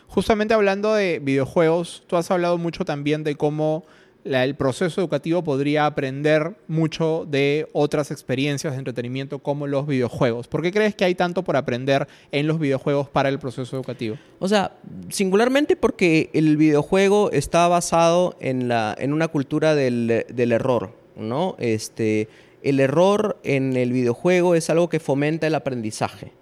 Justamente 0.09 0.53
hablando 0.53 0.95
de 0.95 1.21
videojuegos, 1.21 2.03
tú 2.07 2.17
has 2.17 2.31
hablado 2.31 2.59
mucho 2.59 2.85
también 2.85 3.25
de 3.25 3.35
cómo 3.35 3.85
el 4.25 4.55
proceso 4.55 5.01
educativo 5.01 5.43
podría 5.43 5.87
aprender 5.87 6.55
mucho 6.69 7.27
de 7.29 7.69
otras 7.73 8.11
experiencias 8.11 8.73
de 8.73 8.79
entretenimiento 8.79 9.41
como 9.41 9.67
los 9.67 9.87
videojuegos. 9.87 10.49
¿Por 10.49 10.63
qué 10.63 10.71
crees 10.71 10.95
que 10.95 11.05
hay 11.05 11.15
tanto 11.15 11.43
por 11.43 11.57
aprender 11.57 12.07
en 12.31 12.47
los 12.47 12.59
videojuegos 12.59 13.09
para 13.09 13.29
el 13.29 13.39
proceso 13.39 13.77
educativo? 13.77 14.17
O 14.39 14.49
sea, 14.49 14.73
singularmente 15.09 15.77
porque 15.77 16.31
el 16.35 16.57
videojuego 16.57 17.31
está 17.33 17.67
basado 17.69 18.37
en, 18.41 18.69
la, 18.69 18.95
en 18.99 19.13
una 19.13 19.29
cultura 19.29 19.75
del, 19.75 20.27
del 20.29 20.53
error. 20.53 21.02
¿No? 21.17 21.57
Este, 21.59 22.29
el 22.63 22.81
error 22.81 23.39
en 23.45 23.77
el 23.77 23.93
videojuego 23.93 24.55
es 24.55 24.71
algo 24.71 24.89
que 24.89 25.01
fomenta 25.01 25.47
el 25.47 25.55
aprendizaje. 25.55 26.33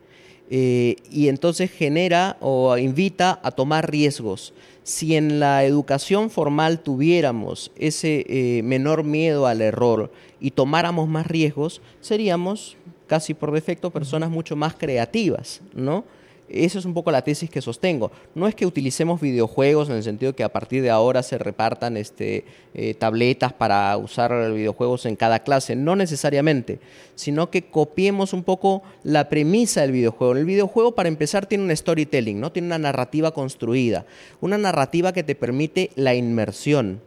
Eh, 0.52 0.96
y 1.10 1.28
entonces 1.28 1.70
genera 1.70 2.36
o 2.40 2.76
invita 2.76 3.38
a 3.44 3.52
tomar 3.52 3.88
riesgos. 3.88 4.52
Si 4.82 5.14
en 5.14 5.38
la 5.38 5.64
educación 5.64 6.28
formal 6.28 6.80
tuviéramos 6.80 7.70
ese 7.76 8.24
eh, 8.28 8.62
menor 8.64 9.04
miedo 9.04 9.46
al 9.46 9.60
error 9.60 10.10
y 10.40 10.50
tomáramos 10.50 11.08
más 11.08 11.28
riesgos, 11.28 11.80
seríamos 12.00 12.76
casi 13.06 13.34
por 13.34 13.52
defecto 13.52 13.90
personas 13.90 14.30
mucho 14.30 14.56
más 14.56 14.74
creativas, 14.74 15.60
¿no? 15.72 16.04
Esa 16.50 16.80
es 16.80 16.84
un 16.84 16.94
poco 16.94 17.10
la 17.10 17.22
tesis 17.22 17.48
que 17.48 17.62
sostengo. 17.62 18.10
No 18.34 18.48
es 18.48 18.54
que 18.54 18.66
utilicemos 18.66 19.20
videojuegos 19.20 19.88
en 19.88 19.96
el 19.96 20.02
sentido 20.02 20.34
que 20.34 20.42
a 20.42 20.52
partir 20.52 20.82
de 20.82 20.90
ahora 20.90 21.22
se 21.22 21.38
repartan 21.38 21.96
este, 21.96 22.44
eh, 22.74 22.94
tabletas 22.94 23.52
para 23.52 23.96
usar 23.96 24.52
videojuegos 24.52 25.06
en 25.06 25.16
cada 25.16 25.40
clase, 25.40 25.76
no 25.76 25.94
necesariamente, 25.94 26.80
sino 27.14 27.50
que 27.50 27.62
copiemos 27.62 28.32
un 28.32 28.42
poco 28.42 28.82
la 29.04 29.28
premisa 29.28 29.82
del 29.82 29.92
videojuego. 29.92 30.36
El 30.36 30.44
videojuego, 30.44 30.94
para 30.94 31.08
empezar, 31.08 31.46
tiene 31.46 31.64
un 31.64 31.76
storytelling, 31.76 32.40
¿no? 32.40 32.50
tiene 32.50 32.66
una 32.66 32.78
narrativa 32.78 33.30
construida, 33.30 34.04
una 34.40 34.58
narrativa 34.58 35.12
que 35.12 35.22
te 35.22 35.34
permite 35.34 35.90
la 35.94 36.14
inmersión. 36.14 37.00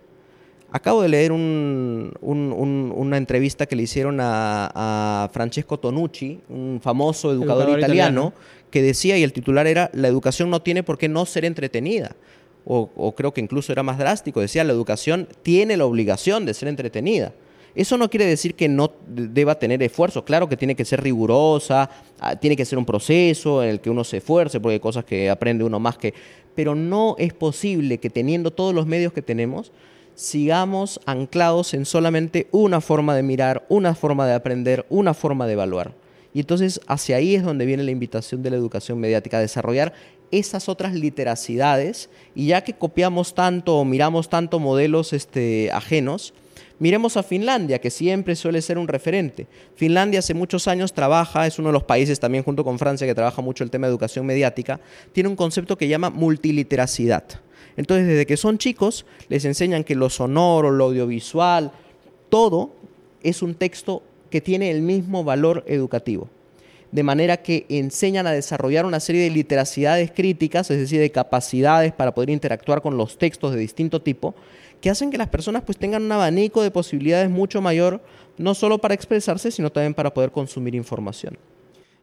Acabo 0.75 1.03
de 1.03 1.09
leer 1.09 1.31
una 1.31 3.17
entrevista 3.17 3.67
que 3.67 3.75
le 3.75 3.83
hicieron 3.83 4.17
a, 4.19 5.29
Francesco 5.31 5.77
Tonucci, 5.79 6.39
un 6.49 6.79
famoso 6.81 7.31
educador, 7.31 7.77
italiano, 7.77 8.33
que 8.73 8.81
decía, 8.81 9.19
y 9.19 9.23
el 9.23 9.33
titular 9.33 9.67
era, 9.67 9.91
la 9.93 10.07
educación 10.07 10.49
no 10.49 10.63
tiene 10.63 10.81
por 10.81 10.97
qué 10.97 11.07
no 11.07 11.27
ser 11.27 11.45
entretenida. 11.45 12.15
O, 12.65 13.13
creo 13.15 13.31
que 13.31 13.39
incluso 13.39 13.71
era 13.71 13.83
más 13.83 13.99
drástico, 13.99 14.41
decía, 14.41 14.63
la 14.63 14.73
educación 14.73 15.27
tiene 15.43 15.77
la 15.77 15.85
obligación 15.85 16.43
de 16.43 16.55
ser 16.55 16.69
entretenida. 16.69 17.33
Eso 17.75 17.99
no 17.99 18.09
quiere 18.09 18.25
decir 18.25 18.55
que 18.55 18.67
no 18.67 18.91
deba 19.05 19.59
tener 19.59 19.83
esfuerzo, 19.83 20.25
claro 20.25 20.49
que 20.49 20.57
tiene 20.57 20.73
que 20.73 20.85
ser 20.85 21.03
rigurosa, 21.03 21.87
ah, 22.19 22.35
tiene 22.35 22.55
que 22.55 22.65
ser 22.65 22.79
un 22.79 22.85
proceso 22.85 23.61
en 23.61 23.69
el 23.69 23.79
que 23.79 23.91
uno 23.91 24.03
se 24.03 24.17
esfuerce, 24.17 24.59
porque 24.59 24.73
hay 24.73 24.79
cosas 24.79 25.05
que 25.05 25.29
aprende 25.29 25.63
uno 25.63 25.79
más 25.79 25.99
que... 25.99 26.15
Pero 26.55 26.73
no 26.73 27.15
es 27.19 27.31
posible 27.31 27.99
que 27.99 28.09
teniendo 28.09 28.49
todos 28.49 28.73
los 28.73 28.87
medios 28.87 29.13
que 29.13 29.21
tenemos, 29.21 29.71
sigamos 30.15 30.99
anclados 31.05 31.75
en 31.75 31.85
solamente 31.85 32.47
una 32.49 32.81
forma 32.81 33.15
de 33.15 33.21
mirar, 33.21 33.67
una 33.69 33.93
forma 33.93 34.25
de 34.25 34.33
aprender, 34.33 34.87
una 34.89 35.13
forma 35.13 35.45
de 35.45 35.53
evaluar. 35.53 36.02
Y 36.33 36.41
entonces 36.41 36.81
hacia 36.87 37.17
ahí 37.17 37.35
es 37.35 37.43
donde 37.43 37.65
viene 37.65 37.83
la 37.83 37.91
invitación 37.91 38.41
de 38.41 38.49
la 38.49 38.55
educación 38.55 38.99
mediática, 38.99 39.37
a 39.37 39.41
desarrollar 39.41 39.93
esas 40.31 40.67
otras 40.67 40.93
literacidades 40.93 42.09
y 42.33 42.47
ya 42.47 42.63
que 42.63 42.73
copiamos 42.73 43.35
tanto 43.35 43.77
o 43.77 43.85
miramos 43.85 44.29
tanto 44.29 44.59
modelos 44.59 45.13
este, 45.13 45.69
ajenos, 45.71 46.33
miremos 46.79 47.17
a 47.17 47.23
Finlandia, 47.23 47.79
que 47.79 47.91
siempre 47.91 48.35
suele 48.35 48.61
ser 48.63 48.79
un 48.79 48.87
referente. 48.87 49.45
Finlandia 49.75 50.19
hace 50.19 50.33
muchos 50.33 50.67
años 50.67 50.91
trabaja, 50.93 51.45
es 51.45 51.59
uno 51.59 51.69
de 51.69 51.73
los 51.73 51.83
países 51.83 52.19
también 52.19 52.43
junto 52.43 52.63
con 52.63 52.79
Francia 52.79 53.05
que 53.05 53.13
trabaja 53.13 53.43
mucho 53.43 53.63
el 53.63 53.69
tema 53.69 53.85
de 53.85 53.91
educación 53.91 54.25
mediática, 54.25 54.79
tiene 55.11 55.29
un 55.29 55.35
concepto 55.35 55.77
que 55.77 55.87
llama 55.87 56.09
multiliteracidad. 56.09 57.23
Entonces, 57.77 58.07
desde 58.07 58.25
que 58.25 58.37
son 58.37 58.57
chicos, 58.57 59.05
les 59.29 59.45
enseñan 59.45 59.83
que 59.83 59.95
lo 59.95 60.09
sonoro, 60.09 60.71
lo 60.71 60.85
audiovisual, 60.85 61.71
todo 62.29 62.71
es 63.21 63.41
un 63.41 63.55
texto 63.55 64.03
que 64.33 64.41
tiene 64.41 64.71
el 64.71 64.81
mismo 64.81 65.23
valor 65.23 65.63
educativo. 65.67 66.27
De 66.91 67.03
manera 67.03 67.37
que 67.37 67.67
enseñan 67.69 68.25
a 68.25 68.31
desarrollar 68.31 68.83
una 68.83 68.99
serie 68.99 69.21
de 69.21 69.29
literacidades 69.29 70.09
críticas, 70.09 70.71
es 70.71 70.79
decir, 70.79 70.99
de 70.99 71.11
capacidades 71.11 71.93
para 71.93 72.15
poder 72.15 72.31
interactuar 72.31 72.81
con 72.81 72.97
los 72.97 73.19
textos 73.19 73.53
de 73.53 73.59
distinto 73.59 74.01
tipo, 74.01 74.33
que 74.81 74.89
hacen 74.89 75.11
que 75.11 75.19
las 75.19 75.29
personas 75.29 75.61
pues 75.61 75.77
tengan 75.77 76.01
un 76.01 76.11
abanico 76.11 76.63
de 76.63 76.71
posibilidades 76.71 77.29
mucho 77.29 77.61
mayor, 77.61 78.01
no 78.39 78.55
solo 78.55 78.79
para 78.79 78.95
expresarse, 78.95 79.51
sino 79.51 79.71
también 79.71 79.93
para 79.93 80.11
poder 80.11 80.31
consumir 80.31 80.73
información. 80.73 81.37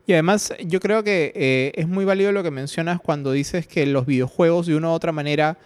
Y 0.07 0.13
además 0.13 0.55
yo 0.65 0.79
creo 0.79 1.03
que 1.03 1.33
eh, 1.35 1.73
es 1.75 1.89
muy 1.89 2.05
válido 2.05 2.31
lo 2.31 2.45
que 2.45 2.53
mencionas 2.53 3.01
cuando 3.01 3.33
dices 3.33 3.67
que 3.67 3.87
los 3.87 4.07
videojuegos 4.07 4.69
de 4.69 4.77
una 4.77 4.91
u 4.91 4.93
otra 4.93 5.11
manera 5.11 5.59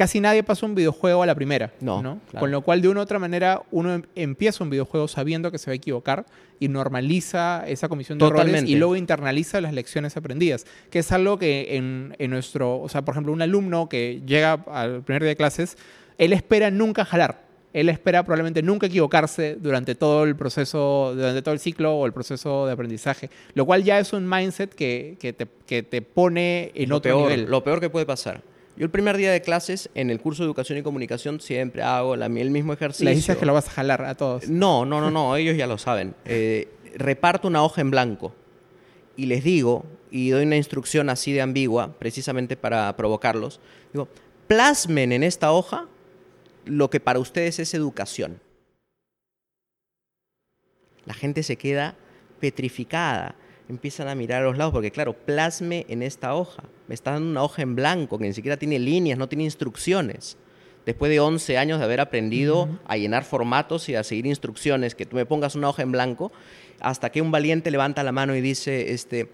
casi 0.00 0.18
nadie 0.18 0.42
pasa 0.42 0.64
un 0.64 0.74
videojuego 0.74 1.22
a 1.22 1.26
la 1.26 1.34
primera. 1.34 1.74
No. 1.78 2.22
Con 2.38 2.50
lo 2.50 2.62
cual, 2.62 2.80
de 2.80 2.88
una 2.88 3.00
u 3.00 3.02
otra 3.02 3.18
manera, 3.18 3.60
uno 3.70 3.96
em, 3.96 4.02
empieza 4.14 4.64
un 4.64 4.70
videojuego 4.70 5.08
sabiendo 5.08 5.52
que 5.52 5.58
se 5.58 5.70
va 5.70 5.72
a 5.72 5.74
equivocar 5.74 6.24
y 6.58 6.68
normaliza 6.68 7.64
esa 7.66 7.86
comisión 7.86 8.16
de 8.16 8.24
errores 8.24 8.64
y 8.64 8.76
luego 8.76 8.96
internaliza 8.96 9.60
las 9.60 9.74
lecciones 9.74 10.16
aprendidas. 10.16 10.64
Que 10.88 11.00
es 11.00 11.12
algo 11.12 11.38
que 11.38 11.76
en, 11.76 12.16
en, 12.18 12.30
nuestro, 12.30 12.80
o 12.80 12.88
sea, 12.88 13.02
por 13.02 13.12
ejemplo, 13.12 13.30
un 13.30 13.42
alumno 13.42 13.90
que 13.90 14.22
llega 14.24 14.64
al 14.68 15.02
primer 15.02 15.20
día 15.20 15.28
de 15.28 15.36
clases, 15.36 15.76
él 16.16 16.32
espera 16.32 16.70
nunca 16.70 17.04
jalar. 17.04 17.42
Él 17.74 17.90
espera 17.90 18.22
probablemente 18.22 18.62
nunca 18.62 18.86
equivocarse 18.86 19.58
durante 19.60 19.94
todo 19.94 20.24
el 20.24 20.34
proceso, 20.34 21.12
durante 21.14 21.42
todo 21.42 21.52
el 21.52 21.60
ciclo 21.60 21.92
o 21.92 22.06
el 22.06 22.14
proceso 22.14 22.64
de 22.64 22.72
aprendizaje. 22.72 23.28
Lo 23.52 23.66
cual 23.66 23.84
ya 23.84 23.98
es 23.98 24.14
un 24.14 24.26
mindset 24.26 24.74
que, 24.74 25.18
que, 25.20 25.34
te, 25.34 25.46
que 25.66 25.82
te, 25.82 26.00
pone 26.00 26.72
en 26.74 26.90
otro 26.90 27.20
nivel. 27.20 27.50
Lo 27.50 27.62
peor 27.62 27.80
que 27.80 27.90
puede 27.90 28.06
pasar. 28.06 28.40
Yo 28.76 28.84
el 28.84 28.90
primer 28.90 29.16
día 29.16 29.30
de 29.30 29.42
clases, 29.42 29.90
en 29.94 30.10
el 30.10 30.20
curso 30.20 30.42
de 30.42 30.46
Educación 30.46 30.78
y 30.78 30.82
Comunicación, 30.82 31.40
siempre 31.40 31.82
hago 31.82 32.16
la, 32.16 32.26
el 32.26 32.50
mismo 32.50 32.72
ejercicio. 32.72 33.04
¿Le 33.04 33.14
dices 33.14 33.36
que 33.36 33.44
lo 33.44 33.52
vas 33.52 33.68
a 33.68 33.70
jalar 33.70 34.04
a 34.04 34.14
todos? 34.14 34.48
No, 34.48 34.86
no, 34.86 35.00
no, 35.00 35.10
no, 35.10 35.36
ellos 35.36 35.56
ya 35.56 35.66
lo 35.66 35.76
saben. 35.76 36.14
Eh, 36.24 36.68
reparto 36.96 37.48
una 37.48 37.62
hoja 37.62 37.80
en 37.80 37.90
blanco 37.90 38.34
y 39.16 39.26
les 39.26 39.44
digo, 39.44 39.84
y 40.10 40.30
doy 40.30 40.44
una 40.44 40.56
instrucción 40.56 41.10
así 41.10 41.32
de 41.32 41.42
ambigua, 41.42 41.94
precisamente 41.98 42.56
para 42.56 42.96
provocarlos, 42.96 43.60
digo, 43.92 44.08
plasmen 44.46 45.12
en 45.12 45.22
esta 45.22 45.52
hoja 45.52 45.86
lo 46.64 46.90
que 46.90 47.00
para 47.00 47.18
ustedes 47.18 47.58
es 47.58 47.74
educación. 47.74 48.40
La 51.04 51.14
gente 51.14 51.42
se 51.42 51.56
queda 51.56 51.96
petrificada 52.40 53.34
empiezan 53.70 54.08
a 54.08 54.14
mirar 54.14 54.42
a 54.42 54.44
los 54.44 54.58
lados, 54.58 54.72
porque 54.72 54.90
claro, 54.90 55.14
plasme 55.14 55.86
en 55.88 56.02
esta 56.02 56.34
hoja. 56.34 56.64
Me 56.88 56.94
está 56.94 57.12
dando 57.12 57.30
una 57.30 57.42
hoja 57.42 57.62
en 57.62 57.76
blanco 57.76 58.18
que 58.18 58.26
ni 58.26 58.34
siquiera 58.34 58.56
tiene 58.56 58.78
líneas, 58.78 59.18
no 59.18 59.28
tiene 59.28 59.44
instrucciones. 59.44 60.36
Después 60.84 61.10
de 61.10 61.20
11 61.20 61.56
años 61.56 61.78
de 61.78 61.84
haber 61.84 62.00
aprendido 62.00 62.68
a 62.86 62.96
llenar 62.96 63.24
formatos 63.24 63.88
y 63.88 63.94
a 63.94 64.02
seguir 64.02 64.26
instrucciones, 64.26 64.94
que 64.94 65.06
tú 65.06 65.16
me 65.16 65.26
pongas 65.26 65.54
una 65.54 65.68
hoja 65.68 65.82
en 65.82 65.92
blanco, 65.92 66.32
hasta 66.80 67.10
que 67.10 67.22
un 67.22 67.30
valiente 67.30 67.70
levanta 67.70 68.02
la 68.02 68.12
mano 68.12 68.34
y 68.34 68.40
dice, 68.40 68.92
este, 68.92 69.30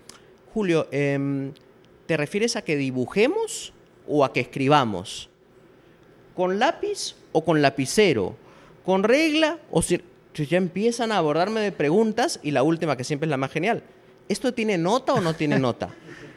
Julio, 0.53 0.89
em, 0.91 1.53
¿te 2.07 2.17
refieres 2.17 2.57
a 2.57 2.63
que 2.63 2.77
dibujemos 2.77 3.73
o 4.07 4.25
a 4.25 4.33
que 4.33 4.41
escribamos? 4.41 5.31
¿Con 6.35 6.59
lápiz 6.59 7.15
o 7.33 7.45
con 7.45 7.63
lapicero? 7.63 8.37
¿Con 8.85 9.03
regla 9.03 9.59
o 9.71 9.83
si 9.83 10.01
ya 10.45 10.59
empiezan 10.59 11.13
a 11.13 11.19
abordarme 11.19 11.61
de 11.61 11.73
preguntas 11.73 12.41
y 12.43 12.51
la 12.51 12.63
última 12.63 12.97
que 12.97 13.05
siempre 13.05 13.27
es 13.27 13.31
la 13.31 13.37
más 13.37 13.51
genial. 13.51 13.83
¿Esto 14.29 14.53
tiene 14.53 14.79
nota 14.79 15.15
o 15.15 15.21
no 15.21 15.35
tiene 15.35 15.59
nota? 15.59 15.91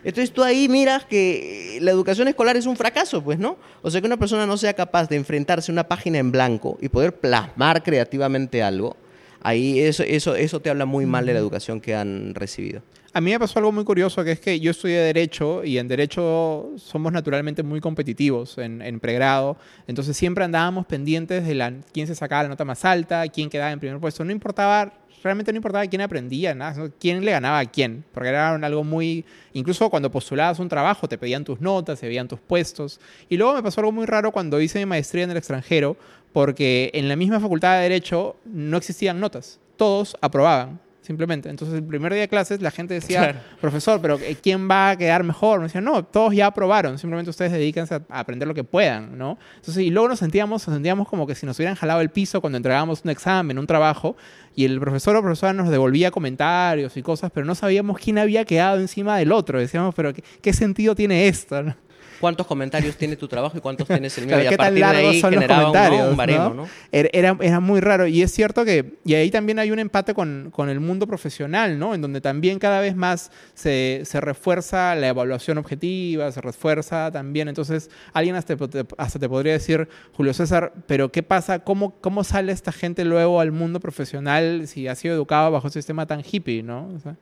Entonces 0.03 0.31
tú 0.31 0.43
ahí 0.43 0.69
miras 0.69 1.05
que 1.05 1.77
la 1.81 1.91
educación 1.91 2.27
escolar 2.27 2.55
es 2.55 2.65
un 2.65 2.77
fracaso, 2.77 3.21
pues, 3.21 3.37
¿no? 3.37 3.57
O 3.81 3.91
sea, 3.91 3.99
que 3.99 4.07
una 4.07 4.17
persona 4.17 4.45
no 4.45 4.57
sea 4.57 4.73
capaz 4.73 5.09
de 5.09 5.17
enfrentarse 5.17 5.71
a 5.71 5.73
una 5.73 5.87
página 5.87 6.19
en 6.19 6.31
blanco 6.31 6.77
y 6.81 6.89
poder 6.89 7.15
plasmar 7.19 7.83
creativamente 7.83 8.63
algo, 8.63 8.95
ahí 9.41 9.79
eso, 9.79 10.03
eso, 10.03 10.35
eso 10.35 10.61
te 10.61 10.69
habla 10.69 10.85
muy 10.85 11.05
mal 11.05 11.25
de 11.25 11.33
la 11.33 11.39
educación 11.39 11.81
que 11.81 11.95
han 11.95 12.33
recibido. 12.33 12.81
A 13.11 13.21
mí 13.21 13.31
me 13.31 13.39
pasó 13.39 13.57
algo 13.57 13.71
muy 13.71 13.83
curioso, 13.83 14.23
que 14.23 14.33
es 14.33 14.39
que 14.39 14.59
yo 14.59 14.69
estudié 14.69 14.99
Derecho 14.99 15.63
y 15.63 15.79
en 15.79 15.87
Derecho 15.87 16.69
somos 16.77 17.11
naturalmente 17.11 17.63
muy 17.63 17.81
competitivos 17.81 18.59
en, 18.59 18.83
en 18.83 18.99
pregrado. 18.99 19.57
Entonces 19.87 20.15
siempre 20.15 20.43
andábamos 20.43 20.85
pendientes 20.85 21.45
de 21.45 21.55
la, 21.55 21.73
quién 21.91 22.05
se 22.05 22.13
sacaba 22.13 22.43
la 22.43 22.49
nota 22.49 22.65
más 22.65 22.85
alta, 22.85 23.27
quién 23.29 23.49
quedaba 23.49 23.71
en 23.71 23.79
primer 23.79 23.99
puesto. 23.99 24.23
No 24.23 24.31
importaba, 24.31 24.93
realmente 25.23 25.51
no 25.51 25.57
importaba 25.57 25.85
quién 25.87 26.01
aprendía, 26.01 26.53
nada, 26.55 26.89
quién 26.99 27.23
le 27.23 27.31
ganaba 27.31 27.59
a 27.59 27.65
quién. 27.65 28.03
Porque 28.13 28.29
era 28.29 28.55
algo 28.55 28.83
muy... 28.83 29.25
Incluso 29.53 29.89
cuando 29.89 30.11
postulabas 30.11 30.59
un 30.59 30.69
trabajo 30.69 31.07
te 31.07 31.17
pedían 31.17 31.43
tus 31.43 31.61
notas, 31.61 31.99
se 31.99 32.07
veían 32.07 32.27
tus 32.27 32.39
puestos. 32.39 32.99
Y 33.29 33.37
luego 33.37 33.53
me 33.53 33.63
pasó 33.63 33.81
algo 33.81 33.91
muy 33.91 34.05
raro 34.05 34.31
cuando 34.31 34.59
hice 34.61 34.79
mi 34.79 34.85
maestría 34.85 35.23
en 35.23 35.31
el 35.31 35.37
extranjero, 35.37 35.97
porque 36.33 36.91
en 36.93 37.07
la 37.09 37.15
misma 37.15 37.39
facultad 37.39 37.77
de 37.77 37.83
Derecho 37.83 38.35
no 38.45 38.77
existían 38.77 39.19
notas. 39.19 39.59
Todos 39.77 40.17
aprobaban 40.21 40.79
simplemente. 41.09 41.49
Entonces, 41.49 41.75
el 41.75 41.83
primer 41.83 42.13
día 42.13 42.21
de 42.21 42.27
clases 42.27 42.61
la 42.61 42.69
gente 42.69 42.93
decía, 42.93 43.41
profesor, 43.59 43.99
pero 43.99 44.19
eh, 44.19 44.37
¿quién 44.39 44.69
va 44.69 44.91
a 44.91 44.95
quedar 44.95 45.23
mejor? 45.23 45.57
Me 45.57 45.63
decían, 45.63 45.83
no, 45.83 46.05
todos 46.05 46.35
ya 46.35 46.45
aprobaron, 46.45 46.99
simplemente 46.99 47.31
ustedes 47.31 47.51
dedíquense 47.51 47.95
a 47.95 48.01
aprender 48.11 48.47
lo 48.47 48.53
que 48.53 48.63
puedan, 48.63 49.17
¿no? 49.17 49.39
Entonces, 49.55 49.83
y 49.83 49.89
luego 49.89 50.07
nos 50.07 50.19
sentíamos, 50.19 50.67
nos 50.67 50.75
sentíamos 50.75 51.07
como 51.07 51.25
que 51.25 51.33
si 51.33 51.47
nos 51.47 51.57
hubieran 51.57 51.73
jalado 51.75 52.01
el 52.01 52.11
piso 52.11 52.41
cuando 52.41 52.57
entregábamos 52.57 53.01
un 53.03 53.09
examen, 53.09 53.57
un 53.57 53.65
trabajo, 53.65 54.17
y 54.53 54.65
el 54.65 54.79
profesor 54.79 55.15
o 55.15 55.21
profesora 55.23 55.51
nos 55.51 55.69
devolvía 55.69 56.11
comentarios 56.11 56.95
y 56.95 57.01
cosas, 57.01 57.31
pero 57.33 57.43
no 57.43 57.55
sabíamos 57.55 57.97
quién 57.97 58.19
había 58.19 58.45
quedado 58.45 58.79
encima 58.79 59.17
del 59.17 59.31
otro. 59.31 59.59
Decíamos, 59.59 59.95
pero 59.95 60.13
¿qué, 60.13 60.23
qué 60.43 60.53
sentido 60.53 60.93
tiene 60.93 61.27
esto? 61.27 61.63
¿no? 61.63 61.75
Cuántos 62.19 62.45
comentarios 62.47 62.95
tiene 62.97 63.15
tu 63.15 63.27
trabajo 63.27 63.57
y 63.57 63.61
cuántos 63.61 63.87
tienes 63.87 64.17
el 64.17 64.25
mío. 64.25 64.35
Claro, 64.35 64.43
y 64.43 64.47
¿qué 64.49 64.53
a 64.55 64.57
tan 64.57 64.65
partir 64.67 64.85
de 64.85 65.07
ahí 65.07 65.21
son 65.21 65.33
generaba 65.33 65.59
un- 65.67 65.73
comentarios? 65.73 66.09
un, 66.11 66.17
baremo, 66.17 66.49
¿no? 66.49 66.53
¿no? 66.55 66.67
Era, 66.91 67.09
era, 67.13 67.37
era 67.41 67.59
muy 67.59 67.79
raro. 67.79 68.07
Y 68.07 68.21
es 68.21 68.31
cierto 68.31 68.65
que, 68.65 68.99
y 69.05 69.13
ahí 69.15 69.31
también 69.31 69.59
hay 69.59 69.71
un 69.71 69.79
empate 69.79 70.13
con, 70.13 70.49
con 70.53 70.69
el 70.69 70.79
mundo 70.79 71.07
profesional, 71.07 71.77
¿no? 71.79 71.93
En 71.95 72.01
donde 72.01 72.21
también 72.21 72.59
cada 72.59 72.79
vez 72.81 72.95
más 72.95 73.31
se, 73.53 74.01
se 74.05 74.21
refuerza 74.21 74.95
la 74.95 75.07
evaluación 75.09 75.57
objetiva, 75.57 76.31
se 76.31 76.41
refuerza 76.41 77.11
también. 77.11 77.47
Entonces, 77.47 77.89
alguien 78.13 78.35
hasta 78.35 78.55
te, 78.57 78.85
hasta 78.97 79.19
te 79.19 79.29
podría 79.29 79.53
decir, 79.53 79.87
Julio 80.13 80.33
César, 80.33 80.73
pero 80.87 81.11
¿qué 81.11 81.23
pasa? 81.23 81.59
¿Cómo, 81.59 81.95
¿Cómo 82.01 82.23
sale 82.23 82.51
esta 82.51 82.71
gente 82.71 83.05
luego 83.05 83.39
al 83.39 83.51
mundo 83.51 83.79
profesional 83.79 84.67
si 84.67 84.87
ha 84.87 84.95
sido 84.95 85.13
educado 85.15 85.51
bajo 85.51 85.67
un 85.67 85.71
sistema 85.71 86.05
tan 86.05 86.21
hippie, 86.29 86.63
¿no? 86.63 86.89
O 86.95 86.99
sea, 86.99 87.15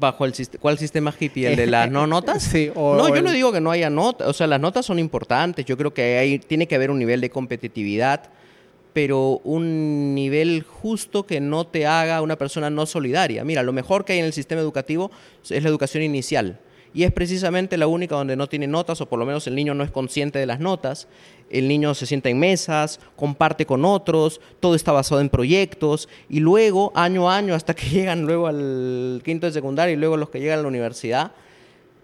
Bajo 0.00 0.24
el 0.24 0.32
¿Cuál 0.60 0.78
sistema 0.78 1.12
hippie? 1.18 1.48
¿El 1.48 1.56
de 1.56 1.66
las 1.66 1.90
no 1.90 2.06
notas? 2.06 2.42
Sí, 2.42 2.70
o- 2.74 2.94
no, 2.96 3.04
o 3.04 3.08
yo 3.08 3.16
el- 3.16 3.24
no 3.24 3.32
digo 3.32 3.52
que 3.52 3.60
no 3.60 3.70
haya 3.70 3.90
notas. 3.90 4.28
O 4.28 4.32
sea, 4.32 4.46
las 4.46 4.60
notas 4.60 4.84
son 4.86 4.98
importantes. 4.98 5.64
Yo 5.64 5.76
creo 5.76 5.92
que 5.94 6.18
hay, 6.18 6.38
tiene 6.38 6.68
que 6.68 6.74
haber 6.74 6.90
un 6.90 6.98
nivel 6.98 7.20
de 7.20 7.30
competitividad, 7.30 8.30
pero 8.92 9.40
un 9.44 10.14
nivel 10.14 10.62
justo 10.62 11.24
que 11.26 11.40
no 11.40 11.66
te 11.66 11.86
haga 11.86 12.20
una 12.22 12.36
persona 12.36 12.70
no 12.70 12.86
solidaria. 12.86 13.44
Mira, 13.44 13.62
lo 13.62 13.72
mejor 13.72 14.04
que 14.04 14.12
hay 14.14 14.18
en 14.18 14.24
el 14.24 14.32
sistema 14.32 14.60
educativo 14.60 15.10
es 15.48 15.62
la 15.62 15.68
educación 15.68 16.02
inicial. 16.02 16.58
Y 16.94 17.04
es 17.04 17.12
precisamente 17.12 17.76
la 17.76 17.86
única 17.86 18.16
donde 18.16 18.36
no 18.36 18.48
tiene 18.48 18.66
notas, 18.66 19.00
o 19.00 19.06
por 19.06 19.18
lo 19.18 19.26
menos 19.26 19.46
el 19.46 19.54
niño 19.54 19.74
no 19.74 19.84
es 19.84 19.90
consciente 19.90 20.38
de 20.38 20.46
las 20.46 20.60
notas. 20.60 21.08
El 21.50 21.68
niño 21.68 21.94
se 21.94 22.06
sienta 22.06 22.28
en 22.28 22.38
mesas, 22.38 23.00
comparte 23.16 23.66
con 23.66 23.84
otros, 23.84 24.40
todo 24.60 24.74
está 24.74 24.92
basado 24.92 25.20
en 25.20 25.28
proyectos, 25.28 26.08
y 26.28 26.40
luego, 26.40 26.92
año 26.94 27.30
a 27.30 27.36
año, 27.36 27.54
hasta 27.54 27.74
que 27.74 27.86
llegan 27.90 28.26
luego 28.26 28.46
al 28.46 29.22
quinto 29.24 29.46
de 29.46 29.52
secundaria 29.52 29.92
y 29.92 29.96
luego 29.96 30.16
los 30.16 30.30
que 30.30 30.40
llegan 30.40 30.58
a 30.58 30.62
la 30.62 30.68
universidad, 30.68 31.32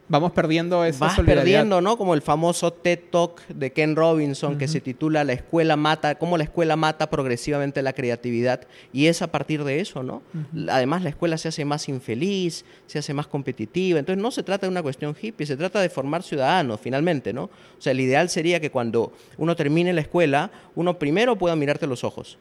Vamos 0.06 0.32
perdiendo 0.32 0.84
esa 0.84 1.06
vas 1.06 1.16
solidaridad. 1.16 1.44
perdiendo, 1.44 1.80
¿no? 1.80 1.96
Como 1.96 2.14
el 2.14 2.20
famoso 2.20 2.72
TED 2.72 2.98
Talk 3.10 3.46
de 3.48 3.72
Ken 3.72 3.96
Robinson 3.96 4.58
que 4.58 4.68
se 4.68 4.80
titula 4.80 5.24
La 5.24 5.32
escuela 5.32 5.76
mata, 5.76 6.16
cómo 6.16 6.36
la 6.36 6.44
escuela 6.44 6.76
mata 6.76 7.08
progresivamente 7.08 7.80
la 7.80 7.94
creatividad 7.94 8.66
y 8.92 9.06
es 9.06 9.22
a 9.22 9.28
partir 9.28 9.64
de 9.64 9.80
eso, 9.80 10.02
¿no? 10.02 10.22
Además 10.68 11.02
la 11.02 11.08
escuela 11.08 11.38
se 11.38 11.48
hace 11.48 11.64
más 11.64 11.88
infeliz, 11.88 12.64
se 12.86 12.98
hace 12.98 13.14
más 13.14 13.26
competitiva, 13.26 13.98
entonces 13.98 14.22
no 14.22 14.30
se 14.30 14.42
trata 14.42 14.66
de 14.66 14.70
una 14.70 14.82
cuestión 14.82 15.16
hippie, 15.20 15.46
se 15.46 15.56
trata 15.56 15.80
de 15.80 15.88
formar 15.88 16.22
ciudadanos 16.22 16.80
finalmente, 16.80 17.32
¿no? 17.32 17.44
O 17.44 17.50
sea, 17.78 17.92
el 17.92 18.00
ideal 18.00 18.28
sería 18.28 18.60
que 18.60 18.70
cuando 18.70 19.12
uno 19.38 19.56
termine 19.56 19.92
la 19.92 20.02
escuela, 20.02 20.50
uno 20.74 20.98
primero 20.98 21.36
pueda 21.36 21.56
mirarte 21.56 21.86
los 21.86 22.04
ojos 22.04 22.38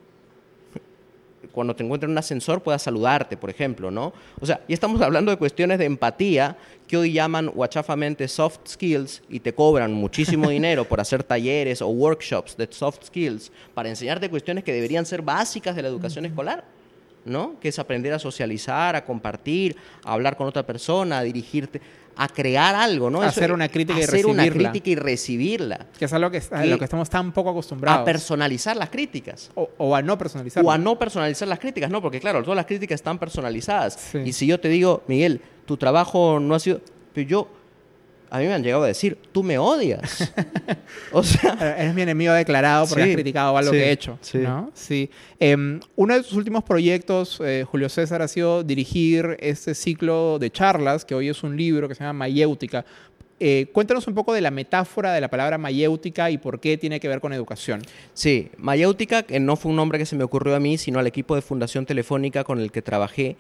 cuando 1.54 1.76
te 1.76 1.84
encuentres 1.84 2.08
en 2.08 2.14
un 2.14 2.18
ascensor 2.18 2.62
puedas 2.62 2.82
saludarte, 2.82 3.38
por 3.38 3.49
ejemplo, 3.49 3.91
¿no? 3.91 4.12
O 4.41 4.45
sea, 4.45 4.62
y 4.68 4.74
estamos 4.74 4.99
hablando 5.01 5.32
de 5.32 5.38
cuestiones 5.38 5.78
de 5.78 5.86
empatía 5.86 6.58
que 6.88 6.97
hoy 6.97 7.14
llaman 7.14 7.47
guachafamente 7.47 8.28
soft 8.28 8.68
skills 8.68 9.22
y 9.30 9.39
te 9.39 9.54
cobran 9.54 9.93
muchísimo 9.93 10.49
dinero 10.49 10.84
por 10.84 10.99
hacer 10.99 11.24
talleres 11.24 11.82
o 11.82 11.88
workshops 11.88 12.58
de 12.58 12.68
soft 12.72 13.06
skills 13.06 13.51
para 13.74 13.88
enseñarte 13.88 14.30
cuestiones 14.30 14.64
que 14.64 14.74
deberían 14.74 15.06
ser 15.06 15.22
básicas 15.22 15.76
de 15.76 15.84
la 15.84 15.89
educación 15.89 16.26
escolar, 16.26 16.66
¿no? 17.26 17.59
Que 17.59 17.69
es 17.69 17.80
aprender 17.80 18.13
a 18.13 18.19
socializar, 18.19 18.95
a 18.95 19.05
compartir, 19.05 19.76
a 20.03 20.13
hablar 20.13 20.36
con 20.38 20.47
otra 20.47 20.63
persona, 20.65 21.19
a 21.19 21.24
dirigirte, 21.24 21.80
a 22.15 22.28
crear 22.28 22.76
algo, 22.76 23.09
¿no? 23.09 23.21
Hacer 23.21 23.51
una 23.51 23.67
crítica 23.69 23.99
y 23.99 24.03
hacer 24.03 24.26
una 24.28 24.43
recibirla. 24.43 24.69
crítica 24.71 24.89
y 24.91 24.95
recibirla, 24.95 25.88
Que 25.97 26.05
es 26.05 26.13
algo 26.13 26.30
que, 26.30 26.41
a 26.51 26.65
lo 26.65 26.78
que 26.78 26.84
estamos 26.84 27.09
tan 27.09 27.32
poco 27.32 27.49
a 27.49 27.51
acostumbrados. 27.53 28.05
personalizar 28.05 28.76
las 28.78 28.89
críticas. 28.89 29.49
o, 29.55 29.69
o 29.78 29.95
a 29.95 30.01
no 30.01 30.17
personalizar. 30.17 30.63
O 30.63 30.71
a 30.71 30.78
no 30.78 30.99
personalizar 30.99 31.47
las 31.47 31.59
críticas, 31.59 31.89
no, 31.89 32.01
porque 32.01 32.19
claro, 32.19 32.41
todas 32.43 32.55
las 32.57 32.65
críticas 32.67 32.95
están 32.95 33.17
personalizadas. 33.17 33.95
Sí. 34.11 34.19
Y 34.26 34.34
si 34.34 34.45
yo 34.45 34.59
te 34.59 34.67
digo, 34.67 35.01
Miguel, 35.07 35.41
tu 35.65 35.78
trabajo 35.78 36.39
no 36.39 36.53
ha 36.55 36.59
sido. 36.59 36.82
Pero 37.13 37.28
yo. 37.28 37.47
A 38.34 38.40
mí 38.40 38.48
me 38.48 38.54
han 38.56 38.64
llegado 38.64 38.84
a 38.84 38.88
decir, 38.88 39.16
tú 39.32 39.44
me 39.44 39.60
odias. 39.60 40.34
o 41.12 41.22
sea. 41.22 41.76
Eres 41.78 41.94
mi 41.94 42.02
enemigo 42.02 42.34
declarado 42.34 42.88
porque 42.88 43.04
Sí, 43.04 43.10
has 43.12 43.16
criticado 43.16 43.56
algo 43.56 43.72
sí, 43.72 43.78
que 43.78 43.84
he 43.84 43.92
hecho. 43.92 44.18
sí. 44.22 44.38
¿no? 44.40 44.72
Sí. 44.74 45.10
Em, 45.40 45.80
uno 45.96 46.16
de 46.16 46.24
tus 46.24 46.34
últimos 46.34 46.64
proyectos, 46.64 47.40
eh, 47.46 47.64
Julio 47.70 47.90
César, 47.90 48.24
ha 48.24 48.28
sido 48.28 48.64
dirigir 48.64 49.38
este 49.40 49.76
ciclo 49.76 50.40
de 50.40 50.50
charlas, 50.50 51.06
que 51.06 51.14
hoy 51.14 51.30
es 51.30 51.44
un 51.44 51.56
libro 51.56 51.88
que 51.88 51.94
se 51.94 52.04
llama 52.04 52.14
Mayéutica. 52.26 52.84
Eh, 53.40 53.68
cuéntanos 53.72 54.08
un 54.08 54.16
poco 54.16 54.34
de 54.34 54.42
la 54.42 54.50
metáfora 54.52 55.14
de 55.14 55.22
la 55.22 55.30
palabra 55.30 55.58
mayéutica 55.60 56.32
y 56.32 56.40
por 56.40 56.60
qué 56.60 56.78
tiene 56.78 57.00
que 57.00 57.08
ver 57.08 57.20
con 57.20 57.34
educación. 57.34 57.82
Sí, 58.16 58.50
Mayéutica, 58.58 59.24
que 59.24 59.40
no 59.40 59.58
fue 59.58 59.70
un 59.70 59.76
nombre 59.76 60.00
que 60.00 60.06
se 60.08 60.16
me 60.16 60.24
ocurrió 60.24 60.56
a 60.56 60.60
mí, 60.60 60.80
sino 60.80 60.98
al 60.98 61.06
equipo 61.06 61.36
de 61.36 61.42
Fundación 61.44 61.86
Telefónica 61.86 62.44
con 62.44 62.60
el 62.60 62.72
que 62.72 62.82
trabajé, 62.82 63.36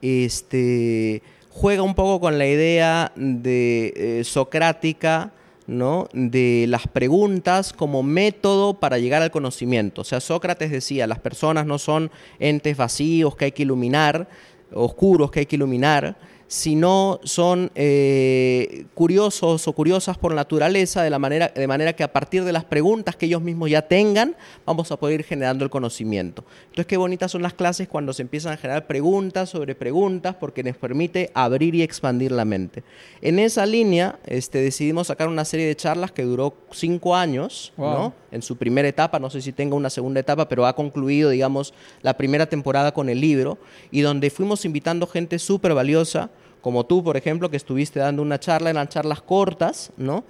este, 0.00 1.22
juega 1.50 1.82
un 1.82 1.94
poco 1.94 2.20
con 2.20 2.38
la 2.38 2.46
idea 2.46 3.12
de 3.16 3.92
eh, 3.96 4.24
socrática, 4.24 5.32
¿no? 5.66 6.08
de 6.12 6.66
las 6.68 6.88
preguntas 6.88 7.72
como 7.72 8.02
método 8.02 8.74
para 8.74 8.98
llegar 8.98 9.22
al 9.22 9.30
conocimiento. 9.30 10.00
O 10.00 10.04
sea, 10.04 10.20
Sócrates 10.20 10.70
decía, 10.70 11.06
las 11.06 11.20
personas 11.20 11.66
no 11.66 11.78
son 11.78 12.10
entes 12.38 12.76
vacíos 12.76 13.36
que 13.36 13.46
hay 13.46 13.52
que 13.52 13.62
iluminar, 13.62 14.28
oscuros 14.72 15.30
que 15.30 15.40
hay 15.40 15.46
que 15.46 15.56
iluminar, 15.56 16.16
sino 16.48 17.20
son 17.24 17.70
eh, 17.74 18.86
curiosos 18.94 19.68
o 19.68 19.72
curiosas 19.74 20.16
por 20.16 20.34
naturaleza, 20.34 21.02
de, 21.02 21.10
la 21.10 21.18
manera, 21.18 21.48
de 21.48 21.66
manera 21.66 21.92
que 21.92 22.02
a 22.02 22.12
partir 22.12 22.42
de 22.44 22.52
las 22.52 22.64
preguntas 22.64 23.16
que 23.16 23.26
ellos 23.26 23.42
mismos 23.42 23.70
ya 23.70 23.82
tengan, 23.82 24.34
vamos 24.64 24.90
a 24.90 24.96
poder 24.96 25.20
ir 25.20 25.26
generando 25.26 25.62
el 25.62 25.70
conocimiento. 25.70 26.44
Entonces, 26.64 26.86
qué 26.86 26.96
bonitas 26.96 27.30
son 27.30 27.42
las 27.42 27.52
clases 27.52 27.86
cuando 27.86 28.14
se 28.14 28.22
empiezan 28.22 28.54
a 28.54 28.56
generar 28.56 28.86
preguntas 28.86 29.50
sobre 29.50 29.74
preguntas, 29.74 30.36
porque 30.40 30.62
nos 30.62 30.76
permite 30.78 31.30
abrir 31.34 31.74
y 31.74 31.82
expandir 31.82 32.32
la 32.32 32.46
mente. 32.46 32.82
En 33.20 33.38
esa 33.38 33.66
línea, 33.66 34.18
este, 34.24 34.62
decidimos 34.62 35.08
sacar 35.08 35.28
una 35.28 35.44
serie 35.44 35.66
de 35.66 35.76
charlas 35.76 36.12
que 36.12 36.22
duró 36.22 36.54
cinco 36.70 37.14
años, 37.14 37.72
Wow. 37.76 37.92
¿no? 37.92 38.14
en 38.30 38.42
su 38.42 38.56
primera 38.56 38.88
etapa, 38.88 39.18
no 39.18 39.30
sé 39.30 39.40
si 39.40 39.52
tenga 39.52 39.74
una 39.74 39.90
segunda 39.90 40.20
etapa, 40.20 40.48
pero 40.48 40.66
ha 40.66 40.74
concluido, 40.74 41.30
digamos, 41.30 41.72
la 42.02 42.16
primera 42.16 42.46
temporada 42.46 42.92
con 42.92 43.08
el 43.08 43.20
libro, 43.20 43.58
y 43.90 44.00
donde 44.00 44.30
fuimos 44.30 44.64
invitando 44.64 45.06
gente 45.06 45.38
súper 45.38 45.74
valiosa, 45.74 46.30
como 46.60 46.86
tú, 46.86 47.02
por 47.02 47.16
ejemplo, 47.16 47.50
que 47.50 47.56
estuviste 47.56 48.00
dando 48.00 48.22
una 48.22 48.40
charla, 48.40 48.70
eran 48.70 48.88
charlas 48.88 49.22
cortas, 49.22 49.90
¿no? 49.96 50.24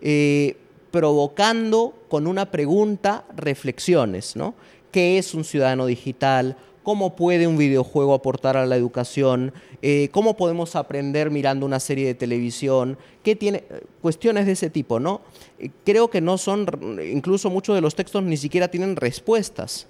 Eh, 0.00 0.56
provocando 0.90 1.94
con 2.08 2.26
una 2.26 2.50
pregunta 2.50 3.24
reflexiones, 3.36 4.36
¿no? 4.36 4.54
¿Qué 4.90 5.18
es 5.18 5.34
un 5.34 5.44
ciudadano 5.44 5.86
digital? 5.86 6.56
¿Cómo 6.82 7.14
puede 7.16 7.46
un 7.46 7.58
videojuego 7.58 8.14
aportar 8.14 8.56
a 8.56 8.64
la 8.64 8.76
educación? 8.76 9.52
Eh, 9.82 10.08
¿Cómo 10.10 10.36
podemos 10.36 10.74
aprender 10.76 11.30
mirando 11.30 11.66
una 11.66 11.80
serie 11.80 12.06
de 12.06 12.14
televisión? 12.14 12.96
¿Qué 13.22 13.36
tiene? 13.36 13.64
Cuestiones 14.00 14.46
de 14.46 14.52
ese 14.52 14.70
tipo, 14.70 14.98
¿no? 14.98 15.20
Eh, 15.58 15.70
Creo 15.84 16.08
que 16.08 16.22
no 16.22 16.38
son, 16.38 16.66
incluso 17.12 17.50
muchos 17.50 17.74
de 17.74 17.82
los 17.82 17.94
textos 17.94 18.22
ni 18.22 18.38
siquiera 18.38 18.68
tienen 18.68 18.96
respuestas 18.96 19.86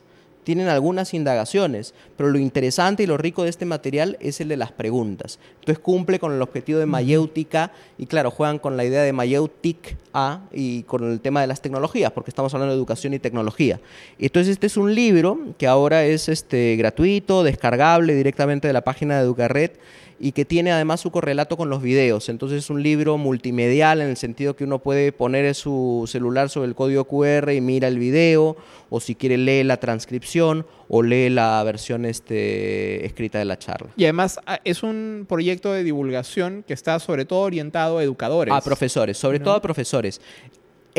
tienen 0.49 0.69
algunas 0.69 1.13
indagaciones, 1.13 1.93
pero 2.17 2.31
lo 2.31 2.39
interesante 2.39 3.03
y 3.03 3.07
lo 3.07 3.19
rico 3.19 3.43
de 3.43 3.51
este 3.51 3.67
material 3.67 4.17
es 4.19 4.41
el 4.41 4.49
de 4.49 4.57
las 4.57 4.73
preguntas. 4.73 5.39
Entonces 5.61 5.79
cumple 5.79 6.19
con 6.19 6.33
el 6.33 6.41
objetivo 6.41 6.79
de 6.79 6.87
mayéutica 6.87 7.71
y 7.99 8.07
claro, 8.07 8.31
juegan 8.31 8.59
con 8.59 8.79
la 8.79 8.87
idea 8.87 9.03
de 9.03 9.13
mayéutic 9.13 9.99
A 10.15 10.41
y 10.51 10.85
con 10.85 11.05
el 11.05 11.21
tema 11.21 11.43
de 11.43 11.49
las 11.49 11.61
tecnologías, 11.61 12.13
porque 12.13 12.31
estamos 12.31 12.55
hablando 12.55 12.73
de 12.73 12.79
educación 12.79 13.13
y 13.13 13.19
tecnología. 13.19 13.79
Entonces 14.19 14.53
este 14.53 14.69
es 14.69 14.79
un 14.79 14.95
libro 14.95 15.39
que 15.59 15.67
ahora 15.67 16.07
es 16.07 16.31
este, 16.31 16.77
gratuito, 16.77 17.43
descargable 17.43 18.15
directamente 18.15 18.69
de 18.69 18.73
la 18.73 18.81
página 18.81 19.19
de 19.19 19.25
Educarred 19.25 19.73
y 20.21 20.33
que 20.33 20.45
tiene 20.45 20.73
además 20.73 21.01
su 21.01 21.11
correlato 21.11 21.57
con 21.57 21.71
los 21.71 21.83
videos. 21.83 22.29
Entonces 22.29 22.65
es 22.65 22.71
un 22.71 22.83
libro 22.83 23.19
multimedial 23.19 24.01
en 24.01 24.09
el 24.09 24.17
sentido 24.17 24.57
que 24.57 24.65
uno 24.65 24.81
puede 24.81 25.13
poner 25.13 25.55
su 25.55 26.05
celular 26.09 26.51
sobre 26.51 26.69
el 26.69 26.75
código 26.75 27.05
QR 27.05 27.53
y 27.53 27.61
mira 27.61 27.89
el 27.89 27.99
video, 27.99 28.57
o 28.91 29.01
si 29.01 29.15
quiere 29.15 29.39
lee 29.39 29.65
la 29.65 29.79
transcripción 29.79 30.67
o 30.89 31.03
lee 31.03 31.29
la 31.29 31.63
versión 31.63 32.05
este, 32.05 33.05
escrita 33.05 33.39
de 33.39 33.45
la 33.45 33.59
charla. 33.59 33.91
Y 33.97 34.05
además 34.05 34.41
ah, 34.47 34.61
es 34.65 34.83
un 34.83 35.27
proyecto 35.29 35.73
de 35.73 35.85
divulgación 35.85 36.65
que 36.67 36.75
está 36.75 36.99
sobre 36.99 37.25
todo 37.25 37.41
orientado 37.41 37.99
a 37.99 38.03
educadores. 38.03 38.55
A 38.55 38.61
profesores, 38.61 39.17
sobre 39.17 39.41
todo 39.41 39.55
a 39.55 39.63
profesores. 39.63 40.21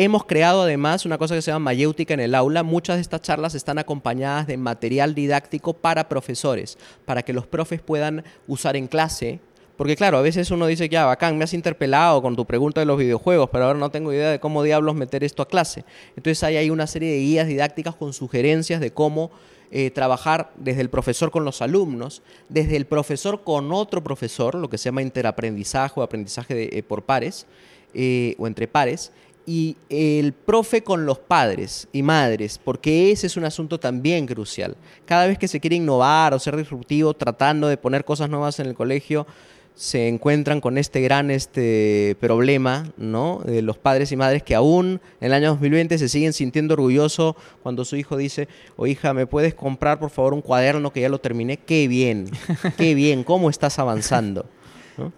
Hemos 0.01 0.23
creado 0.23 0.61
además 0.61 1.05
una 1.05 1.17
cosa 1.17 1.35
que 1.35 1.41
se 1.41 1.51
llama 1.51 1.65
mayéutica 1.65 2.13
en 2.13 2.21
el 2.21 2.33
aula. 2.33 2.63
Muchas 2.63 2.95
de 2.95 3.01
estas 3.01 3.21
charlas 3.21 3.53
están 3.53 3.79
acompañadas 3.79 4.47
de 4.47 4.55
material 4.55 5.13
didáctico 5.13 5.73
para 5.73 6.07
profesores, 6.07 6.77
para 7.03 7.21
que 7.21 7.33
los 7.33 7.45
profes 7.45 7.81
puedan 7.81 8.23
usar 8.47 8.77
en 8.77 8.87
clase. 8.87 9.41
Porque 9.75 9.97
claro, 9.97 10.17
a 10.17 10.21
veces 10.21 10.51
uno 10.51 10.67
dice, 10.67 10.87
ya, 10.87 11.03
bacán, 11.03 11.37
me 11.37 11.43
has 11.43 11.53
interpelado 11.53 12.21
con 12.21 12.37
tu 12.37 12.45
pregunta 12.45 12.79
de 12.79 12.85
los 12.85 12.97
videojuegos, 12.97 13.49
pero 13.51 13.65
ahora 13.65 13.77
no 13.77 13.91
tengo 13.91 14.13
idea 14.13 14.31
de 14.31 14.39
cómo 14.39 14.63
diablos 14.63 14.95
meter 14.95 15.25
esto 15.25 15.43
a 15.43 15.49
clase. 15.49 15.83
Entonces 16.15 16.41
ahí 16.45 16.55
hay 16.55 16.69
una 16.69 16.87
serie 16.87 17.11
de 17.11 17.19
guías 17.19 17.47
didácticas 17.47 17.93
con 17.93 18.13
sugerencias 18.13 18.79
de 18.79 18.93
cómo 18.93 19.31
eh, 19.69 19.91
trabajar 19.91 20.53
desde 20.55 20.79
el 20.79 20.89
profesor 20.89 21.29
con 21.29 21.43
los 21.43 21.61
alumnos, 21.61 22.21
desde 22.47 22.77
el 22.77 22.85
profesor 22.85 23.43
con 23.43 23.73
otro 23.73 24.01
profesor, 24.01 24.55
lo 24.55 24.69
que 24.69 24.77
se 24.77 24.85
llama 24.85 25.01
interaprendizaje 25.01 25.99
o 25.99 26.03
aprendizaje 26.03 26.77
eh, 26.77 26.83
por 26.83 27.03
pares 27.03 27.47
eh, 27.93 28.35
o 28.37 28.47
entre 28.47 28.67
pares, 28.67 29.11
y 29.49 29.77
el 29.89 30.33
profe 30.33 30.83
con 30.83 31.07
los 31.07 31.17
padres 31.17 31.87
y 31.91 32.03
madres, 32.03 32.59
porque 32.63 33.11
ese 33.11 33.25
es 33.25 33.35
un 33.35 33.45
asunto 33.45 33.79
también 33.79 34.27
crucial. 34.27 34.77
Cada 35.07 35.25
vez 35.25 35.39
que 35.39 35.47
se 35.47 35.59
quiere 35.59 35.75
innovar 35.75 36.35
o 36.35 36.39
ser 36.39 36.55
disruptivo, 36.55 37.15
tratando 37.15 37.67
de 37.67 37.75
poner 37.75 38.05
cosas 38.05 38.29
nuevas 38.29 38.59
en 38.59 38.67
el 38.67 38.75
colegio, 38.75 39.25
se 39.73 40.07
encuentran 40.07 40.61
con 40.61 40.77
este 40.77 41.01
gran 41.01 41.31
este 41.31 42.15
problema, 42.19 42.91
¿no? 42.95 43.41
De 43.43 43.63
los 43.63 43.79
padres 43.79 44.11
y 44.11 44.15
madres 44.15 44.43
que 44.43 44.53
aún 44.53 45.01
en 45.19 45.25
el 45.25 45.33
año 45.33 45.49
2020 45.49 45.97
se 45.97 46.09
siguen 46.09 46.33
sintiendo 46.33 46.75
orgullosos 46.75 47.33
cuando 47.63 47.85
su 47.85 47.95
hijo 47.95 48.17
dice, 48.17 48.47
o 48.77 48.85
hija, 48.85 49.15
¿me 49.15 49.25
puedes 49.25 49.55
comprar 49.55 49.97
por 49.97 50.11
favor 50.11 50.35
un 50.35 50.43
cuaderno 50.43 50.93
que 50.93 51.01
ya 51.01 51.09
lo 51.09 51.21
terminé? 51.21 51.57
Qué 51.57 51.87
bien, 51.87 52.29
qué 52.77 52.93
bien, 52.93 53.23
¿cómo 53.23 53.49
estás 53.49 53.79
avanzando? 53.79 54.45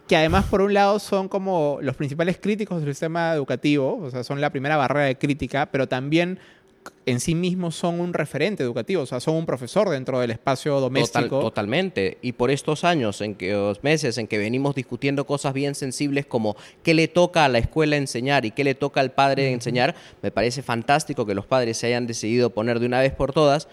Que 0.07 0.15
además, 0.15 0.45
por 0.45 0.61
un 0.61 0.73
lado, 0.73 0.99
son 0.99 1.27
como 1.27 1.79
los 1.81 1.95
principales 1.95 2.37
críticos 2.37 2.81
del 2.81 2.93
sistema 2.93 3.33
educativo, 3.33 3.99
o 4.01 4.09
sea, 4.09 4.23
son 4.23 4.41
la 4.41 4.49
primera 4.49 4.77
barrera 4.77 5.05
de 5.05 5.17
crítica, 5.17 5.69
pero 5.71 5.87
también 5.87 6.39
en 7.05 7.19
sí 7.19 7.35
mismos 7.35 7.75
son 7.75 7.99
un 7.99 8.13
referente 8.13 8.63
educativo, 8.63 9.01
o 9.01 9.05
sea, 9.05 9.19
son 9.19 9.35
un 9.35 9.45
profesor 9.45 9.89
dentro 9.89 10.19
del 10.19 10.31
espacio 10.31 10.79
doméstico. 10.79 11.39
totalmente. 11.39 12.17
Y 12.21 12.33
por 12.33 12.51
estos 12.51 12.83
años, 12.83 13.21
en 13.21 13.35
que 13.35 13.51
los 13.53 13.83
meses 13.83 14.17
en 14.17 14.27
que 14.27 14.37
venimos 14.37 14.75
discutiendo 14.75 15.25
cosas 15.25 15.53
bien 15.53 15.75
sensibles 15.75 16.25
como 16.25 16.55
qué 16.83 16.93
le 16.93 17.07
toca 17.07 17.45
a 17.45 17.49
la 17.49 17.57
escuela 17.57 17.97
enseñar 17.97 18.45
y 18.45 18.51
qué 18.51 18.63
le 18.63 18.75
toca 18.75 19.01
al 19.01 19.11
padre 19.11 19.51
enseñar, 19.51 19.95
me 20.21 20.31
parece 20.31 20.61
fantástico 20.61 21.25
que 21.25 21.35
los 21.35 21.45
padres 21.45 21.77
se 21.77 21.87
hayan 21.87 22.07
decidido 22.07 22.51
poner 22.51 22.79
de 22.79 22.85
una 22.85 22.99
vez 22.99 23.13
por 23.13 23.33
todas 23.33 23.67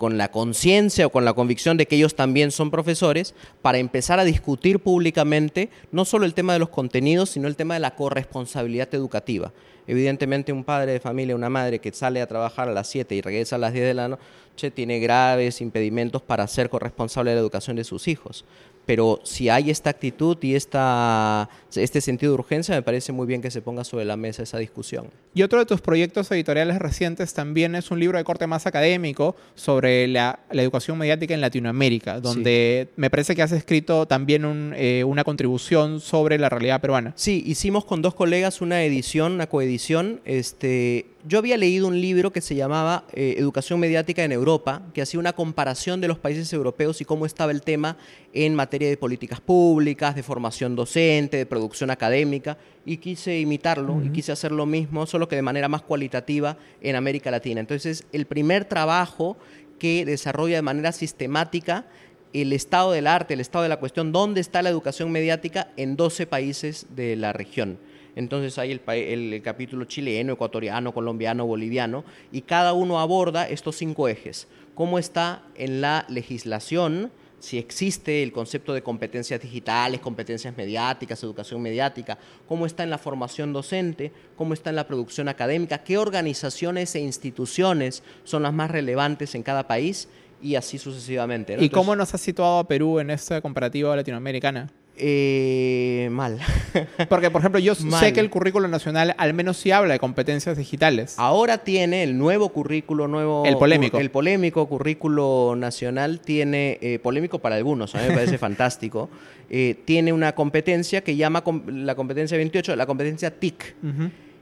con 0.00 0.16
la 0.16 0.30
conciencia 0.30 1.06
o 1.06 1.10
con 1.10 1.26
la 1.26 1.34
convicción 1.34 1.76
de 1.76 1.84
que 1.84 1.96
ellos 1.96 2.14
también 2.14 2.52
son 2.52 2.70
profesores, 2.70 3.34
para 3.60 3.76
empezar 3.76 4.18
a 4.18 4.24
discutir 4.24 4.78
públicamente 4.78 5.68
no 5.92 6.06
solo 6.06 6.24
el 6.24 6.32
tema 6.32 6.54
de 6.54 6.58
los 6.58 6.70
contenidos, 6.70 7.28
sino 7.28 7.46
el 7.46 7.54
tema 7.54 7.74
de 7.74 7.80
la 7.80 7.96
corresponsabilidad 7.96 8.88
educativa. 8.94 9.52
Evidentemente 9.86 10.54
un 10.54 10.64
padre 10.64 10.92
de 10.92 11.00
familia, 11.00 11.36
una 11.36 11.50
madre 11.50 11.80
que 11.80 11.92
sale 11.92 12.22
a 12.22 12.26
trabajar 12.26 12.66
a 12.70 12.72
las 12.72 12.88
7 12.88 13.14
y 13.14 13.20
regresa 13.20 13.56
a 13.56 13.58
las 13.58 13.74
10 13.74 13.84
de 13.84 13.92
la 13.94 14.08
noche 14.08 14.70
tiene 14.70 15.00
graves 15.00 15.60
impedimentos 15.60 16.22
para 16.22 16.46
ser 16.46 16.70
corresponsable 16.70 17.32
de 17.32 17.34
la 17.34 17.42
educación 17.42 17.76
de 17.76 17.84
sus 17.84 18.08
hijos 18.08 18.46
pero 18.90 19.20
si 19.22 19.48
hay 19.48 19.70
esta 19.70 19.88
actitud 19.88 20.36
y 20.42 20.56
esta, 20.56 21.48
este 21.76 22.00
sentido 22.00 22.32
de 22.32 22.40
urgencia, 22.40 22.74
me 22.74 22.82
parece 22.82 23.12
muy 23.12 23.24
bien 23.24 23.40
que 23.40 23.52
se 23.52 23.62
ponga 23.62 23.84
sobre 23.84 24.04
la 24.04 24.16
mesa 24.16 24.42
esa 24.42 24.58
discusión. 24.58 25.06
Y 25.32 25.42
otro 25.42 25.60
de 25.60 25.64
tus 25.64 25.80
proyectos 25.80 26.28
editoriales 26.32 26.80
recientes 26.80 27.32
también 27.32 27.76
es 27.76 27.92
un 27.92 28.00
libro 28.00 28.18
de 28.18 28.24
corte 28.24 28.48
más 28.48 28.66
académico 28.66 29.36
sobre 29.54 30.08
la, 30.08 30.40
educación 30.50 30.98
mediática 30.98 31.34
en 31.34 31.40
Latinoamérica, 31.40 32.18
donde 32.18 32.88
me 32.96 33.10
parece 33.10 33.36
que 33.36 33.42
has 33.42 33.52
escrito 33.52 34.06
también 34.06 34.74
eh, 34.76 35.04
una 35.04 35.22
contribución 35.22 36.00
sobre 36.00 36.36
la 36.36 36.48
realidad 36.48 36.80
peruana. 36.80 37.12
Sí, 37.14 37.44
hicimos 37.46 37.84
con 37.84 38.02
dos 38.02 38.16
colegas 38.16 38.60
una 38.60 38.82
edición, 38.82 39.34
una 39.34 39.46
coedición, 39.46 40.20
este, 40.24 41.06
yo 41.26 41.38
había 41.38 41.56
leído 41.56 41.86
un 41.86 42.00
libro 42.00 42.32
que 42.32 42.40
se 42.40 42.54
llamaba 42.54 43.04
eh, 43.12 43.34
Educación 43.38 43.80
Mediática 43.80 44.24
en 44.24 44.32
Europa, 44.32 44.82
que 44.94 45.02
hacía 45.02 45.20
una 45.20 45.32
comparación 45.32 46.00
de 46.00 46.08
los 46.08 46.18
países 46.18 46.52
europeos 46.52 47.00
y 47.00 47.04
cómo 47.04 47.26
estaba 47.26 47.52
el 47.52 47.62
tema 47.62 47.96
en 48.32 48.54
materia 48.54 48.88
de 48.88 48.96
políticas 48.96 49.40
públicas, 49.40 50.14
de 50.14 50.22
formación 50.22 50.76
docente, 50.76 51.36
de 51.36 51.46
producción 51.46 51.90
académica, 51.90 52.58
y 52.86 52.96
quise 52.96 53.38
imitarlo 53.38 54.02
y 54.02 54.10
quise 54.10 54.32
hacer 54.32 54.52
lo 54.52 54.66
mismo, 54.66 55.06
solo 55.06 55.28
que 55.28 55.36
de 55.36 55.42
manera 55.42 55.68
más 55.68 55.82
cualitativa 55.82 56.56
en 56.80 56.96
América 56.96 57.30
Latina. 57.30 57.60
Entonces, 57.60 58.04
el 58.12 58.26
primer 58.26 58.64
trabajo 58.64 59.36
que 59.78 60.04
desarrolla 60.04 60.56
de 60.56 60.62
manera 60.62 60.92
sistemática 60.92 61.86
el 62.32 62.52
estado 62.52 62.92
del 62.92 63.06
arte, 63.06 63.34
el 63.34 63.40
estado 63.40 63.64
de 63.64 63.68
la 63.68 63.78
cuestión, 63.78 64.12
dónde 64.12 64.40
está 64.40 64.62
la 64.62 64.70
educación 64.70 65.10
mediática 65.10 65.68
en 65.76 65.96
12 65.96 66.26
países 66.26 66.86
de 66.94 67.16
la 67.16 67.32
región. 67.32 67.78
Entonces 68.16 68.58
hay 68.58 68.72
el, 68.72 69.42
capítulo 69.42 69.84
chileno, 69.84 70.32
ecuatoriano, 70.32 70.92
colombiano, 70.92 71.46
boliviano, 71.46 72.04
y 72.32 72.42
cada 72.42 72.72
uno 72.72 73.00
aborda 73.00 73.48
estos 73.48 73.76
cinco 73.76 74.08
ejes. 74.08 74.48
¿Cómo 74.74 74.98
está 74.98 75.42
en 75.56 75.80
la 75.80 76.06
legislación? 76.08 77.10
si 77.40 77.56
existe 77.56 78.22
el 78.22 78.32
concepto 78.32 78.74
de 78.74 78.82
competencias 78.82 79.40
digitales, 79.40 80.00
competencias 80.00 80.54
mediáticas, 80.56 81.22
educación 81.22 81.62
mediática, 81.62 82.18
cómo 82.46 82.66
está 82.66 82.82
en 82.84 82.90
la 82.90 82.98
formación 82.98 83.52
docente, 83.52 84.12
cómo 84.36 84.54
está 84.54 84.70
en 84.70 84.76
la 84.76 84.86
producción 84.86 85.28
académica, 85.28 85.82
qué 85.82 85.96
organizaciones 85.98 86.94
e 86.94 87.00
instituciones 87.00 88.02
son 88.24 88.42
las 88.42 88.52
más 88.52 88.70
relevantes 88.70 89.34
en 89.34 89.42
cada 89.42 89.66
país 89.66 90.08
y 90.42 90.54
así 90.54 90.78
sucesivamente. 90.78 91.56
¿Y 91.58 91.70
cómo 91.70 91.96
nos 91.96 92.14
ha 92.14 92.18
situado 92.18 92.58
a 92.58 92.68
Perú 92.68 92.98
en 92.98 93.10
esta 93.10 93.40
comparativa 93.40 93.96
latinoamericana? 93.96 94.70
Eh, 95.02 96.08
mal. 96.12 96.38
Porque, 97.08 97.30
por 97.30 97.40
ejemplo, 97.40 97.58
yo 97.58 97.74
sé 97.74 98.12
que 98.12 98.20
el 98.20 98.28
currículo 98.28 98.68
nacional 98.68 99.14
al 99.16 99.32
menos 99.32 99.56
sí 99.56 99.70
habla 99.70 99.94
de 99.94 99.98
competencias 99.98 100.58
digitales. 100.58 101.14
Ahora 101.16 101.58
tiene 101.58 102.02
el 102.02 102.18
nuevo 102.18 102.50
currículo, 102.50 103.08
nuevo... 103.08 103.44
El 103.46 103.56
polémico. 103.56 103.98
El 103.98 104.10
polémico 104.10 104.68
currículo 104.68 105.54
nacional 105.56 106.20
tiene, 106.20 106.78
eh, 106.82 106.98
polémico 106.98 107.38
para 107.38 107.56
algunos, 107.56 107.94
a 107.94 108.02
mí 108.02 108.08
me 108.08 108.14
parece 108.14 108.36
fantástico, 108.38 109.08
eh, 109.48 109.74
tiene 109.86 110.12
una 110.12 110.34
competencia 110.34 111.02
que 111.02 111.16
llama 111.16 111.42
la 111.68 111.94
competencia 111.94 112.36
28, 112.36 112.76
la 112.76 112.84
competencia 112.84 113.30
TIC. 113.30 113.74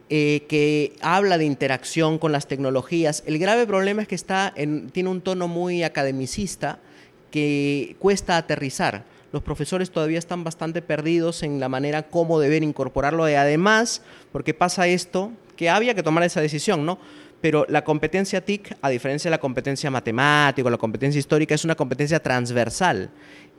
que 0.08 0.92
habla 1.02 1.38
de 1.38 1.44
interacción 1.44 2.18
con 2.18 2.32
las 2.32 2.48
tecnologías. 2.48 3.22
El 3.26 3.38
grave 3.38 3.64
problema 3.64 4.02
es 4.02 4.08
que 4.08 4.16
está 4.16 4.52
en, 4.56 4.90
tiene 4.90 5.08
un 5.08 5.20
tono 5.20 5.46
muy 5.46 5.84
academicista 5.84 6.80
que 7.30 7.94
cuesta 8.00 8.36
aterrizar 8.36 9.04
los 9.32 9.42
profesores 9.42 9.90
todavía 9.90 10.18
están 10.18 10.44
bastante 10.44 10.82
perdidos 10.82 11.42
en 11.42 11.60
la 11.60 11.68
manera 11.68 12.08
como 12.08 12.40
deben 12.40 12.64
incorporarlo 12.64 13.28
y 13.28 13.34
además, 13.34 14.02
porque 14.32 14.54
pasa 14.54 14.86
esto, 14.86 15.32
que 15.56 15.68
había 15.68 15.94
que 15.94 16.02
tomar 16.02 16.22
esa 16.22 16.40
decisión, 16.40 16.86
¿no? 16.86 16.98
Pero 17.40 17.66
la 17.68 17.84
competencia 17.84 18.44
TIC, 18.44 18.76
a 18.82 18.88
diferencia 18.88 19.28
de 19.28 19.36
la 19.36 19.40
competencia 19.40 19.90
matemática 19.90 20.66
o 20.66 20.70
la 20.70 20.76
competencia 20.76 21.18
histórica, 21.20 21.54
es 21.54 21.64
una 21.64 21.76
competencia 21.76 22.20
transversal. 22.20 23.10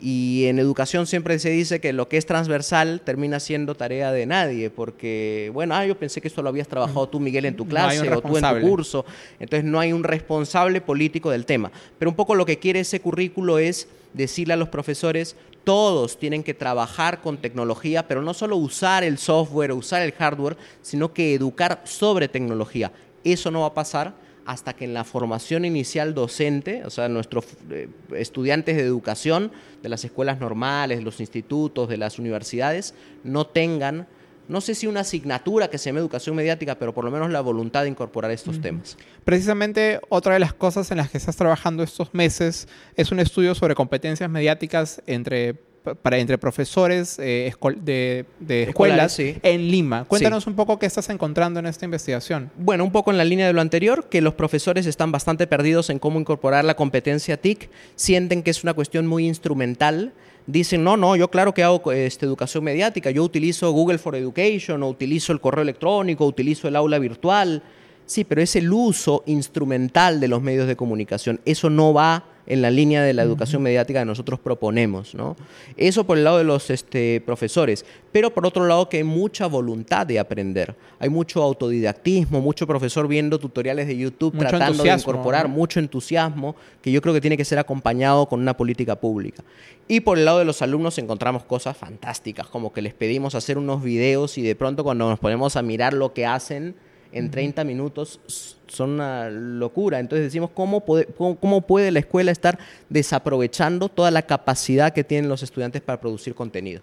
Y 0.01 0.45
en 0.47 0.59
educación 0.59 1.07
siempre 1.07 1.39
se 1.39 1.49
dice 1.49 1.79
que 1.79 1.93
lo 1.93 2.07
que 2.09 2.17
es 2.17 2.25
transversal 2.25 3.01
termina 3.01 3.39
siendo 3.39 3.75
tarea 3.75 4.11
de 4.11 4.25
nadie, 4.25 4.69
porque, 4.69 5.49
bueno, 5.53 5.75
ah, 5.75 5.85
yo 5.85 5.97
pensé 5.97 6.19
que 6.19 6.27
esto 6.27 6.41
lo 6.41 6.49
habías 6.49 6.67
trabajado 6.67 7.07
tú, 7.07 7.19
Miguel, 7.19 7.45
en 7.45 7.55
tu 7.55 7.67
clase 7.67 8.09
o 8.09 8.21
tú 8.21 8.37
en 8.37 8.43
tu 8.43 8.67
curso. 8.67 9.05
Entonces 9.39 9.63
no 9.63 9.79
hay 9.79 9.93
un 9.93 10.03
responsable 10.03 10.81
político 10.81 11.31
del 11.31 11.45
tema. 11.45 11.71
Pero 11.97 12.11
un 12.11 12.15
poco 12.15 12.35
lo 12.35 12.45
que 12.45 12.59
quiere 12.59 12.81
ese 12.81 12.99
currículo 12.99 13.59
es 13.59 13.87
decirle 14.13 14.53
a 14.53 14.57
los 14.57 14.69
profesores, 14.69 15.35
todos 15.63 16.17
tienen 16.17 16.43
que 16.43 16.53
trabajar 16.53 17.21
con 17.21 17.37
tecnología, 17.37 18.07
pero 18.07 18.21
no 18.21 18.33
solo 18.33 18.55
usar 18.57 19.03
el 19.03 19.17
software 19.17 19.71
usar 19.71 20.01
el 20.01 20.11
hardware, 20.13 20.57
sino 20.81 21.13
que 21.13 21.33
educar 21.33 21.81
sobre 21.83 22.27
tecnología. 22.27 22.91
Eso 23.23 23.51
no 23.51 23.61
va 23.61 23.67
a 23.67 23.73
pasar 23.73 24.13
hasta 24.45 24.73
que 24.73 24.85
en 24.85 24.95
la 24.95 25.03
formación 25.03 25.63
inicial 25.63 26.15
docente, 26.15 26.83
o 26.83 26.89
sea, 26.89 27.07
nuestros 27.07 27.45
eh, 27.69 27.87
estudiantes 28.15 28.77
de 28.77 28.81
educación 28.81 29.51
de 29.83 29.89
las 29.89 30.03
escuelas 30.03 30.39
normales, 30.39 31.03
los 31.03 31.19
institutos, 31.19 31.87
de 31.87 31.97
las 31.97 32.17
universidades, 32.17 32.95
no 33.23 33.45
tengan 33.45 34.07
no 34.49 34.61
sé 34.61 34.75
si 34.75 34.87
una 34.87 35.01
asignatura 35.01 35.69
que 35.69 35.77
se 35.77 35.85
llame 35.85 35.99
educación 35.99 36.35
mediática, 36.35 36.75
pero 36.75 36.93
por 36.93 37.05
lo 37.05 37.11
menos 37.11 37.29
la 37.29 37.39
voluntad 37.39 37.83
de 37.83 37.89
incorporar 37.89 38.31
estos 38.31 38.59
temas. 38.59 38.97
Precisamente 39.23 40.01
otra 40.09 40.33
de 40.33 40.39
las 40.39 40.53
cosas 40.53 40.89
en 40.91 40.97
las 40.97 41.09
que 41.09 41.17
estás 41.17 41.35
trabajando 41.35 41.83
estos 41.83 42.13
meses 42.13 42.67
es 42.95 43.11
un 43.11 43.19
estudio 43.19 43.53
sobre 43.55 43.75
competencias 43.75 44.29
mediáticas 44.29 45.01
entre 45.05 45.55
para 46.01 46.17
entre 46.17 46.37
profesores 46.37 47.17
eh, 47.19 47.53
de, 47.77 48.25
escuelas 48.63 49.17
en 49.19 49.71
Lima. 49.71 50.05
Cuéntanos 50.05 50.45
un 50.45 50.55
poco 50.55 50.77
qué 50.77 50.85
estás 50.85 51.09
encontrando 51.09 51.59
en 51.59 51.65
esta 51.65 51.85
investigación. 51.85 52.51
Bueno, 52.57 52.83
un 52.83 52.91
poco 52.91 53.11
en 53.11 53.17
la 53.17 53.23
línea 53.23 53.47
de 53.47 53.53
lo 53.53 53.61
anterior, 53.61 54.09
que 54.09 54.21
los 54.21 54.33
profesores 54.33 54.85
están 54.85 55.11
bastante 55.11 55.47
perdidos 55.47 55.89
en 55.89 55.99
cómo 55.99 56.19
incorporar 56.19 56.65
la 56.65 56.75
competencia 56.75 57.37
TIC, 57.37 57.69
sienten 57.95 58.43
que 58.43 58.51
es 58.51 58.63
una 58.63 58.73
cuestión 58.73 59.07
muy 59.07 59.25
instrumental 59.25 60.13
dicen, 60.47 60.83
no, 60.83 60.97
no, 60.97 61.15
yo 61.15 61.29
claro 61.29 61.53
que 61.53 61.63
hago 61.63 61.91
este, 61.91 62.25
educación 62.25 62.63
mediática, 62.63 63.11
yo 63.11 63.23
utilizo 63.23 63.71
Google 63.71 63.97
for 63.97 64.15
Education, 64.15 64.83
o 64.83 64.89
utilizo 64.89 65.33
el 65.33 65.39
correo 65.39 65.63
electrónico, 65.63 66.25
utilizo 66.25 66.67
el 66.67 66.75
aula 66.75 66.99
virtual. 66.99 67.63
Sí, 68.05 68.23
pero 68.23 68.41
es 68.41 68.55
el 68.55 68.71
uso 68.73 69.23
instrumental 69.27 70.19
de 70.19 70.27
los 70.27 70.41
medios 70.41 70.67
de 70.67 70.75
comunicación. 70.75 71.39
Eso 71.45 71.69
no 71.69 71.93
va 71.93 72.25
en 72.49 72.63
la 72.63 72.71
línea 72.71 73.03
de 73.03 73.13
la 73.13 73.21
educación 73.21 73.61
mediática 73.61 73.99
que 73.99 74.05
nosotros 74.05 74.39
proponemos. 74.39 75.13
¿no? 75.15 75.37
Eso 75.77 76.03
por 76.03 76.17
el 76.17 76.23
lado 76.23 76.39
de 76.39 76.43
los 76.43 76.69
este, 76.69 77.21
profesores, 77.25 77.85
pero 78.11 78.33
por 78.33 78.45
otro 78.45 78.65
lado 78.65 78.89
que 78.89 78.97
hay 78.97 79.03
mucha 79.03 79.45
voluntad 79.45 80.05
de 80.05 80.19
aprender. 80.19 80.75
Hay 80.99 81.09
mucho 81.09 81.41
autodidactismo, 81.43 82.41
mucho 82.41 82.67
profesor 82.67 83.07
viendo 83.07 83.39
tutoriales 83.39 83.87
de 83.87 83.95
YouTube 83.95 84.37
tratando 84.37 84.83
de 84.83 84.91
incorporar 84.91 85.47
mucho 85.47 85.79
entusiasmo, 85.79 86.55
que 86.81 86.91
yo 86.91 87.01
creo 87.01 87.13
que 87.13 87.21
tiene 87.21 87.37
que 87.37 87.45
ser 87.45 87.59
acompañado 87.59 88.27
con 88.27 88.41
una 88.41 88.57
política 88.57 88.95
pública. 88.95 89.43
Y 89.87 90.01
por 90.01 90.17
el 90.17 90.25
lado 90.25 90.39
de 90.39 90.45
los 90.45 90.61
alumnos 90.61 90.97
encontramos 90.97 91.43
cosas 91.43 91.77
fantásticas, 91.77 92.47
como 92.47 92.73
que 92.73 92.81
les 92.81 92.93
pedimos 92.93 93.35
hacer 93.35 93.57
unos 93.57 93.83
videos 93.83 94.37
y 94.37 94.41
de 94.41 94.55
pronto 94.55 94.83
cuando 94.83 95.07
nos 95.07 95.19
ponemos 95.19 95.55
a 95.55 95.61
mirar 95.61 95.93
lo 95.93 96.13
que 96.13 96.25
hacen, 96.25 96.75
en 97.11 97.31
30 97.31 97.63
minutos 97.63 98.19
son 98.67 98.91
una 98.91 99.29
locura. 99.29 99.99
Entonces 99.99 100.25
decimos, 100.25 100.51
¿cómo 100.53 100.85
puede, 100.85 101.05
cómo, 101.05 101.61
puede 101.61 101.91
la 101.91 101.99
escuela 101.99 102.31
estar 102.31 102.59
desaprovechando 102.89 103.89
toda 103.89 104.11
la 104.11 104.23
capacidad 104.23 104.93
que 104.93 105.03
tienen 105.03 105.29
los 105.29 105.43
estudiantes 105.43 105.81
para 105.81 105.99
producir 105.99 106.35
contenido? 106.35 106.81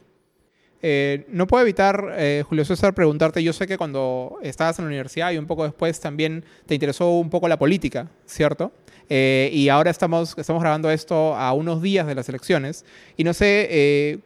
Eh, 0.83 1.25
no 1.29 1.47
puedo 1.47 1.63
evitar, 1.63 2.15
eh, 2.17 2.45
Julio 2.47 2.65
César, 2.65 2.95
preguntarte, 2.95 3.43
yo 3.43 3.53
sé 3.53 3.67
que 3.67 3.79
cuando 3.79 4.39
estabas 4.43 4.79
en 4.79 4.85
la 4.85 4.89
universidad 4.89 5.33
y 5.33 5.39
un 5.39 5.47
poco 5.47 5.65
después 5.65 5.99
también 5.99 6.45
te 6.67 6.75
interesó 6.75 7.11
un 7.11 7.31
poco 7.31 7.49
la 7.49 7.59
política, 7.59 8.09
¿cierto? 8.27 8.73
Eh, 9.09 9.51
y 9.53 9.69
ahora 9.69 9.91
estamos, 9.91 10.37
estamos 10.37 10.61
grabando 10.61 10.91
esto 10.91 11.35
a 11.35 11.53
unos 11.53 11.81
días 11.81 12.07
de 12.07 12.15
las 12.15 12.29
elecciones 12.29 12.85
y 13.17 13.25
no 13.25 13.33
sé 13.33 14.21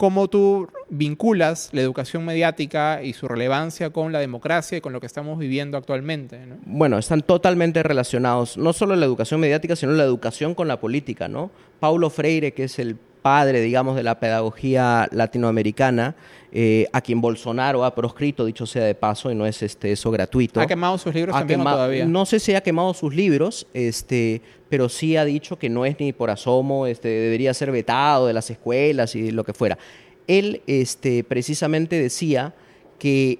cómo 0.00 0.28
tú 0.28 0.66
vinculas 0.88 1.68
la 1.72 1.82
educación 1.82 2.24
mediática 2.24 3.02
y 3.02 3.12
su 3.12 3.28
relevancia 3.28 3.90
con 3.90 4.12
la 4.12 4.18
democracia 4.18 4.78
y 4.78 4.80
con 4.80 4.94
lo 4.94 5.00
que 5.00 5.06
estamos 5.06 5.38
viviendo 5.38 5.76
actualmente. 5.76 6.40
Bueno, 6.64 6.96
están 6.96 7.20
totalmente 7.20 7.82
relacionados, 7.82 8.56
no 8.56 8.72
solo 8.72 8.96
la 8.96 9.04
educación 9.04 9.40
mediática, 9.40 9.76
sino 9.76 9.92
la 9.92 10.04
educación 10.04 10.54
con 10.54 10.68
la 10.68 10.80
política. 10.80 11.28
¿no? 11.28 11.50
Paulo 11.80 12.08
Freire, 12.08 12.54
que 12.54 12.64
es 12.64 12.78
el 12.78 12.96
padre, 13.22 13.60
digamos, 13.60 13.96
de 13.96 14.02
la 14.02 14.18
pedagogía 14.18 15.08
latinoamericana, 15.12 16.14
eh, 16.52 16.86
a 16.92 17.00
quien 17.00 17.20
Bolsonaro 17.20 17.84
ha 17.84 17.94
proscrito, 17.94 18.44
dicho 18.44 18.66
sea 18.66 18.84
de 18.84 18.94
paso, 18.94 19.30
y 19.30 19.34
no 19.34 19.46
es 19.46 19.62
este, 19.62 19.92
eso 19.92 20.10
gratuito. 20.10 20.60
¿Ha 20.60 20.66
quemado 20.66 20.98
sus 20.98 21.14
libros 21.14 21.36
también 21.36 21.62
todavía? 21.62 22.04
No 22.06 22.26
sé 22.26 22.40
si 22.40 22.54
ha 22.54 22.62
quemado 22.62 22.92
sus 22.94 23.14
libros, 23.14 23.66
este, 23.72 24.42
pero 24.68 24.88
sí 24.88 25.16
ha 25.16 25.24
dicho 25.24 25.58
que 25.58 25.68
no 25.68 25.84
es 25.84 25.98
ni 26.00 26.12
por 26.12 26.30
asomo, 26.30 26.86
este, 26.86 27.08
debería 27.08 27.54
ser 27.54 27.70
vetado 27.70 28.26
de 28.26 28.32
las 28.32 28.50
escuelas 28.50 29.14
y 29.14 29.30
lo 29.30 29.44
que 29.44 29.52
fuera. 29.52 29.78
Él 30.26 30.62
este, 30.66 31.24
precisamente 31.24 32.00
decía 32.00 32.54
que 32.98 33.38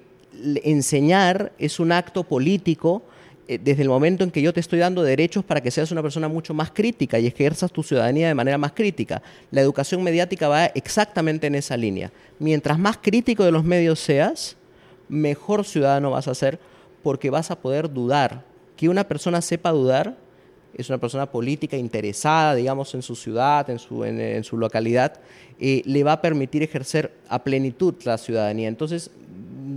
enseñar 0.63 1.51
es 1.57 1.79
un 1.79 1.91
acto 1.91 2.23
político 2.23 3.03
desde 3.59 3.81
el 3.81 3.89
momento 3.89 4.23
en 4.23 4.31
que 4.31 4.41
yo 4.41 4.53
te 4.53 4.59
estoy 4.59 4.79
dando 4.79 5.03
derechos 5.03 5.43
para 5.43 5.61
que 5.61 5.71
seas 5.71 5.91
una 5.91 6.01
persona 6.01 6.27
mucho 6.27 6.53
más 6.53 6.71
crítica 6.71 7.19
y 7.19 7.27
ejerzas 7.27 7.71
tu 7.71 7.83
ciudadanía 7.83 8.27
de 8.27 8.35
manera 8.35 8.57
más 8.57 8.71
crítica. 8.71 9.21
La 9.51 9.61
educación 9.61 10.03
mediática 10.03 10.47
va 10.47 10.65
exactamente 10.67 11.47
en 11.47 11.55
esa 11.55 11.75
línea. 11.77 12.11
Mientras 12.39 12.77
más 12.77 12.97
crítico 12.97 13.43
de 13.43 13.51
los 13.51 13.63
medios 13.63 13.99
seas, 13.99 14.55
mejor 15.09 15.65
ciudadano 15.65 16.11
vas 16.11 16.27
a 16.27 16.35
ser 16.35 16.59
porque 17.03 17.29
vas 17.29 17.51
a 17.51 17.59
poder 17.59 17.91
dudar. 17.91 18.43
Que 18.77 18.89
una 18.89 19.07
persona 19.07 19.41
sepa 19.41 19.71
dudar 19.71 20.15
es 20.73 20.89
una 20.89 20.97
persona 20.97 21.25
política 21.25 21.77
interesada, 21.77 22.55
digamos, 22.55 22.93
en 22.95 23.01
su 23.01 23.15
ciudad, 23.15 23.69
en 23.69 23.79
su, 23.79 24.05
en, 24.05 24.43
su 24.43 24.57
localidad, 24.57 25.19
eh, 25.59 25.81
le 25.85 26.03
va 26.03 26.13
a 26.13 26.21
permitir 26.21 26.63
ejercer 26.63 27.11
a 27.27 27.43
plenitud 27.43 27.93
la 28.03 28.17
ciudadanía. 28.17 28.67
Entonces, 28.67 29.11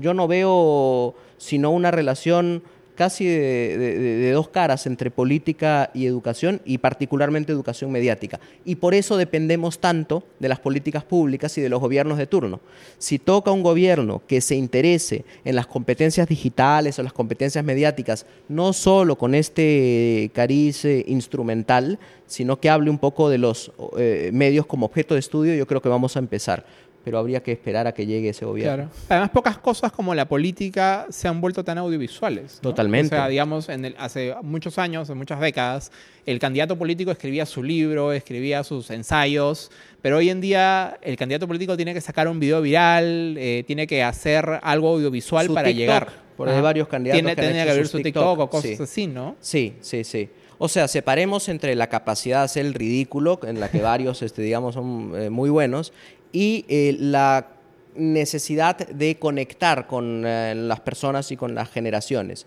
yo 0.01 0.14
no 0.14 0.29
veo 0.29 1.14
sino 1.37 1.70
una 1.70 1.91
relación 1.91 2.62
casi 2.95 3.26
de, 3.26 4.30
dos 4.32 4.49
caras 4.49 4.86
entre 4.86 5.11
política 5.11 5.90
y 5.95 6.07
educación 6.07 6.61
y 6.64 6.78
particularmente 6.78 7.53
educación 7.53 7.90
mediática. 7.90 8.40
Y 8.64 8.76
por 8.76 8.95
eso 8.95 9.16
dependemos 9.16 9.78
tanto 9.78 10.24
de 10.38 10.49
las 10.49 10.61
políticas 10.61 11.05
públicas 11.05 11.57
y 11.59 11.61
de 11.61 11.68
los 11.68 11.80
gobiernos 11.80 12.18
de 12.18 12.26
turno. 12.26 12.61
Si 12.99 13.18
toca 13.18 13.51
un 13.51 13.62
gobierno 13.62 14.22
que 14.26 14.40
se 14.40 14.55
interese 14.55 15.24
en 15.45 15.57
las 15.57 15.66
competencias 15.66 16.28
digitales 16.28 16.99
o 16.99 17.03
las 17.03 17.12
competencias 17.12 17.64
mediáticas, 17.64 18.26
no 18.49 18.72
solo 18.72 19.16
con 19.16 19.34
este 19.34 20.30
cariz 20.34 20.84
instrumental, 20.84 21.99
sino 22.26 22.59
que 22.59 22.70
hable 22.70 22.90
un 22.90 22.99
poco 22.99 23.28
de 23.28 23.38
los 23.38 23.72
eh, 23.99 24.30
medios 24.32 24.66
como 24.66 24.86
objeto 24.86 25.14
de 25.14 25.20
estudio, 25.20 25.55
yo 25.55 25.66
creo 25.66 25.82
que 25.82 25.88
vamos 25.88 26.16
a 26.16 26.20
empezar 26.20 26.64
pero 27.05 27.19
habría 27.19 27.43
que 27.43 27.53
esperar 27.53 27.87
a 27.87 27.93
que 27.93 28.07
llegue 28.07 28.31
ese 28.31 28.47
gobierno. 28.47 28.89
Además, 29.09 29.31
pocas 29.31 29.59
cosas 29.59 29.93
como 29.93 30.15
la 30.15 30.27
política 30.27 31.07
se 31.11 31.29
han 31.29 31.41
vuelto 31.41 31.63
tan 31.63 31.77
audiovisuales. 31.77 32.61
Totalmente. 32.63 33.15
O 33.15 33.19
sea, 33.19 33.29
digamos, 33.29 33.69
en 33.69 33.85
el, 33.85 33.95
hace 33.99 34.35
muchos 34.43 34.79
años, 34.79 35.11
en 35.11 35.19
muchas 35.19 35.39
décadas, 35.39 35.93
el 36.25 36.39
candidato 36.39 36.77
político 36.79 37.11
escribía 37.11 37.45
su 37.45 37.63
libro, 37.63 38.13
escribía 38.13 38.65
sus 38.65 38.91
ensayos, 38.91 39.71
pero 40.01 40.17
hoy 40.17 40.31
en 40.31 40.41
día 40.41 40.99
el 41.03 41.17
candidato 41.17 41.47
político 41.47 41.77
tiene 41.77 41.93
que 41.93 42.01
sacar 42.01 42.27
un 42.27 42.41
video 42.41 42.63
viral, 42.63 43.37
eh, 43.39 43.65
tiene 43.67 43.87
que 43.87 44.03
hacer 44.03 44.61
algo 44.63 44.89
audiovisual 44.89 45.51
para 45.51 45.71
llegar. 45.71 46.25
Por 46.37 46.49
hay 46.49 46.61
varios 46.61 46.89
candidatos 46.89 47.23
tiene, 47.23 47.37
que, 47.37 47.65
que 47.65 47.71
abrir 47.71 47.87
su 47.87 48.01
TikTok, 48.01 48.39
o 48.39 48.51
cosas 48.51 48.81
así, 48.81 49.07
¿no? 49.07 49.37
Sí, 49.41 49.75
sí, 49.81 50.03
sí. 50.03 50.29
O 50.59 50.69
sea, 50.69 50.89
separemos 50.89 51.49
entre 51.49 51.75
la 51.75 51.89
capacidad 51.89 52.39
de 52.39 52.45
hacer 52.45 52.67
el 52.67 52.75
ridículo, 52.75 53.41
en 53.45 53.61
la 53.61 53.71
que 53.71 53.81
varios, 53.81 54.23
este, 54.23 54.43
digamos, 54.43 54.75
son 54.75 55.13
eh, 55.17 55.31
muy 55.31 55.51
buenos, 55.51 55.93
y 56.35 56.66
eh, 56.68 56.97
la 56.99 57.47
necesidad 57.95 58.76
de 58.76 59.16
conectar 59.16 59.87
con 59.87 60.24
eh, 60.26 60.53
las 60.57 60.80
personas 60.80 61.30
y 61.30 61.37
con 61.37 61.55
las 61.55 61.70
generaciones. 61.70 62.45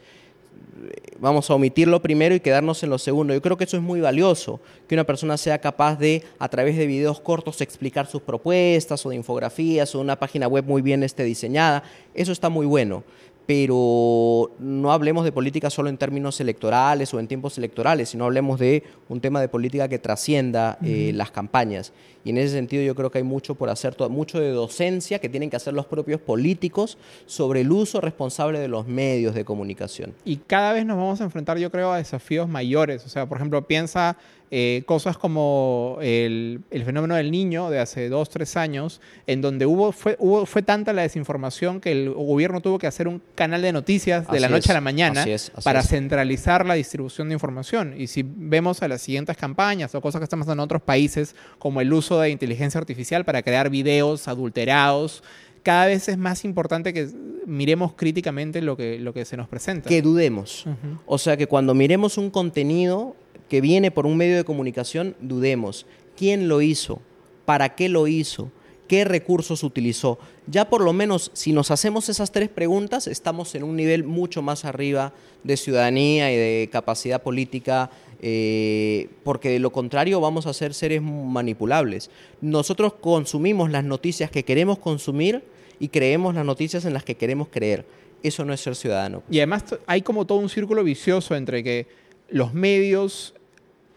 Vamos 1.20 1.50
a 1.50 1.56
omitirlo 1.56 2.02
primero 2.02 2.36
y 2.36 2.40
quedarnos 2.40 2.84
en 2.84 2.90
lo 2.90 2.98
segundo. 2.98 3.34
Yo 3.34 3.42
creo 3.42 3.58
que 3.58 3.64
eso 3.64 3.78
es 3.78 3.84
muy 3.84 4.02
valioso, 4.02 4.60
que 4.88 4.96
una 4.96 5.06
persona 5.06 5.38
sea 5.38 5.60
capaz 5.60 5.98
de, 5.98 6.24
a 6.38 6.50
través 6.50 6.78
de 6.78 6.86
videos 6.86 7.22
cortos, 7.22 7.62
explicar 7.62 8.08
sus 8.08 8.22
propuestas 8.22 9.04
o 9.06 9.10
de 9.10 9.16
infografías 9.16 9.96
o 9.96 10.02
una 10.02 10.20
página 10.20 10.48
web 10.48 10.66
muy 10.66 10.82
bien 10.82 11.02
este, 11.02 11.24
diseñada. 11.24 11.82
Eso 12.14 12.32
está 12.34 12.50
muy 12.50 12.66
bueno 12.66 13.04
pero 13.48 14.52
no 14.60 14.92
hablemos 14.92 15.24
de 15.24 15.32
política 15.32 15.70
solo 15.70 15.88
en 15.88 15.98
términos 15.98 16.40
electorales 16.42 17.14
o 17.14 17.20
en 17.20 17.30
tiempos 17.30 17.58
electorales, 17.58 18.10
sino 18.10 18.26
hablemos 18.26 18.60
de 18.60 18.84
un 19.08 19.22
tema 19.22 19.40
de 19.40 19.48
política 19.48 19.88
que 19.88 20.00
trascienda 20.00 20.78
eh, 20.84 21.12
las 21.16 21.32
campañas. 21.32 21.94
Y 22.28 22.32
en 22.32 22.40
ese 22.40 22.56
sentido 22.56 22.84
yo 22.84 22.94
creo 22.94 23.10
que 23.10 23.20
hay 23.20 23.24
mucho 23.24 23.56
por 23.56 23.70
hacer, 23.70 23.96
mucho 24.10 24.42
de 24.42 24.50
docencia 24.50 25.20
que 25.20 25.30
tienen 25.30 25.50
que 25.50 25.56
hacer 25.56 25.74
los 25.74 25.86
propios 25.86 26.20
políticos 26.20 26.98
sobre 27.26 27.62
el 27.62 27.72
uso 27.72 28.02
responsable 28.02 28.60
de 28.60 28.68
los 28.68 28.86
medios 28.86 29.34
de 29.34 29.46
comunicación. 29.46 30.14
Y 30.26 30.36
cada 30.36 30.74
vez 30.74 30.86
nos 30.86 30.98
vamos 30.98 31.22
a 31.22 31.24
enfrentar, 31.24 31.58
yo 31.58 31.72
creo, 31.72 31.94
a 31.94 31.98
desafíos 32.00 32.50
mayores. 32.50 33.06
O 33.06 33.10
sea, 33.10 33.28
por 33.28 33.38
ejemplo, 33.38 33.66
piensa 33.66 34.18
eh, 34.50 34.84
cosas 34.86 35.18
como 35.18 35.98
el, 36.02 36.64
fenómeno 36.72 37.16
del 37.16 37.32
niño 37.32 37.70
de 37.70 37.80
hace 37.80 38.08
dos, 38.08 38.30
tres 38.30 38.56
años, 38.56 39.02
en 39.26 39.42
donde 39.42 39.66
hubo 39.66 39.92
fue, 39.92 40.16
hubo, 40.20 40.46
fue 40.46 40.62
tanta 40.62 40.94
la 40.94 41.02
desinformación 41.02 41.82
que 41.82 41.92
el 41.92 42.14
gobierno 42.14 42.62
tuvo 42.62 42.80
que 42.80 42.88
hacer 42.88 43.10
un 43.10 43.22
canal 43.36 43.62
de 43.62 43.74
noticias 43.74 44.26
de 44.30 44.40
la 44.40 44.48
noche 44.48 44.72
a 44.72 44.76
la 44.76 44.82
mañana 44.82 45.26
para 45.64 45.84
centralizar 45.84 46.66
la 46.66 46.76
distribución 46.76 47.28
de 47.28 47.34
información. 47.34 47.94
Y 47.98 48.08
si 48.08 48.24
vemos 48.26 48.82
a 48.82 48.88
las 48.88 49.02
siguientes 49.02 49.36
campañas 49.36 49.94
o 49.96 50.00
cosas 50.00 50.22
que 50.22 50.24
están 50.24 50.40
pasando 50.40 50.64
en 50.64 50.66
otros 50.66 50.82
países, 50.82 51.36
como 51.60 51.82
el 51.82 51.92
uso 51.92 52.17
de 52.22 52.32
inteligencia 52.32 52.80
artificial 52.80 53.26
para 53.26 53.42
crear 53.42 53.70
videos 53.70 54.28
adulterados, 54.28 55.24
cada 55.64 55.88
vez 55.88 56.08
es 56.08 56.18
más 56.18 56.46
importante 56.46 56.94
que 56.94 57.10
miremos 57.46 57.94
críticamente 57.94 58.62
lo 58.62 58.78
que, 58.78 59.00
lo 59.00 59.14
que 59.14 59.26
se 59.26 59.36
nos 59.36 59.48
presenta. 59.48 59.90
Que 59.90 60.02
dudemos. 60.02 60.66
O 61.06 61.18
sea, 61.18 61.36
que 61.36 61.48
cuando 61.48 61.74
miremos 61.74 62.18
un 62.18 62.30
contenido 62.30 63.16
que 63.50 63.62
viene 63.62 63.92
por 63.92 64.06
un 64.06 64.18
medio 64.18 64.38
de 64.38 64.44
comunicación, 64.44 65.16
dudemos. 65.20 65.86
¿Quién 66.16 66.48
lo 66.48 66.62
hizo? 66.62 67.02
¿Para 67.46 67.76
qué 67.76 67.90
lo 67.90 68.08
hizo? 68.08 68.52
¿Qué 68.88 69.04
recursos 69.04 69.64
utilizó? 69.64 70.18
Ya 70.48 70.70
por 70.70 70.82
lo 70.82 70.94
menos 70.94 71.32
si 71.34 71.52
nos 71.52 71.72
hacemos 71.72 72.08
esas 72.08 72.32
tres 72.32 72.48
preguntas, 72.48 73.08
estamos 73.08 73.54
en 73.56 73.64
un 73.64 73.76
nivel 73.76 74.06
mucho 74.06 74.42
más 74.42 74.64
arriba 74.64 75.14
de 75.44 75.58
ciudadanía 75.58 76.32
y 76.32 76.38
de 76.38 76.70
capacidad 76.72 77.22
política, 77.22 77.90
eh, 78.22 79.10
porque 79.24 79.50
de 79.50 79.60
lo 79.60 79.72
contrario 79.72 80.20
vamos 80.20 80.48
a 80.48 80.54
ser 80.54 80.74
seres 80.74 81.02
manipulables. 81.02 82.10
Nosotros 82.42 82.94
consumimos 82.94 83.70
las 83.70 83.84
noticias 83.84 84.32
que 84.32 84.44
queremos 84.44 84.80
consumir 84.80 85.44
y 85.80 85.90
creemos 85.90 86.34
las 86.36 86.46
noticias 86.46 86.86
en 86.86 86.94
las 86.94 87.04
que 87.04 87.16
queremos 87.16 87.48
creer. 87.50 87.86
Eso 88.24 88.44
no 88.46 88.54
es 88.54 88.62
ser 88.62 88.76
ciudadano. 88.76 89.24
Y 89.30 89.38
además 89.40 89.66
hay 89.86 90.02
como 90.02 90.26
todo 90.26 90.40
un 90.40 90.50
círculo 90.50 90.84
vicioso 90.84 91.36
entre 91.36 91.64
que 91.64 91.88
los 92.30 92.54
medios 92.54 93.36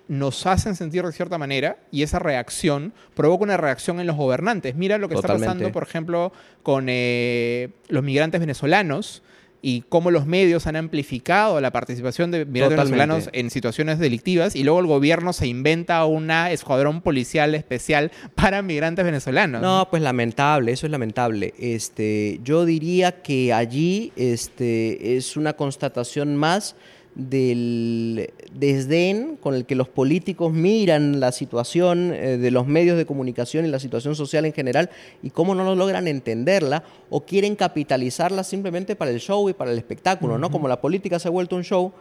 nos 0.09 0.45
hacen 0.45 0.75
sentir 0.75 1.05
de 1.05 1.13
cierta 1.13 1.39
manera 1.39 1.79
y 1.93 2.03
esa 2.03 2.19
reacción 2.19 2.93
provoca 3.15 3.45
una 3.45 3.57
reacción 3.57 4.01
en 4.01 4.09
los 4.09 4.17
gobernantes. 4.17 4.75
Mira 4.75 4.99
lo 4.99 5.09
que 5.09 5.15
está 5.15 5.29
pasando, 5.29 5.71
por 5.71 5.85
ejemplo, 5.85 6.33
con 6.63 6.87
eh, 6.89 7.71
los 7.89 8.03
migrantes 8.03 8.41
venezolanos 8.41 9.23
y 9.63 9.83
cómo 9.89 10.11
los 10.11 10.27
medios 10.27 10.67
han 10.67 10.77
amplificado 10.77 11.61
la 11.61 11.71
participación 11.71 12.31
de 12.31 12.45
migrantes 12.45 12.79
venezolanos 12.79 13.31
en 13.33 13.51
situaciones 13.51 13.99
delictivas 13.99 14.57
y 14.57 14.65
luego 14.65 14.81
el 14.81 14.87
gobierno 14.87 15.33
se 15.33 15.47
inventa 15.47 16.05
una 16.05 16.51
escuadrón 16.51 17.03
policial 17.03 17.55
especial 17.55 18.11
para 18.35 18.63
migrantes 18.63 19.05
venezolanos. 19.05 19.61
No, 19.61 19.89
pues 19.91 20.03
lamentable, 20.03 20.73
eso 20.73 20.87
es 20.87 20.93
lamentable. 20.93 21.55
Este, 21.59 22.41
yo 22.43 22.65
diría 22.65 23.23
que 23.23 23.53
allí 23.53 24.13
este, 24.17 25.17
es 25.17 25.37
una 25.37 25.55
constatación 25.55 26.37
más 26.37 26.77
del 27.15 28.31
desdén 28.55 29.37
con 29.37 29.55
el 29.55 29.67
que 29.67 29.75
los 29.75 29.89
políticos 29.89 30.53
miran 30.53 31.19
la 31.21 31.33
situación 31.33 32.13
eh, 32.15 32.39
de 32.39 32.51
los 32.51 32.67
medios 32.67 32.97
de 32.97 33.05
comunicación 33.05 33.65
y 33.65 33.69
la 33.69 33.81
situación 33.81 34.15
social 34.15 34.45
en 34.45 34.53
general 34.53 34.91
y 35.23 35.31
cómo 35.31 35.55
no 35.55 35.65
lo 35.65 35.75
logran 35.75 36.07
entenderla 36.07 36.85
o 37.11 37.23
quieren 37.23 37.57
capitalizarla 37.57 38.45
simplemente 38.45 38.97
para 38.97 39.11
el 39.11 39.21
show 39.21 39.49
y 39.49 39.53
para 39.53 39.73
el 39.73 39.79
espectáculo, 39.79 40.39
¿no? 40.39 40.51
Como 40.51 40.69
la 40.69 40.81
política 40.81 41.19
se 41.19 41.29
ha 41.29 41.33
vuelto 41.33 41.57
un 41.57 41.65
show, 41.65 41.93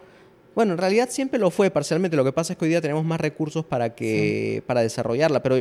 bueno, 0.54 0.72
en 0.72 0.78
realidad 0.78 1.08
siempre 1.10 1.38
lo 1.38 1.50
fue 1.50 1.70
parcialmente. 1.70 2.16
Lo 2.16 2.24
que 2.24 2.32
pasa 2.32 2.52
es 2.52 2.58
que 2.58 2.64
hoy 2.64 2.70
día 2.70 2.80
tenemos 2.80 3.04
más 3.04 3.20
recursos 3.20 3.64
para, 3.64 3.94
que, 3.94 4.62
para 4.66 4.82
desarrollarla. 4.82 5.42
Pero 5.42 5.60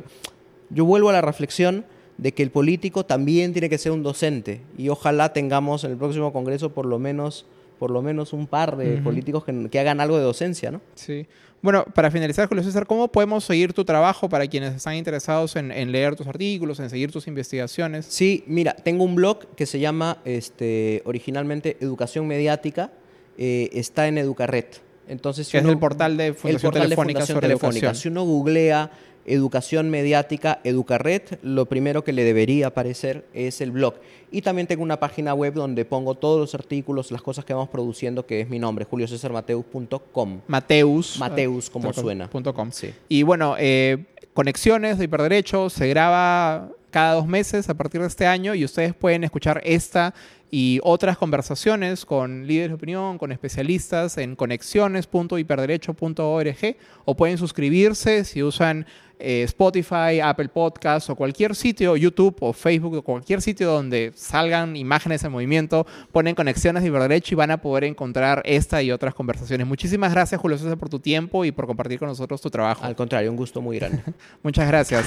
yo 0.70 0.86
vuelvo 0.86 1.10
a 1.10 1.14
la 1.14 1.22
reflexión 1.22 1.86
de 2.18 2.34
que 2.34 2.44
el 2.44 2.52
político 2.52 3.06
también 3.06 3.54
tiene 3.54 3.70
que 3.70 3.78
ser 3.78 3.92
un 3.92 4.04
docente. 4.04 4.62
Y 4.78 4.90
ojalá 4.90 5.32
tengamos 5.32 5.84
en 5.84 5.92
el 5.92 5.98
próximo 5.98 6.34
Congreso 6.34 6.72
por 6.72 6.86
lo 6.86 7.00
menos, 7.00 7.46
por 7.80 7.90
lo 7.92 8.02
menos 8.02 8.34
un 8.34 8.46
par 8.46 8.76
de 8.78 8.98
políticos 8.98 9.44
que, 9.46 9.70
que 9.72 9.80
hagan 9.80 10.00
algo 10.02 10.18
de 10.18 10.24
docencia, 10.24 10.70
¿no? 10.70 10.82
Sí. 10.96 11.26
Bueno, 11.62 11.84
para 11.94 12.12
finalizar, 12.12 12.48
Julio 12.48 12.64
César, 12.64 12.86
¿cómo 12.86 13.08
podemos 13.10 13.44
seguir 13.44 13.74
tu 13.74 13.84
trabajo 13.84 14.30
para 14.30 14.48
quienes 14.48 14.76
están 14.76 14.96
interesados 14.96 15.56
en, 15.56 15.72
en 15.72 15.92
leer 15.92 16.16
tus 16.16 16.28
artículos, 16.28 16.80
en 16.80 16.90
seguir 16.90 17.12
tus 17.12 17.28
investigaciones? 17.28 18.06
Sí, 18.06 18.44
mira, 18.48 18.74
tengo 18.74 19.04
un 19.04 19.16
blog 19.16 19.40
que 19.56 19.66
se 19.66 19.80
llama 19.80 20.20
este, 20.26 21.02
originalmente 21.06 21.78
Educación 21.82 22.28
Mediática. 22.28 22.92
eh, 23.38 23.70
está 23.74 24.08
en 24.08 24.18
Educarret. 24.18 24.82
Entonces, 25.08 25.48
si 25.48 25.58
es 25.58 25.64
uno- 25.64 25.72
el 25.74 25.80
portal 25.80 26.18
de 26.18 26.34
Fundación 26.34 26.62
portal 26.72 26.82
de 26.82 26.86
Telefónica 26.88 27.20
Fundación 27.22 27.36
sobre 27.38 27.48
Telefónica. 27.48 27.94
Si 27.96 28.08
uno 28.10 28.24
googlea 28.26 28.92
educación 29.26 29.90
mediática, 29.90 30.60
Educarret, 30.64 31.40
lo 31.44 31.66
primero 31.66 32.04
que 32.04 32.14
le 32.14 32.24
debería 32.24 32.68
aparecer 32.68 33.26
es 33.34 33.62
el 33.62 33.72
blog. 33.72 33.96
Y 34.32 34.42
también 34.42 34.68
tengo 34.68 34.84
una 34.84 35.00
página 35.00 35.34
web 35.34 35.54
donde 35.54 35.86
pongo 35.86 36.16
todos 36.16 36.40
los 36.40 36.56
artículos, 36.56 37.12
las 37.12 37.22
cosas 37.22 37.46
que 37.46 37.54
vamos 37.54 37.70
produciendo, 37.70 38.26
que 38.26 38.42
es 38.42 38.50
mi 38.50 38.60
nombre, 38.60 38.86
juliocesarmateus.com. 38.86 40.42
Mateus. 40.48 41.18
Mateus, 41.20 41.70
como 41.70 41.92
com- 41.92 42.04
suena. 42.04 42.30
com. 42.30 42.72
Sí. 42.72 42.94
Y 43.08 43.24
bueno, 43.24 43.56
eh, 43.58 44.06
Conexiones 44.34 44.98
de 44.98 45.06
Hiperderecho 45.06 45.70
se 45.70 45.88
graba 45.88 46.70
cada 46.90 47.14
dos 47.14 47.28
meses 47.28 47.70
a 47.70 47.74
partir 47.74 48.02
de 48.02 48.08
este 48.08 48.28
año 48.28 48.54
y 48.56 48.66
ustedes 48.66 48.94
pueden 48.94 49.24
escuchar 49.24 49.62
esta 49.64 50.14
y 50.52 50.80
otras 50.84 51.18
conversaciones 51.18 52.06
con 52.06 52.46
líderes 52.48 52.70
de 52.70 52.76
opinión, 52.76 53.18
con 53.18 53.32
especialistas 53.32 54.18
en 54.18 54.36
conexiones.hiperderecho.org 54.36 56.76
o 57.06 57.16
pueden 57.16 57.38
suscribirse 57.38 58.24
si 58.24 58.42
usan 58.42 58.88
eh, 59.22 59.44
Spotify, 59.44 60.22
Apple 60.24 60.48
Podcasts 60.48 61.10
o 61.10 61.16
cualquier 61.16 61.54
sitio, 61.54 61.98
YouTube 61.98 62.38
o 62.40 62.54
Facebook 62.54 62.96
o 62.96 63.02
cualquier 63.02 63.42
sitio 63.42 63.70
donde 63.70 64.14
salgan 64.16 64.78
imágenes 64.78 65.22
en 65.26 65.34
movimiento, 65.34 65.86
ponen 66.14 66.36
conexiones 66.36 66.84
de 66.84 66.90
Hiperderecho 66.90 67.36
y 67.36 67.38
van 67.38 67.52
a 67.52 67.62
poder 67.62 67.84
encontrar 67.84 68.42
esta 68.46 68.82
y 68.82 68.92
otras 68.92 69.14
conversaciones. 69.14 69.68
Muchísimas 69.68 70.14
gracias, 70.14 70.40
Julio 70.40 70.58
César, 70.58 70.78
por 70.78 70.88
tu 70.88 71.00
tiempo 71.00 71.44
y 71.44 71.52
por 71.52 71.68
compartir 71.68 72.00
con 72.00 72.08
nosotros 72.08 72.40
tu 72.40 72.50
trabajo. 72.50 72.86
Al 72.86 72.96
contrario, 72.96 73.30
un 73.30 73.38
gusto 73.38 73.62
muy 73.62 73.78
grande. 73.78 74.02
Muchas 74.42 74.70
gracias. 74.70 75.06